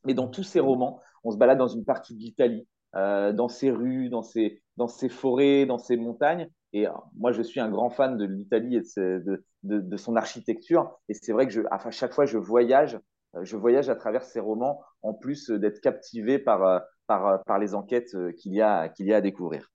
mais 0.04 0.14
dans 0.14 0.28
tous 0.28 0.42
ces 0.42 0.60
romans, 0.60 1.00
on 1.24 1.30
se 1.30 1.36
balade 1.36 1.58
dans 1.58 1.68
une 1.68 1.84
partie 1.84 2.14
de 2.14 2.20
l'Italie, 2.20 2.66
dans 2.94 3.48
ses 3.48 3.70
rues, 3.70 4.10
dans 4.10 4.22
ses, 4.22 4.62
dans 4.76 4.88
ses 4.88 5.08
forêts, 5.08 5.64
dans 5.66 5.78
ses 5.78 5.96
montagnes. 5.96 6.50
Et 6.72 6.86
euh, 6.86 6.90
moi, 7.16 7.32
je 7.32 7.42
suis 7.42 7.60
un 7.60 7.70
grand 7.70 7.90
fan 7.90 8.16
de 8.16 8.24
l'Italie 8.24 8.76
et 8.76 8.82
de, 8.96 9.44
de, 9.62 9.96
son 9.96 10.16
architecture. 10.16 10.98
Et 11.08 11.14
c'est 11.14 11.32
vrai 11.32 11.46
que 11.46 11.52
je, 11.52 11.60
à 11.70 11.90
chaque 11.90 12.14
fois, 12.14 12.26
je 12.26 12.38
voyage, 12.38 12.98
euh, 13.36 13.44
je 13.44 13.56
voyage 13.56 13.88
à 13.88 13.96
travers 13.96 14.24
ces 14.24 14.40
romans, 14.40 14.82
en 15.02 15.12
plus 15.12 15.50
d'être 15.50 15.80
captivé 15.80 16.38
par, 16.38 16.64
euh, 16.64 16.78
par, 17.06 17.44
par 17.44 17.58
les 17.58 17.74
enquêtes 17.74 18.16
qu'il 18.36 18.54
y 18.54 18.62
a, 18.62 18.88
qu'il 18.88 19.06
y 19.06 19.12
a 19.12 19.16
à 19.16 19.20
découvrir. 19.20 19.70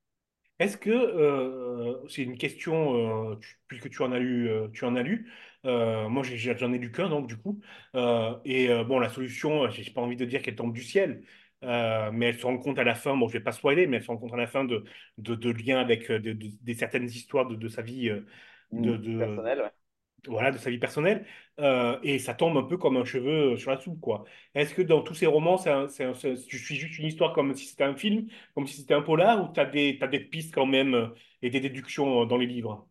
Est-ce 0.59 0.77
que 0.77 2.01
c'est 2.09 2.23
une 2.23 2.35
question, 2.35 3.37
puisque 3.67 3.91
tu 3.91 4.01
en 4.01 4.11
as 4.11 4.17
lu, 4.17 4.49
tu 4.73 4.85
en 4.85 4.95
as 4.95 5.03
lu, 5.03 5.31
moi 5.63 6.23
j'en 6.23 6.73
ai 6.73 6.79
lu 6.79 6.91
qu'un 6.91 7.09
donc 7.09 7.27
du 7.27 7.37
coup, 7.37 7.59
et 7.93 8.83
bon 8.85 8.97
la 8.97 9.09
solution, 9.09 9.69
j'ai 9.69 9.91
pas 9.91 10.01
envie 10.01 10.15
de 10.15 10.25
dire 10.25 10.41
qu'elle 10.41 10.55
tombe 10.55 10.73
du 10.73 10.81
ciel, 10.81 11.21
euh, 11.63 12.11
mais 12.11 12.27
elle 12.27 12.39
se 12.39 12.45
rend 12.45 12.57
compte 12.57 12.79
à 12.79 12.83
la 12.83 12.95
fin, 12.95 13.15
bon 13.17 13.27
je 13.27 13.33
vais 13.33 13.43
pas 13.43 13.51
spoiler, 13.51 13.87
mais 13.87 13.97
elle 13.97 14.03
se 14.03 14.07
rend 14.09 14.17
compte 14.17 14.33
à 14.33 14.37
la 14.37 14.47
fin 14.47 14.63
de, 14.65 14.83
de, 15.17 15.35
de 15.35 15.49
liens 15.51 15.79
avec 15.79 16.09
euh, 16.11 16.19
de- 16.19 16.73
certaines 16.73 17.05
histoires 17.07 17.47
de, 17.47 17.55
de 17.55 17.67
sa 17.69 17.81
vie, 17.81 18.09
euh, 18.09 18.25
de, 18.73 18.97
de, 18.97 19.15
Personnel, 19.17 19.61
ouais. 19.61 19.71
voilà, 20.27 20.51
de 20.51 20.57
sa 20.57 20.69
vie 20.69 20.77
personnelle, 20.79 21.25
euh, 21.59 21.99
et 22.03 22.19
ça 22.19 22.33
tombe 22.33 22.57
un 22.57 22.63
peu 22.63 22.77
comme 22.77 22.97
un 22.97 23.05
cheveu 23.05 23.57
sur 23.57 23.71
la 23.71 23.79
soupe, 23.79 23.99
quoi. 24.01 24.25
Est-ce 24.55 24.73
que 24.75 24.81
dans 24.81 25.01
tous 25.01 25.15
ces 25.15 25.25
romans, 25.27 25.57
c'est 25.57 25.71
tu 26.47 26.57
suis 26.59 26.75
juste 26.75 26.99
une 26.99 27.07
histoire 27.07 27.33
comme 27.33 27.53
si 27.55 27.65
c'était 27.67 27.83
un 27.85 27.95
film, 27.95 28.27
comme 28.55 28.67
si 28.67 28.77
c'était 28.81 28.93
un 28.95 29.01
polar, 29.01 29.49
ou 29.49 29.53
tu 29.53 29.59
as 29.59 29.65
des, 29.65 29.97
t'as 29.99 30.07
des 30.07 30.19
pistes 30.19 30.53
quand 30.53 30.65
même 30.65 31.11
et 31.41 31.49
des 31.49 31.59
déductions 31.61 32.25
dans 32.25 32.37
les 32.37 32.47
livres? 32.47 32.87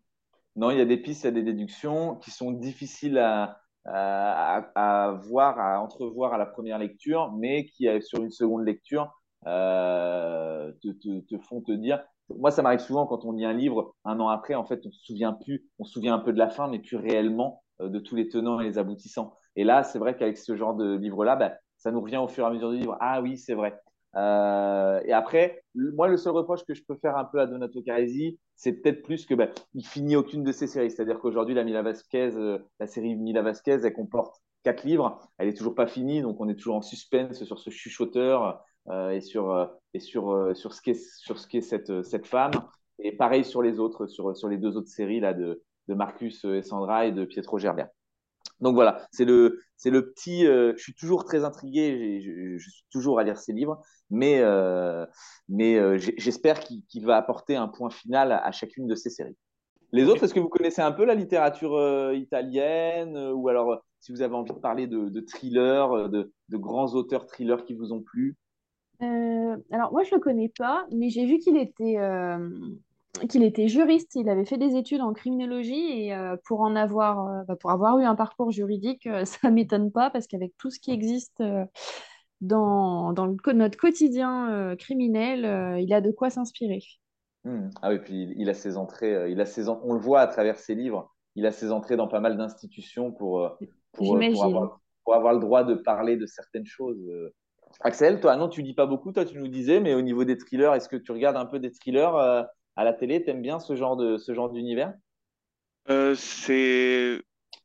Non, 0.57 0.71
il 0.71 0.79
y 0.79 0.81
a 0.81 0.85
des 0.87 0.97
pistes, 0.97 1.23
il 1.25 1.27
y 1.27 1.29
a 1.29 1.33
des 1.33 1.43
déductions 1.43 2.17
qui 2.17 2.31
sont 2.31 2.51
difficiles 2.53 3.19
à, 3.19 3.61
à, 3.87 4.71
à 4.75 5.13
voir, 5.13 5.59
à 5.59 5.81
entrevoir 5.81 6.33
à 6.35 6.39
la 6.39 6.47
première 6.47 6.79
lecture, 6.79 7.33
mais 7.33 7.67
qui, 7.67 7.89
euh, 7.89 8.01
sur 8.01 8.23
une 8.23 8.31
seconde 8.31 8.65
lecture, 8.65 9.13
euh, 9.47 10.73
te, 10.83 10.89
te, 10.89 11.21
te 11.21 11.39
font 11.39 11.61
te 11.63 11.73
dire. 11.73 12.03
Moi, 12.29 12.51
ça 12.51 12.63
m'arrive 12.63 12.81
souvent 12.81 13.07
quand 13.07 13.25
on 13.25 13.33
lit 13.33 13.45
un 13.45 13.53
livre, 13.53 13.95
un 14.05 14.19
an 14.21 14.29
après, 14.29 14.55
en 14.55 14.65
fait, 14.65 14.81
on 14.85 14.91
se 14.91 15.01
souvient 15.05 15.33
plus, 15.33 15.69
on 15.79 15.85
se 15.85 15.93
souvient 15.93 16.15
un 16.15 16.19
peu 16.19 16.33
de 16.33 16.39
la 16.39 16.49
fin, 16.51 16.69
mais 16.69 16.81
plus 16.81 16.97
réellement 16.97 17.63
euh, 17.81 17.89
de 17.89 17.99
tous 18.01 18.17
les 18.17 18.29
tenants 18.29 18.61
et 18.61 18.65
les 18.65 18.79
aboutissants. 18.79 19.35
Et 19.55 19.65
là, 19.65 19.85
c'est 19.85 19.99
vrai 19.99 20.17
qu'avec 20.17 20.37
ce 20.39 20.57
genre 20.57 20.75
de 20.75 20.97
livre-là, 20.97 21.37
bah, 21.37 21.53
ça 21.77 21.91
nous 21.93 22.01
revient 22.01 22.17
au 22.19 22.29
fur 22.29 22.45
et 22.45 22.49
à 22.49 22.51
mesure 22.51 22.71
du 22.71 22.79
livre. 22.79 22.97
Ah 23.01 23.21
oui, 23.23 23.39
c'est 23.39 23.55
vrai. 23.55 23.79
Euh, 24.17 25.01
et 25.05 25.13
après, 25.13 25.63
moi, 25.75 26.09
le 26.09 26.17
seul 26.17 26.33
reproche 26.33 26.65
que 26.65 26.75
je 26.75 26.83
peux 26.83 26.97
faire 26.97 27.17
un 27.17 27.25
peu 27.25 27.41
à 27.41 27.47
Donato 27.47 27.83
Caresi, 27.83 28.39
c'est 28.55 28.73
peut-être 28.73 29.03
plus 29.03 29.27
que 29.27 29.35
bah, 29.35 29.49
il 29.75 29.87
finit 29.87 30.17
aucune 30.17 30.43
de 30.43 30.53
ses 30.53 30.67
séries. 30.67 30.91
C'est-à-dire 30.91 31.19
qu'aujourd'hui, 31.19 31.55
la 31.55 31.65
Mila 31.65 31.85
euh, 32.15 32.59
la 32.81 32.87
série 32.87 33.15
Mila 33.15 33.43
Vasquez, 33.43 33.79
elle 33.85 33.93
comporte 33.93 34.37
quatre 34.63 34.85
livres. 34.85 35.21
Elle 35.39 35.49
est 35.49 35.57
toujours 35.57 35.75
pas 35.75 35.87
finie, 35.87 36.23
donc 36.23 36.41
on 36.41 36.49
est 36.49 36.57
toujours 36.57 36.77
en 36.77 36.83
suspense 36.83 37.45
sur 37.45 37.59
ce 37.59 37.71
chuchoteur 37.71 38.65
euh, 38.89 39.11
et 39.11 39.21
sur, 39.21 39.71
et 39.93 40.01
sur, 40.01 40.57
sur 40.57 40.73
ce 40.73 40.81
qu'est 40.81 40.95
sur 40.95 41.39
ce 41.39 41.47
qu'est 41.47 41.61
cette, 41.61 42.03
cette 42.03 42.27
femme. 42.27 42.53
Et 42.99 43.13
pareil 43.13 43.45
sur 43.45 43.63
les 43.63 43.79
autres, 43.79 44.07
sur, 44.07 44.37
sur 44.37 44.49
les 44.49 44.57
deux 44.57 44.77
autres 44.77 44.89
séries 44.89 45.21
là, 45.21 45.35
de, 45.35 45.63
de 45.89 45.95
Marcus 45.95 46.45
et 46.45 46.63
Sandra 46.63 47.07
et 47.07 47.13
de 47.13 47.25
Pietro 47.25 47.59
Gerbert. 47.59 47.89
Donc 48.61 48.75
voilà, 48.75 49.07
c'est 49.13 49.25
le, 49.25 49.61
c'est 49.77 49.91
le 49.91 50.11
petit. 50.13 50.47
euh, 50.47 50.73
je 50.77 50.83
suis 50.83 50.95
toujours 50.95 51.25
très 51.25 51.45
intrigué, 51.45 52.21
j'ai- 52.21 52.57
je, 52.57 52.59
je 52.59 52.71
suis 52.71 52.85
toujours 52.91 53.19
à 53.19 53.25
lire 53.25 53.39
ces 53.39 53.53
livres, 53.53 53.81
mais, 54.11 54.41
euh, 54.41 55.07
mais 55.49 55.77
euh, 55.77 55.99
j'espère 56.19 56.61
qu'il 56.61 56.85
qu'il 56.87 57.05
va 57.07 57.17
apporter 57.17 57.57
un 57.57 57.69
point 57.69 57.91
final 57.91 58.33
à, 58.33 58.39
à 58.45 58.53
chacune 58.53 58.87
de 58.87 58.95
ces 58.95 59.11
séries. 59.11 59.37
Les 59.93 60.09
autres, 60.09 60.25
est-ce 60.25 60.35
que 60.35 60.41
vous 60.41 60.49
connaissez 60.49 60.83
un 60.83 60.93
peu 60.93 61.05
la 61.05 61.15
littérature 61.15 61.75
euh, 61.77 62.15
italienne 62.15 63.17
euh, 63.17 63.33
ou 63.33 63.49
alors 63.49 63.83
si 64.01 64.13
vous 64.13 64.23
avez 64.23 64.35
envie 64.35 64.53
de 64.53 64.59
parler 64.59 64.87
de, 64.87 65.09
de 65.09 65.21
thrillers, 65.21 66.09
de, 66.11 66.33
de 66.49 66.57
grands 66.57 66.95
auteurs 66.95 67.27
thrillers 67.27 67.65
qui 67.67 67.75
vous 67.75 67.93
ont 67.93 68.03
plu? 68.03 68.37
Euh, 69.03 69.57
alors 69.71 69.93
moi 69.93 70.05
je 70.05 70.15
le 70.15 70.21
connais 70.21 70.49
pas, 70.49 70.87
mais 70.91 71.11
j'ai 71.11 71.27
vu 71.27 71.39
qu'il 71.39 71.57
était 71.59 71.99
euh, 71.99 72.49
qu'il 73.19 73.43
était 73.43 73.69
juriste. 73.69 74.15
Il 74.15 74.29
avait 74.29 74.45
fait 74.45 74.59
des 74.59 74.77
études 74.77 75.01
en 75.01 75.13
criminologie 75.13 76.03
et 76.03 76.15
euh, 76.15 76.37
pour 76.45 76.61
en 76.61 76.77
avoir 76.77 77.27
euh, 77.27 77.43
bah, 77.49 77.57
pour 77.57 77.71
avoir 77.71 77.99
eu 77.99 78.05
un 78.05 78.15
parcours 78.15 78.51
juridique, 78.51 79.07
euh, 79.07 79.25
ça 79.25 79.51
m'étonne 79.51 79.91
pas 79.91 80.11
parce 80.11 80.27
qu'avec 80.27 80.57
tout 80.59 80.71
ce 80.71 80.79
qui 80.81 80.91
existe 80.93 81.41
euh, 81.41 81.65
dans, 82.41 83.13
dans 83.13 83.27
le 83.27 83.37
co- 83.37 83.53
notre 83.53 83.79
quotidien 83.79 84.75
criminel, 84.79 85.81
il 85.81 85.93
a 85.95 86.01
de 86.01 86.11
quoi 86.11 86.31
s'inspirer. 86.31 86.83
Hmm. 87.45 87.69
Ah 87.81 87.91
oui, 87.91 87.99
puis 88.01 88.23
il, 88.25 88.41
il 88.41 88.51
a 88.51 88.55
ses 88.55 88.77
entrées, 88.77 89.31
il 89.31 89.41
a 89.41 89.47
ses 89.47 89.69
en- 89.69 89.81
on 89.85 89.95
le 89.95 90.01
voit 90.01 90.21
à 90.21 90.27
travers 90.27 90.59
ses 90.59 90.75
livres, 90.75 91.15
il 91.35 91.47
a 91.47 91.53
ses 91.53 91.73
entrées 91.73 91.97
dans 91.97 92.09
pas 92.09 92.21
mal 92.21 92.37
d'institutions 92.37 93.13
pour, 93.13 93.57
pour, 93.59 93.59
pour 93.93 94.05
J'imagine. 94.05 94.43
avoir, 94.45 94.81
pour 95.05 95.15
avoir 95.15 95.33
le 95.33 95.41
droit 95.41 95.65
de 95.65 95.75
parler 95.75 96.17
de 96.17 96.27
certaines 96.27 96.67
choses. 96.67 96.99
Axel, 97.81 98.21
toi, 98.21 98.37
non, 98.37 98.49
tu 98.49 98.63
lis 98.63 98.75
pas 98.75 98.87
beaucoup, 98.87 99.13
toi, 99.13 99.25
tu 99.25 99.39
nous 99.39 99.49
disais, 99.49 99.81
mais 99.81 99.95
au 99.95 100.03
niveau 100.03 100.25
des 100.25 100.39
thrillers, 100.39 100.75
est-ce 100.75 100.89
que 100.89 100.97
tu 100.97 101.13
regardes 101.13 101.37
un 101.37 101.47
peu 101.47 101.59
des 101.59 101.71
thrillers 101.73 102.45
à 102.77 102.85
la 102.85 102.93
télé? 102.93 103.25
T'aimes 103.25 103.43
bien 103.43 103.59
ce 103.59 103.75
genre 103.75 103.97
de, 103.97 104.19
ce 104.19 104.35
genre 104.35 104.51
d'univers? 104.51 104.95
Euh, 105.89 106.15
c'est... 106.15 107.23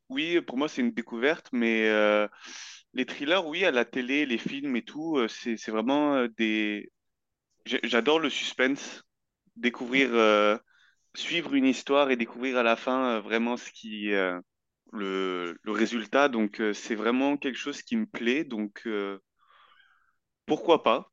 Oui, 0.10 0.42
pour 0.42 0.58
moi, 0.58 0.68
c'est 0.68 0.82
une 0.82 0.92
découverte, 0.92 1.48
mais 1.54 1.88
euh, 1.88 2.28
les 2.94 3.06
thrillers, 3.06 3.46
oui, 3.46 3.64
à 3.64 3.72
la 3.72 3.86
télé, 3.86 4.26
les 4.26 4.38
films 4.38 4.76
et 4.76 4.84
tout, 4.84 5.18
euh, 5.18 5.28
c'est, 5.28 5.56
c'est 5.58 5.72
vraiment 5.72 6.28
des... 6.38 6.92
J'adore 7.66 8.20
le 8.20 8.30
suspense, 8.30 9.04
découvrir, 9.56 10.10
euh, 10.14 10.58
suivre 11.16 11.54
une 11.54 11.66
histoire 11.66 12.10
et 12.10 12.16
découvrir 12.16 12.58
à 12.58 12.64
la 12.64 12.76
fin 12.76 13.20
vraiment 13.20 13.56
ce 13.56 13.72
qui, 13.72 14.10
le, 14.10 14.42
le 15.62 15.72
résultat. 15.72 16.28
Donc, 16.28 16.62
c'est 16.74 16.96
vraiment 16.96 17.38
quelque 17.38 17.58
chose 17.58 17.84
qui 17.84 17.98
me 17.98 18.08
plaît. 18.08 18.44
Donc, 18.44 18.88
pourquoi 20.46 20.82
pas? 20.82 21.12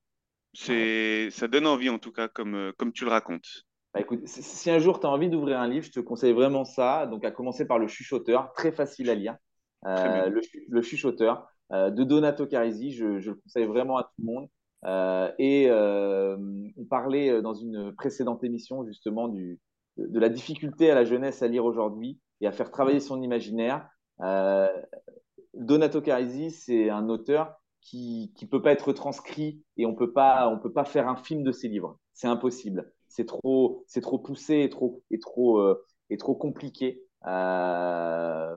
C'est, 0.54 1.30
ça 1.30 1.48
donne 1.48 1.66
envie 1.66 1.90
en 1.90 1.98
tout 1.98 2.12
cas, 2.12 2.28
comme, 2.28 2.72
comme 2.78 2.92
tu 2.92 3.04
le 3.04 3.10
racontes. 3.10 3.66
Bah, 3.98 4.02
écoute, 4.02 4.20
si 4.28 4.70
un 4.70 4.78
jour 4.78 5.00
tu 5.00 5.06
as 5.06 5.10
envie 5.10 5.28
d'ouvrir 5.28 5.58
un 5.58 5.66
livre, 5.66 5.84
je 5.84 5.90
te 5.90 5.98
conseille 5.98 6.32
vraiment 6.32 6.64
ça. 6.64 7.06
Donc, 7.06 7.24
à 7.24 7.32
commencer 7.32 7.66
par 7.66 7.80
Le 7.80 7.88
Chuchoteur, 7.88 8.52
très 8.52 8.70
facile 8.70 9.10
à 9.10 9.14
lire. 9.16 9.36
Euh, 9.86 10.28
le, 10.28 10.40
Chu- 10.40 10.64
Le 10.68 10.82
Chuchoteur 10.82 11.48
euh, 11.72 11.90
de 11.90 12.04
Donato 12.04 12.46
Carisi, 12.46 12.92
je, 12.92 13.18
je 13.18 13.30
le 13.30 13.36
conseille 13.36 13.66
vraiment 13.66 13.96
à 13.96 14.04
tout 14.04 14.12
le 14.20 14.24
monde. 14.24 14.48
Euh, 14.84 15.32
et 15.40 15.68
on 15.68 16.84
parlait 16.88 17.42
dans 17.42 17.54
une 17.54 17.92
précédente 17.96 18.44
émission 18.44 18.86
justement 18.86 19.26
du, 19.26 19.58
de, 19.96 20.20
la 20.20 20.28
difficulté 20.28 20.92
à 20.92 20.94
la 20.94 21.04
jeunesse 21.04 21.42
à 21.42 21.48
lire 21.48 21.64
aujourd'hui 21.64 22.20
et 22.40 22.46
à 22.46 22.52
faire 22.52 22.70
travailler 22.70 23.00
son 23.00 23.20
imaginaire. 23.20 23.88
Donato 25.54 26.00
Carisi, 26.00 26.52
c'est 26.52 26.88
un 26.88 27.08
auteur 27.08 27.60
qui 27.80 28.32
ne 28.40 28.46
peut 28.46 28.62
pas 28.62 28.70
être 28.70 28.92
transcrit 28.92 29.64
et 29.76 29.86
on 29.86 29.94
peut 29.96 30.12
pas, 30.12 30.48
on 30.48 30.60
peut 30.60 30.72
pas 30.72 30.84
faire 30.84 31.08
un 31.08 31.16
film 31.16 31.42
de 31.42 31.50
ses 31.50 31.66
livres. 31.66 31.98
C'est 32.12 32.28
impossible. 32.28 32.92
C'est 33.08 33.26
trop, 33.26 33.84
c'est 33.86 34.00
trop 34.00 34.18
poussé 34.18 34.60
et 34.62 34.68
trop, 34.70 35.02
et 35.10 35.18
trop, 35.18 35.58
euh, 35.58 35.84
et 36.10 36.16
trop 36.16 36.34
compliqué 36.34 37.02
euh, 37.26 38.56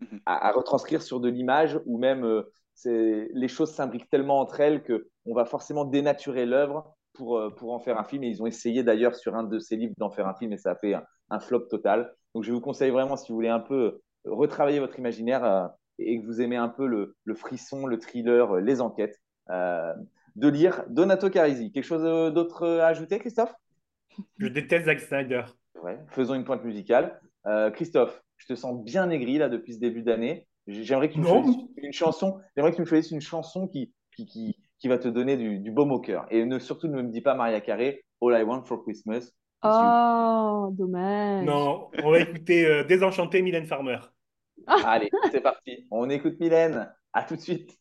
Mhm. 0.00 0.20
à, 0.26 0.48
à 0.48 0.52
retranscrire 0.52 1.02
sur 1.02 1.20
de 1.20 1.28
l'image 1.28 1.80
ou 1.86 1.98
même 1.98 2.24
euh, 2.24 2.52
c'est, 2.74 3.28
les 3.32 3.48
choses 3.48 3.70
s'imbriquent 3.72 4.08
tellement 4.10 4.40
entre 4.40 4.60
elles 4.60 4.82
que 4.82 5.08
on 5.26 5.34
va 5.34 5.44
forcément 5.44 5.84
dénaturer 5.84 6.46
l'œuvre 6.46 6.96
pour, 7.12 7.40
pour 7.56 7.72
en 7.72 7.78
faire 7.80 7.98
un 7.98 8.04
film. 8.04 8.24
Et 8.24 8.28
ils 8.28 8.42
ont 8.42 8.46
essayé 8.46 8.82
d'ailleurs 8.82 9.14
sur 9.14 9.34
un 9.36 9.44
de 9.44 9.58
ses 9.58 9.76
livres 9.76 9.94
d'en 9.98 10.10
faire 10.10 10.26
un 10.26 10.34
film 10.34 10.52
et 10.52 10.56
ça 10.58 10.72
a 10.72 10.76
fait 10.76 10.94
un, 10.94 11.04
un 11.30 11.40
flop 11.40 11.60
total. 11.70 12.14
Donc 12.34 12.44
je 12.44 12.52
vous 12.52 12.60
conseille 12.60 12.90
vraiment, 12.90 13.16
si 13.16 13.30
vous 13.30 13.36
voulez 13.36 13.48
un 13.48 13.60
peu 13.60 14.00
retravailler 14.24 14.80
votre 14.80 14.98
imaginaire 14.98 15.44
euh, 15.44 15.66
et 15.98 16.20
que 16.20 16.26
vous 16.26 16.40
aimez 16.40 16.56
un 16.56 16.68
peu 16.68 16.86
le, 16.86 17.16
le 17.24 17.34
frisson, 17.34 17.86
le 17.86 17.98
thriller, 17.98 18.56
les 18.56 18.80
enquêtes, 18.80 19.20
euh, 19.50 19.92
de 20.36 20.48
lire 20.48 20.84
Donato 20.88 21.28
Carisi. 21.30 21.72
Quelque 21.72 21.84
chose 21.84 22.32
d'autre 22.32 22.66
à 22.66 22.86
ajouter, 22.86 23.18
Christophe? 23.18 23.52
Je 24.38 24.46
déteste 24.46 24.86
Zack 24.86 25.00
Snyder. 25.00 25.42
Ouais, 25.82 25.98
faisons 26.08 26.34
une 26.34 26.44
pointe 26.44 26.64
musicale. 26.64 27.20
Euh, 27.46 27.70
Christophe, 27.70 28.22
je 28.36 28.46
te 28.46 28.54
sens 28.54 28.82
bien 28.84 29.10
aigri 29.10 29.38
là 29.38 29.48
depuis 29.48 29.74
ce 29.74 29.80
début 29.80 30.02
d'année. 30.02 30.46
J'aimerais 30.66 31.08
que 31.08 31.14
tu 31.14 31.20
me 31.20 31.26
choisisses 31.26 31.56
une 31.76 31.92
chanson. 31.92 32.38
J'aimerais 32.54 32.70
que 32.70 32.76
tu 32.76 32.82
me 32.82 32.86
choisisses 32.86 33.10
une 33.10 33.20
chanson 33.20 33.66
qui, 33.66 33.92
qui, 34.14 34.26
qui, 34.26 34.56
qui 34.78 34.88
va 34.88 34.98
te 34.98 35.08
donner 35.08 35.36
du, 35.36 35.58
du 35.58 35.70
baume 35.72 35.90
au 35.90 36.00
cœur. 36.00 36.26
Et 36.30 36.44
ne, 36.44 36.58
surtout 36.58 36.86
ne 36.86 37.02
me 37.02 37.08
dis 37.08 37.20
pas 37.20 37.34
Maria 37.34 37.60
Carey, 37.60 38.04
All 38.20 38.38
I 38.38 38.44
Want 38.44 38.64
for 38.64 38.84
Christmas. 38.84 39.32
Oh, 39.64 40.70
dommage. 40.72 41.44
Non, 41.44 41.88
on 42.02 42.10
va 42.10 42.20
écouter 42.20 42.66
euh, 42.66 42.84
Désenchanté 42.84 43.42
Mylène 43.42 43.66
Farmer. 43.66 43.98
Allez, 44.66 45.10
c'est 45.30 45.40
parti. 45.40 45.86
On 45.90 46.08
écoute 46.10 46.38
Mylène. 46.38 46.92
À 47.12 47.24
tout 47.24 47.36
de 47.36 47.40
suite. 47.40 47.78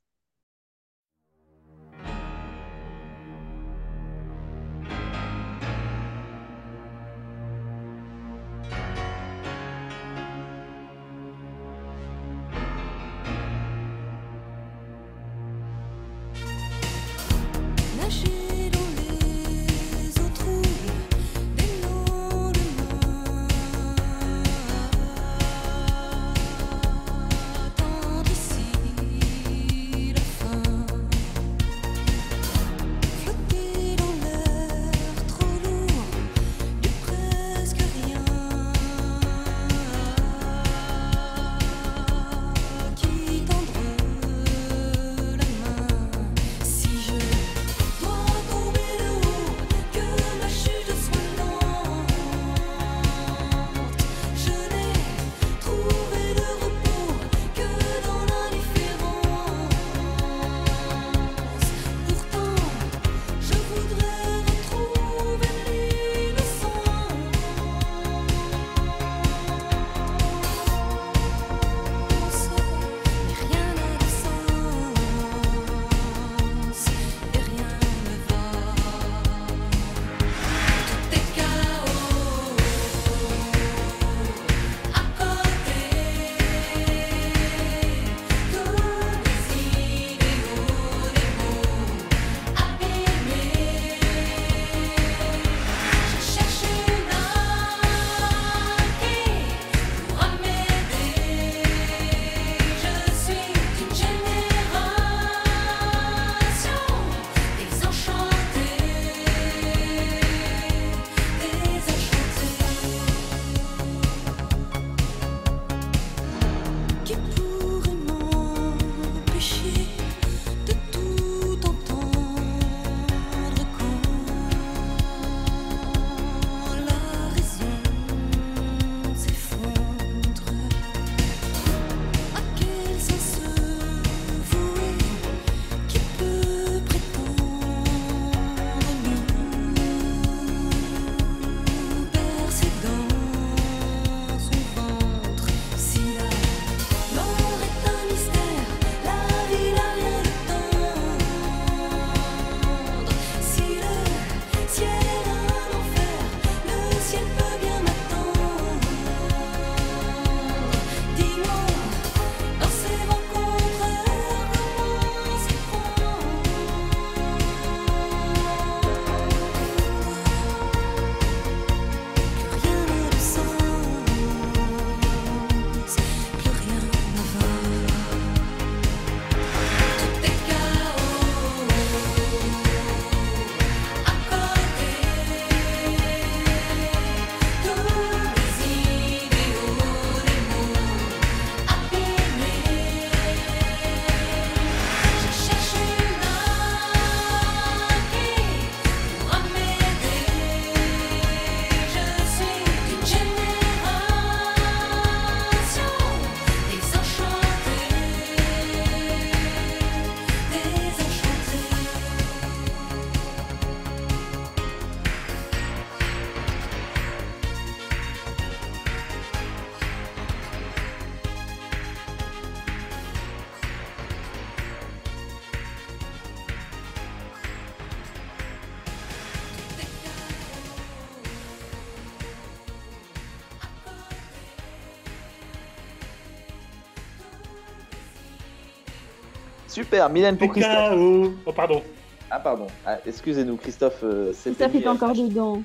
Super, 239.72 240.10
Mylène 240.10 240.38
pour 240.38 240.52
Christophe. 240.52 241.00
Oh, 241.46 241.52
pardon. 241.54 241.82
Ah, 242.30 242.40
pardon. 242.40 242.67
Ah, 242.86 242.98
Excusez-nous, 243.06 243.56
Christophe. 243.56 244.04
euh, 244.04 244.34
fait 244.34 244.50
mis, 244.80 244.88
encore 244.88 245.13
dedans. 245.13 245.62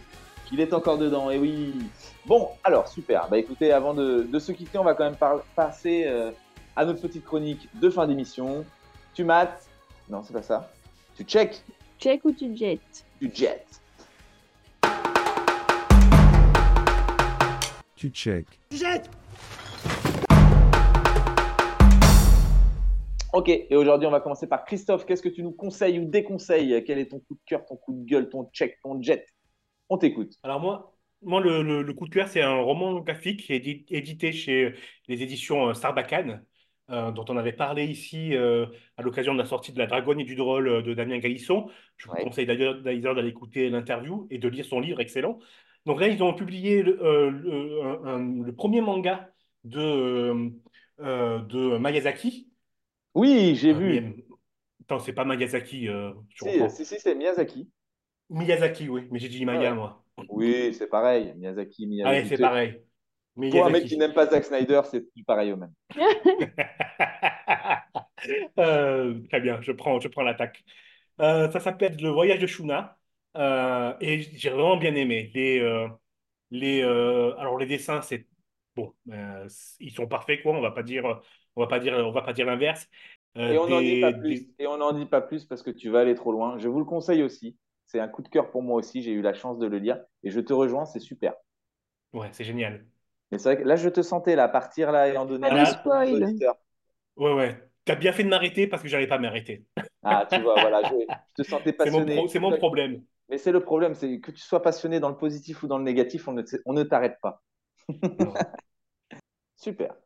qu'il 0.47 0.61
est 0.61 0.73
encore 0.73 0.97
dedans, 0.97 1.29
et 1.31 1.39
oui. 1.39 1.75
Bon, 2.25 2.49
alors, 2.63 2.87
super. 2.87 3.27
Bah 3.29 3.37
écoutez, 3.39 3.73
avant 3.73 3.95
de, 3.95 4.23
de 4.23 4.39
se 4.39 4.53
quitter, 4.53 4.79
on 4.79 4.85
va 4.85 4.95
quand 4.95 5.05
même 5.05 5.17
par- 5.17 5.43
passer 5.57 6.05
euh, 6.07 6.31
à 6.77 6.85
notre 6.85 7.01
petite 7.01 7.25
chronique 7.25 7.69
de 7.75 7.91
fin 7.91 8.07
d'émission. 8.07 8.65
Tu 9.13 9.25
mates? 9.25 9.67
Non, 10.09 10.23
c'est 10.25 10.33
pas 10.33 10.43
ça. 10.43 10.71
Tu 11.17 11.25
check? 11.25 11.63
Check 11.99 12.25
ou 12.25 12.31
tu 12.31 12.55
jettes 12.57 13.05
Tu 13.21 13.31
jettes. 13.35 13.81
Tu 17.97 18.11
check. 18.11 18.47
Ok, 23.37 23.51
et 23.51 23.76
aujourd'hui, 23.76 24.07
on 24.07 24.11
va 24.11 24.20
commencer 24.20 24.47
par 24.47 24.64
Christophe. 24.64 25.05
Qu'est-ce 25.05 25.20
que 25.20 25.28
tu 25.28 25.43
nous 25.43 25.53
conseilles 25.53 25.99
ou 25.99 26.07
déconseilles? 26.07 26.82
Quel 26.87 26.99
est 26.99 27.11
ton 27.11 27.18
coup 27.20 27.34
de 27.34 27.41
cœur, 27.45 27.66
ton 27.66 27.76
coup 27.76 27.93
de 27.93 28.03
gueule, 28.07 28.30
ton 28.30 28.49
check, 28.51 28.78
ton 28.82 28.99
jet? 29.03 29.26
On 29.91 29.99
t'écoute. 29.99 30.32
Alors 30.43 30.59
moi, 30.59 30.97
moi 31.20 31.43
le, 31.43 31.62
le- 31.62 31.82
le 31.82 31.93
coup 31.93 32.09
de 32.09 32.14
cœur, 32.14 32.28
c'est 32.28 32.41
un 32.41 32.57
roman 32.62 32.99
graphique 33.01 33.51
édi- 33.51 33.84
édité 33.91 34.32
chez 34.32 34.72
les 35.07 35.22
éditions 35.22 35.68
euh, 35.68 35.74
Sarbacane, 35.74 36.47
euh, 36.89 37.11
dont 37.11 37.26
on 37.28 37.37
avait 37.37 37.53
parlé 37.53 37.84
ici 37.84 38.34
euh, 38.34 38.64
à 38.97 39.03
l'occasion 39.03 39.34
de 39.34 39.39
la 39.39 39.45
sortie 39.45 39.70
de 39.70 39.78
La 39.78 39.87
Dragonne 39.87 40.18
et 40.20 40.24
du 40.24 40.34
Drôle 40.34 40.82
de 40.82 40.95
Damien 40.95 41.18
Galisson. 41.18 41.68
Je 41.99 42.07
vous 42.09 42.14
Ouais. 42.14 42.24
conseille 42.24 42.47
d'ailleurs 42.47 42.80
d'aller 42.80 43.28
écouter 43.28 43.68
l'interview 43.68 44.26
et 44.30 44.39
de 44.39 44.49
lire 44.49 44.64
son 44.64 44.80
livre 44.80 44.99
excellent. 45.01 45.39
Donc 45.84 46.01
là, 46.01 46.09
ils 46.09 46.22
ont 46.22 46.32
publié 46.32 46.82
le, 46.82 47.05
euh, 47.05 47.28
le- 47.30 47.82
un- 47.82 48.05
un- 48.07 48.43
le 48.45 48.55
premier 48.55 48.80
manga 48.80 49.28
de, 49.64 50.51
de 50.99 51.76
Miyazaki. 51.76 52.46
Oui, 53.17 53.55
j'ai 53.57 53.73
Euh, 53.73 53.75
vu. 53.75 54.25
Attends, 54.83 54.99
c'est 55.01 55.12
pas 55.12 55.25
Miyazaki, 55.25 55.89
euh, 55.89 56.12
je 56.35 56.45
Si, 56.45 56.71
si, 56.71 56.85
si, 56.87 57.01
c'est 57.01 57.14
Miyazaki. 57.14 57.69
Miyazaki, 58.31 58.89
oui, 58.89 59.07
mais 59.11 59.19
j'ai 59.19 59.29
dit 59.29 59.45
Maya, 59.45 59.71
Ouais. 59.71 59.75
moi. 59.75 60.05
Oui, 60.29 60.75
c'est 60.75 60.87
pareil. 60.89 61.33
Miyazaki, 61.37 61.85
Ah 61.85 61.89
Miyazaki. 61.89 62.11
ouais, 62.11 62.25
c'est 62.29 62.39
pareil. 62.39 62.81
Pour 63.51 63.67
un 63.67 63.71
mec 63.71 63.85
qui 63.87 63.97
n'aime 63.97 64.14
pas 64.14 64.27
Zack 64.29 64.45
Snyder, 64.45 64.83
c'est 64.91 65.05
pareil 65.27 65.53
au 65.53 65.57
même. 65.57 65.73
Euh, 68.59 69.21
très 69.29 69.41
bien, 69.41 69.61
je 69.62 69.71
prends, 69.73 70.01
je 70.01 70.09
prends 70.09 70.23
l'attaque. 70.23 70.64
Euh, 71.21 71.51
ça 71.51 71.61
s'appelle 71.61 71.97
Le 72.03 72.09
Voyage 72.11 72.41
de 72.41 72.47
Shuna 72.47 72.99
euh, 73.37 73.95
et 74.01 74.23
j'ai 74.23 74.51
vraiment 74.51 74.77
bien 74.77 74.95
aimé. 74.97 75.31
Les, 75.35 75.61
euh, 75.61 75.87
les, 76.51 76.83
euh, 76.83 77.35
alors 77.39 77.59
les 77.59 77.67
dessins, 77.67 78.03
c'est 78.03 78.27
bon, 78.77 78.93
euh, 79.12 79.47
ils 79.81 79.93
sont 79.93 80.07
parfaits 80.09 80.43
quoi. 80.43 80.55
On 80.57 80.61
va 80.62 80.73
pas 80.73 80.83
dire, 80.83 81.21
on 81.57 81.63
va 81.63 81.67
pas 81.69 81.79
dire, 81.81 81.95
on 81.95 82.13
va 82.13 82.23
pas 82.23 82.33
dire 82.33 82.47
l'inverse. 82.47 82.89
Euh, 83.37 83.53
Et 83.53 83.59
on 83.59 83.67
n'en 83.69 83.83
dit 83.83 83.97
des- 83.97 84.01
pas 84.01 84.13
plus. 84.13 84.41
des- 84.41 84.49
Et 84.59 84.67
on 84.67 84.77
n'en 84.79 84.93
dit 84.93 85.07
pas 85.07 85.21
plus 85.21 85.45
parce 85.45 85.63
que 85.63 85.71
tu 85.71 85.91
vas 85.91 86.01
aller 86.01 86.15
trop 86.15 86.33
loin. 86.33 86.59
Je 86.59 86.69
vous 86.69 86.79
le 86.79 86.85
conseille 86.85 87.23
aussi. 87.23 87.57
C'est 87.87 88.01
un 88.01 88.09
coup 88.09 88.23
de 88.23 88.29
cœur 88.29 88.51
pour 88.51 88.63
moi 88.63 88.77
aussi. 88.77 89.03
J'ai 89.03 89.13
eu 89.13 89.23
la 89.23 89.35
chance 89.35 89.59
de 89.59 89.67
le 89.67 89.79
lire 89.79 90.01
et 90.23 90.31
je 90.31 90.41
te 90.41 90.53
rejoins. 90.53 90.85
C'est 90.87 91.01
super. 91.01 91.35
Ouais, 92.13 92.31
c'est 92.33 92.45
génial. 92.45 92.87
Mais 93.31 93.39
c'est 93.39 93.55
vrai 93.55 93.63
que 93.63 93.69
là, 93.69 93.77
je 93.77 93.89
te 93.89 94.03
sentais 94.03 94.35
là 94.37 94.49
partir 94.49 94.91
là 94.93 95.09
et 95.09 95.17
en 95.17 95.27
donner 95.27 95.49
Pas 95.49 95.61
un 95.61 95.65
spoil. 95.65 96.29
Ouais, 97.17 97.33
ouais. 97.33 97.71
T'as 97.85 97.95
bien 97.95 98.13
fait 98.13 98.25
de 98.25 98.29
m'arrêter 98.29 98.67
parce 98.67 98.83
que 98.83 98.89
j'arrivais 98.89 99.09
pas 99.09 99.17
à 99.17 99.19
m'arrêter. 99.19 99.65
Ah, 100.03 100.27
tu 100.31 100.41
vois, 100.41 100.59
voilà, 100.59 100.83
je, 100.85 100.95
je 101.37 101.43
te 101.43 101.49
sentais 101.49 101.73
C'est 101.83 101.91
mon, 101.91 102.01
passionné. 102.01 102.17
pro- 102.17 102.29
c'est 102.29 102.39
mon 102.41 102.53
problème. 102.53 103.03
Mais 103.29 103.39
c'est 103.39 103.53
le 103.53 103.61
problème, 103.61 103.95
c'est 103.95 104.21
que 104.21 104.31
tu 104.31 104.39
sois 104.41 104.63
passionné 104.63 105.01
dans 105.01 105.09
le 105.09 105.17
positif 105.17 105.63
ou 105.63 105.67
dans 105.69 105.79
le 105.79 105.85
négatif, 105.85 106.29
on 106.29 106.33
ne, 106.33 106.43
on 106.67 106.73
ne 106.73 106.83
t'arrête 106.85 107.19
pas. 107.23 107.43
Super, 109.57 109.97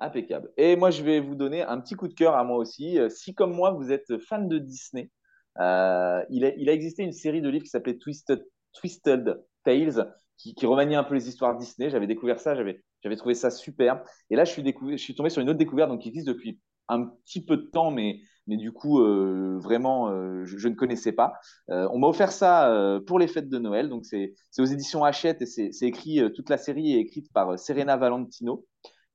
impeccable. 0.00 0.50
Et 0.56 0.76
moi, 0.76 0.90
je 0.90 1.02
vais 1.02 1.20
vous 1.20 1.34
donner 1.34 1.62
un 1.62 1.80
petit 1.80 1.94
coup 1.94 2.08
de 2.08 2.14
cœur 2.14 2.34
à 2.36 2.44
moi 2.44 2.56
aussi. 2.58 2.98
Euh, 2.98 3.08
Si, 3.08 3.34
comme 3.34 3.52
moi, 3.54 3.70
vous 3.70 3.92
êtes 3.92 4.18
fan 4.18 4.48
de 4.48 4.58
Disney, 4.58 5.10
euh, 5.58 6.22
il, 6.30 6.44
a, 6.44 6.48
a 6.48 6.72
existé 6.72 7.02
une 7.02 7.12
série 7.12 7.40
de 7.40 7.48
livres 7.48 7.64
qui 7.64 7.70
s'appelait 7.70 7.96
Twisted, 7.96 8.44
Twisted 8.74 9.42
Tales, 9.64 10.14
qui, 10.36 10.54
qui 10.54 10.66
remaniait 10.66 10.96
un 10.96 11.04
peu 11.04 11.14
les 11.14 11.28
histoires 11.28 11.56
Disney. 11.56 11.90
J'avais 11.90 12.06
découvert 12.06 12.40
ça, 12.40 12.54
j'avais, 12.54 12.82
trouvé 13.16 13.34
ça 13.34 13.50
super. 13.50 14.02
Et 14.30 14.36
là, 14.36 14.44
je 14.44 14.52
suis, 14.52 14.62
découv- 14.62 14.92
je 14.92 15.02
suis 15.02 15.14
tombé 15.14 15.30
sur 15.30 15.40
une 15.40 15.48
autre 15.48 15.58
découverte 15.58 15.90
donc, 15.90 16.02
qui 16.02 16.08
existe 16.08 16.28
depuis 16.28 16.60
un 16.88 17.06
petit 17.24 17.44
peu 17.44 17.56
de 17.56 17.62
temps, 17.62 17.90
mais, 17.90 18.20
mais 18.46 18.56
du 18.56 18.70
coup, 18.72 19.00
euh, 19.00 19.58
vraiment, 19.58 20.10
je, 20.44 20.68
ne 20.68 20.74
connaissais 20.74 21.12
pas. 21.12 21.32
On 21.68 21.98
m'a 21.98 22.06
offert 22.06 22.30
ça 22.30 23.00
pour 23.06 23.18
les 23.18 23.26
fêtes 23.26 23.48
de 23.48 23.58
Noël. 23.58 23.88
Donc, 23.88 24.04
c'est 24.04 24.34
aux 24.58 24.64
éditions 24.64 25.04
Hachette 25.04 25.42
et 25.42 25.46
c'est 25.46 25.86
écrit, 25.86 26.20
toute 26.34 26.50
la 26.50 26.58
série 26.58 26.94
est 26.94 27.00
écrite 27.00 27.32
par 27.32 27.58
Serena 27.58 27.96
Valentino. 27.96 28.64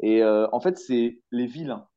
Et 0.02 0.22
euh, 0.22 0.48
en 0.52 0.60
fait, 0.60 0.78
c'est 0.78 1.22
les 1.32 1.46
vilains. 1.46 1.88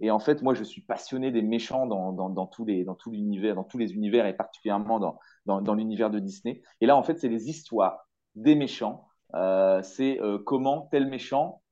Et 0.00 0.10
en 0.10 0.18
fait, 0.18 0.42
moi, 0.42 0.54
je 0.54 0.64
suis 0.64 0.82
passionné 0.82 1.30
des 1.30 1.40
méchants 1.40 1.86
dans, 1.86 2.12
dans, 2.12 2.28
dans 2.28 2.46
tous 2.46 2.64
les, 2.64 2.84
dans 2.84 2.96
tout 2.96 3.12
l'univers, 3.12 3.54
dans 3.54 3.64
tous 3.64 3.78
les 3.78 3.94
univers 3.94 4.26
et 4.26 4.34
particulièrement 4.34 4.98
dans, 4.98 5.18
dans, 5.46 5.62
dans 5.62 5.74
l'univers 5.74 6.10
de 6.10 6.18
Disney. 6.18 6.62
Et 6.80 6.86
là, 6.86 6.96
en 6.96 7.04
fait, 7.04 7.16
c'est 7.18 7.28
les 7.28 7.48
histoires 7.48 8.08
des 8.34 8.56
méchants. 8.56 9.06
Euh, 9.34 9.82
c'est 9.82 10.20
euh, 10.20 10.38
comment 10.38 10.88
tel 10.90 11.06
méchant, 11.06 11.62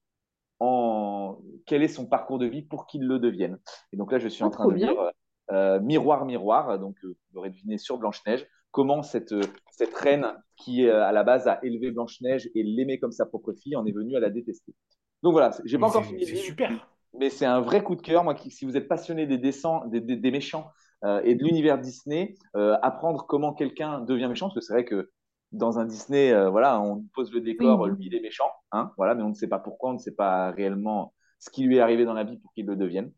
en... 0.60 1.38
quel 1.66 1.82
est 1.82 1.88
son 1.88 2.06
parcours 2.06 2.38
de 2.38 2.46
vie 2.46 2.62
pour 2.62 2.86
qu'il 2.86 3.02
le 3.06 3.18
devienne. 3.18 3.58
Et 3.92 3.96
donc 3.96 4.12
là, 4.12 4.18
je 4.18 4.28
suis 4.28 4.44
en 4.44 4.50
train 4.50 4.64
trop 4.64 4.72
de 4.72 4.76
bien. 4.76 4.92
lire 4.92 5.10
euh, 5.50 5.80
Miroir, 5.80 6.24
Miroir. 6.24 6.78
Donc, 6.78 6.96
vous 7.02 7.14
l'aurez 7.34 7.50
deviné 7.50 7.76
sur 7.76 7.98
Blanche-Neige. 7.98 8.46
Comment 8.70 9.02
cette, 9.02 9.34
cette 9.72 9.94
reine 9.94 10.26
qui, 10.56 10.88
à 10.88 11.10
la 11.10 11.24
base, 11.24 11.48
a 11.48 11.58
élevé 11.64 11.90
Blanche-Neige 11.90 12.48
et 12.54 12.62
l'aimait 12.62 13.00
comme 13.00 13.12
sa 13.12 13.26
propre 13.26 13.52
fille, 13.52 13.74
en 13.74 13.84
est 13.84 13.92
venue 13.92 14.16
à 14.16 14.20
la 14.20 14.30
détester. 14.30 14.74
Donc 15.22 15.32
voilà, 15.32 15.50
j'ai 15.64 15.78
pas 15.78 15.86
Mais 15.86 15.90
encore 15.90 16.04
fini 16.04 16.26
C'est 16.26 16.36
super. 16.36 16.88
mais 17.18 17.30
c'est 17.30 17.46
un 17.46 17.60
vrai 17.60 17.82
coup 17.82 17.94
de 17.96 18.02
cœur. 18.02 18.24
Moi, 18.24 18.34
qui, 18.34 18.50
si 18.50 18.64
vous 18.64 18.76
êtes 18.76 18.88
passionné 18.88 19.26
des, 19.26 19.38
dessins, 19.38 19.82
des, 19.86 20.00
des- 20.00 20.16
des 20.16 20.30
méchants 20.30 20.70
euh, 21.04 21.20
et 21.24 21.34
de 21.34 21.44
l'univers 21.44 21.78
Disney, 21.78 22.34
euh, 22.56 22.76
apprendre 22.82 23.26
comment 23.26 23.52
quelqu'un 23.52 24.00
devient 24.00 24.28
méchant, 24.28 24.46
parce 24.48 24.54
que 24.56 24.60
c'est 24.60 24.72
vrai 24.72 24.84
que 24.84 25.10
dans 25.52 25.78
un 25.78 25.84
Disney, 25.84 26.32
euh, 26.32 26.48
voilà, 26.50 26.80
on 26.80 27.04
pose 27.14 27.32
le 27.32 27.40
décor, 27.40 27.86
Oui. 27.86 27.90
lui 27.90 28.06
il 28.06 28.14
est 28.14 28.20
méchant, 28.20 28.50
hein, 28.72 28.92
voilà, 28.96 29.14
mais 29.14 29.22
on 29.22 29.28
ne 29.28 29.34
sait 29.34 29.48
pas 29.48 29.58
pourquoi, 29.58 29.90
on 29.90 29.94
ne 29.94 29.98
sait 29.98 30.14
pas 30.14 30.50
réellement 30.52 31.12
ce 31.38 31.50
qui 31.50 31.64
lui 31.64 31.76
est 31.76 31.80
arrivé 31.80 32.04
dans 32.06 32.14
la 32.14 32.24
vie 32.24 32.38
pour 32.38 32.52
qu'il 32.54 32.66
le 32.66 32.76
devienne. 32.76 33.12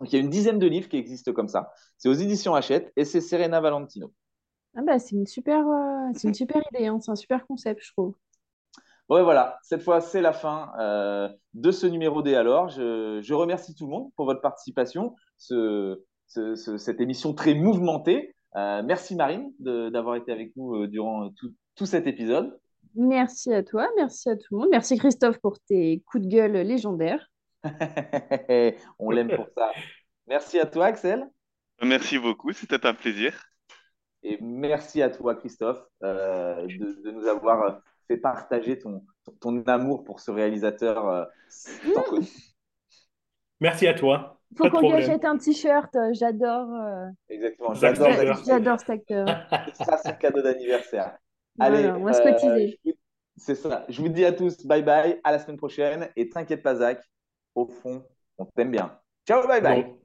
Donc 0.00 0.12
il 0.12 0.16
y 0.16 0.18
a 0.18 0.22
une 0.22 0.30
dizaine 0.30 0.58
de 0.60 0.66
livres 0.66 0.88
qui 0.88 0.96
existent 0.98 1.32
comme 1.32 1.48
ça. 1.48 1.72
C'est 1.98 2.08
aux 2.08 2.14
éditions 2.14 2.54
Hachette 2.54 2.92
et 2.96 3.04
c'est 3.04 3.20
Serena 3.20 3.60
Valentino. 3.60 4.12
Ah 4.76 4.82
bah, 4.82 4.98
c'est 5.00 5.16
une 5.16 5.26
super, 5.26 5.66
euh, 5.68 6.10
c'est 6.14 6.28
une 6.28 6.34
super 6.34 6.62
idée, 6.72 6.86
hein. 6.86 7.00
C'est 7.00 7.10
un 7.10 7.16
super 7.16 7.44
concept, 7.46 7.80
je 7.82 7.92
trouve. 7.92 8.14
Bon, 9.08 9.18
et 9.18 9.22
voilà, 9.22 9.58
cette 9.62 9.82
fois, 9.82 10.00
c'est 10.00 10.22
la 10.22 10.32
fin 10.32 10.72
euh, 10.78 11.28
de 11.52 11.70
ce 11.70 11.86
numéro 11.86 12.22
des 12.22 12.34
Alors. 12.34 12.68
Je, 12.70 13.20
je 13.22 13.34
remercie 13.34 13.74
tout 13.74 13.84
le 13.84 13.90
monde 13.90 14.10
pour 14.16 14.24
votre 14.26 14.40
participation, 14.40 15.14
ce, 15.36 16.02
ce- 16.26 16.54
ce- 16.54 16.78
cette 16.78 17.00
émission 17.00 17.34
très 17.34 17.54
mouvementée. 17.54 18.34
Euh, 18.56 18.82
merci 18.82 19.14
Marine 19.14 19.52
de- 19.58 19.90
d'avoir 19.90 20.16
été 20.16 20.32
avec 20.32 20.56
nous 20.56 20.74
euh, 20.76 20.88
durant 20.88 21.28
tout, 21.30 21.52
tout 21.74 21.86
cet 21.86 22.06
épisode. 22.06 22.58
Merci 22.94 23.52
à 23.52 23.62
toi, 23.62 23.88
merci 23.96 24.30
à 24.30 24.36
tout 24.36 24.46
le 24.54 24.58
monde. 24.58 24.68
Merci 24.70 24.96
Christophe 24.96 25.38
pour 25.38 25.58
tes 25.60 26.02
coups 26.06 26.24
de 26.24 26.28
gueule 26.30 26.52
légendaires. 26.52 27.28
On 28.98 29.10
l'aime 29.10 29.34
pour 29.34 29.48
ça. 29.56 29.70
Merci 30.26 30.58
à 30.60 30.66
toi 30.66 30.86
Axel 30.86 31.28
Merci 31.82 32.18
beaucoup, 32.18 32.52
c'était 32.52 32.86
un 32.86 32.94
plaisir. 32.94 33.34
et 34.22 34.38
merci 34.40 35.02
à 35.02 35.10
toi 35.10 35.34
Christophe 35.34 35.82
euh, 36.02 36.66
de, 36.66 37.02
de 37.04 37.10
nous 37.10 37.26
avoir 37.26 37.80
fait 38.06 38.16
partager 38.16 38.78
ton, 38.78 39.04
ton 39.40 39.62
amour 39.64 40.04
pour 40.04 40.20
ce 40.20 40.30
réalisateur 40.30 41.08
euh, 41.08 41.24
connu. 42.08 42.26
Merci 43.60 43.86
à 43.86 43.94
toi. 43.94 44.40
Faut 44.56 44.68
qu'on 44.70 44.80
lui 44.82 44.92
achète 44.92 45.24
un 45.24 45.36
t-shirt. 45.36 45.94
euh, 45.96 46.10
J'adore, 46.12 46.72
euh, 46.72 47.06
Exactement, 47.28 47.74
j'adore 47.74 48.78
cet 48.80 48.90
acteur. 48.90 49.26
Ce 49.74 49.84
sera 49.84 49.98
son 49.98 50.12
cadeau 50.12 50.42
d'anniversaire. 50.42 51.16
Voilà, 51.56 51.78
Allez, 51.78 51.90
on 51.90 52.04
va 52.04 52.12
se 52.12 52.20
cotiser. 52.20 52.80
c'est 53.36 53.54
ça. 53.54 53.84
Je 53.88 54.02
vous 54.02 54.08
dis 54.08 54.24
à 54.24 54.32
tous 54.32 54.66
bye 54.66 54.82
bye, 54.82 55.20
à 55.22 55.30
la 55.30 55.38
semaine 55.38 55.56
prochaine. 55.56 56.08
Et 56.16 56.28
t'inquiète 56.28 56.64
pas, 56.64 56.74
Zach, 56.74 57.00
au 57.54 57.66
fond, 57.66 58.04
on 58.38 58.44
t'aime 58.44 58.72
bien. 58.72 58.98
Ciao, 59.26 59.46
bye 59.46 59.60
bye. 59.60 59.84
Bon. 59.84 59.98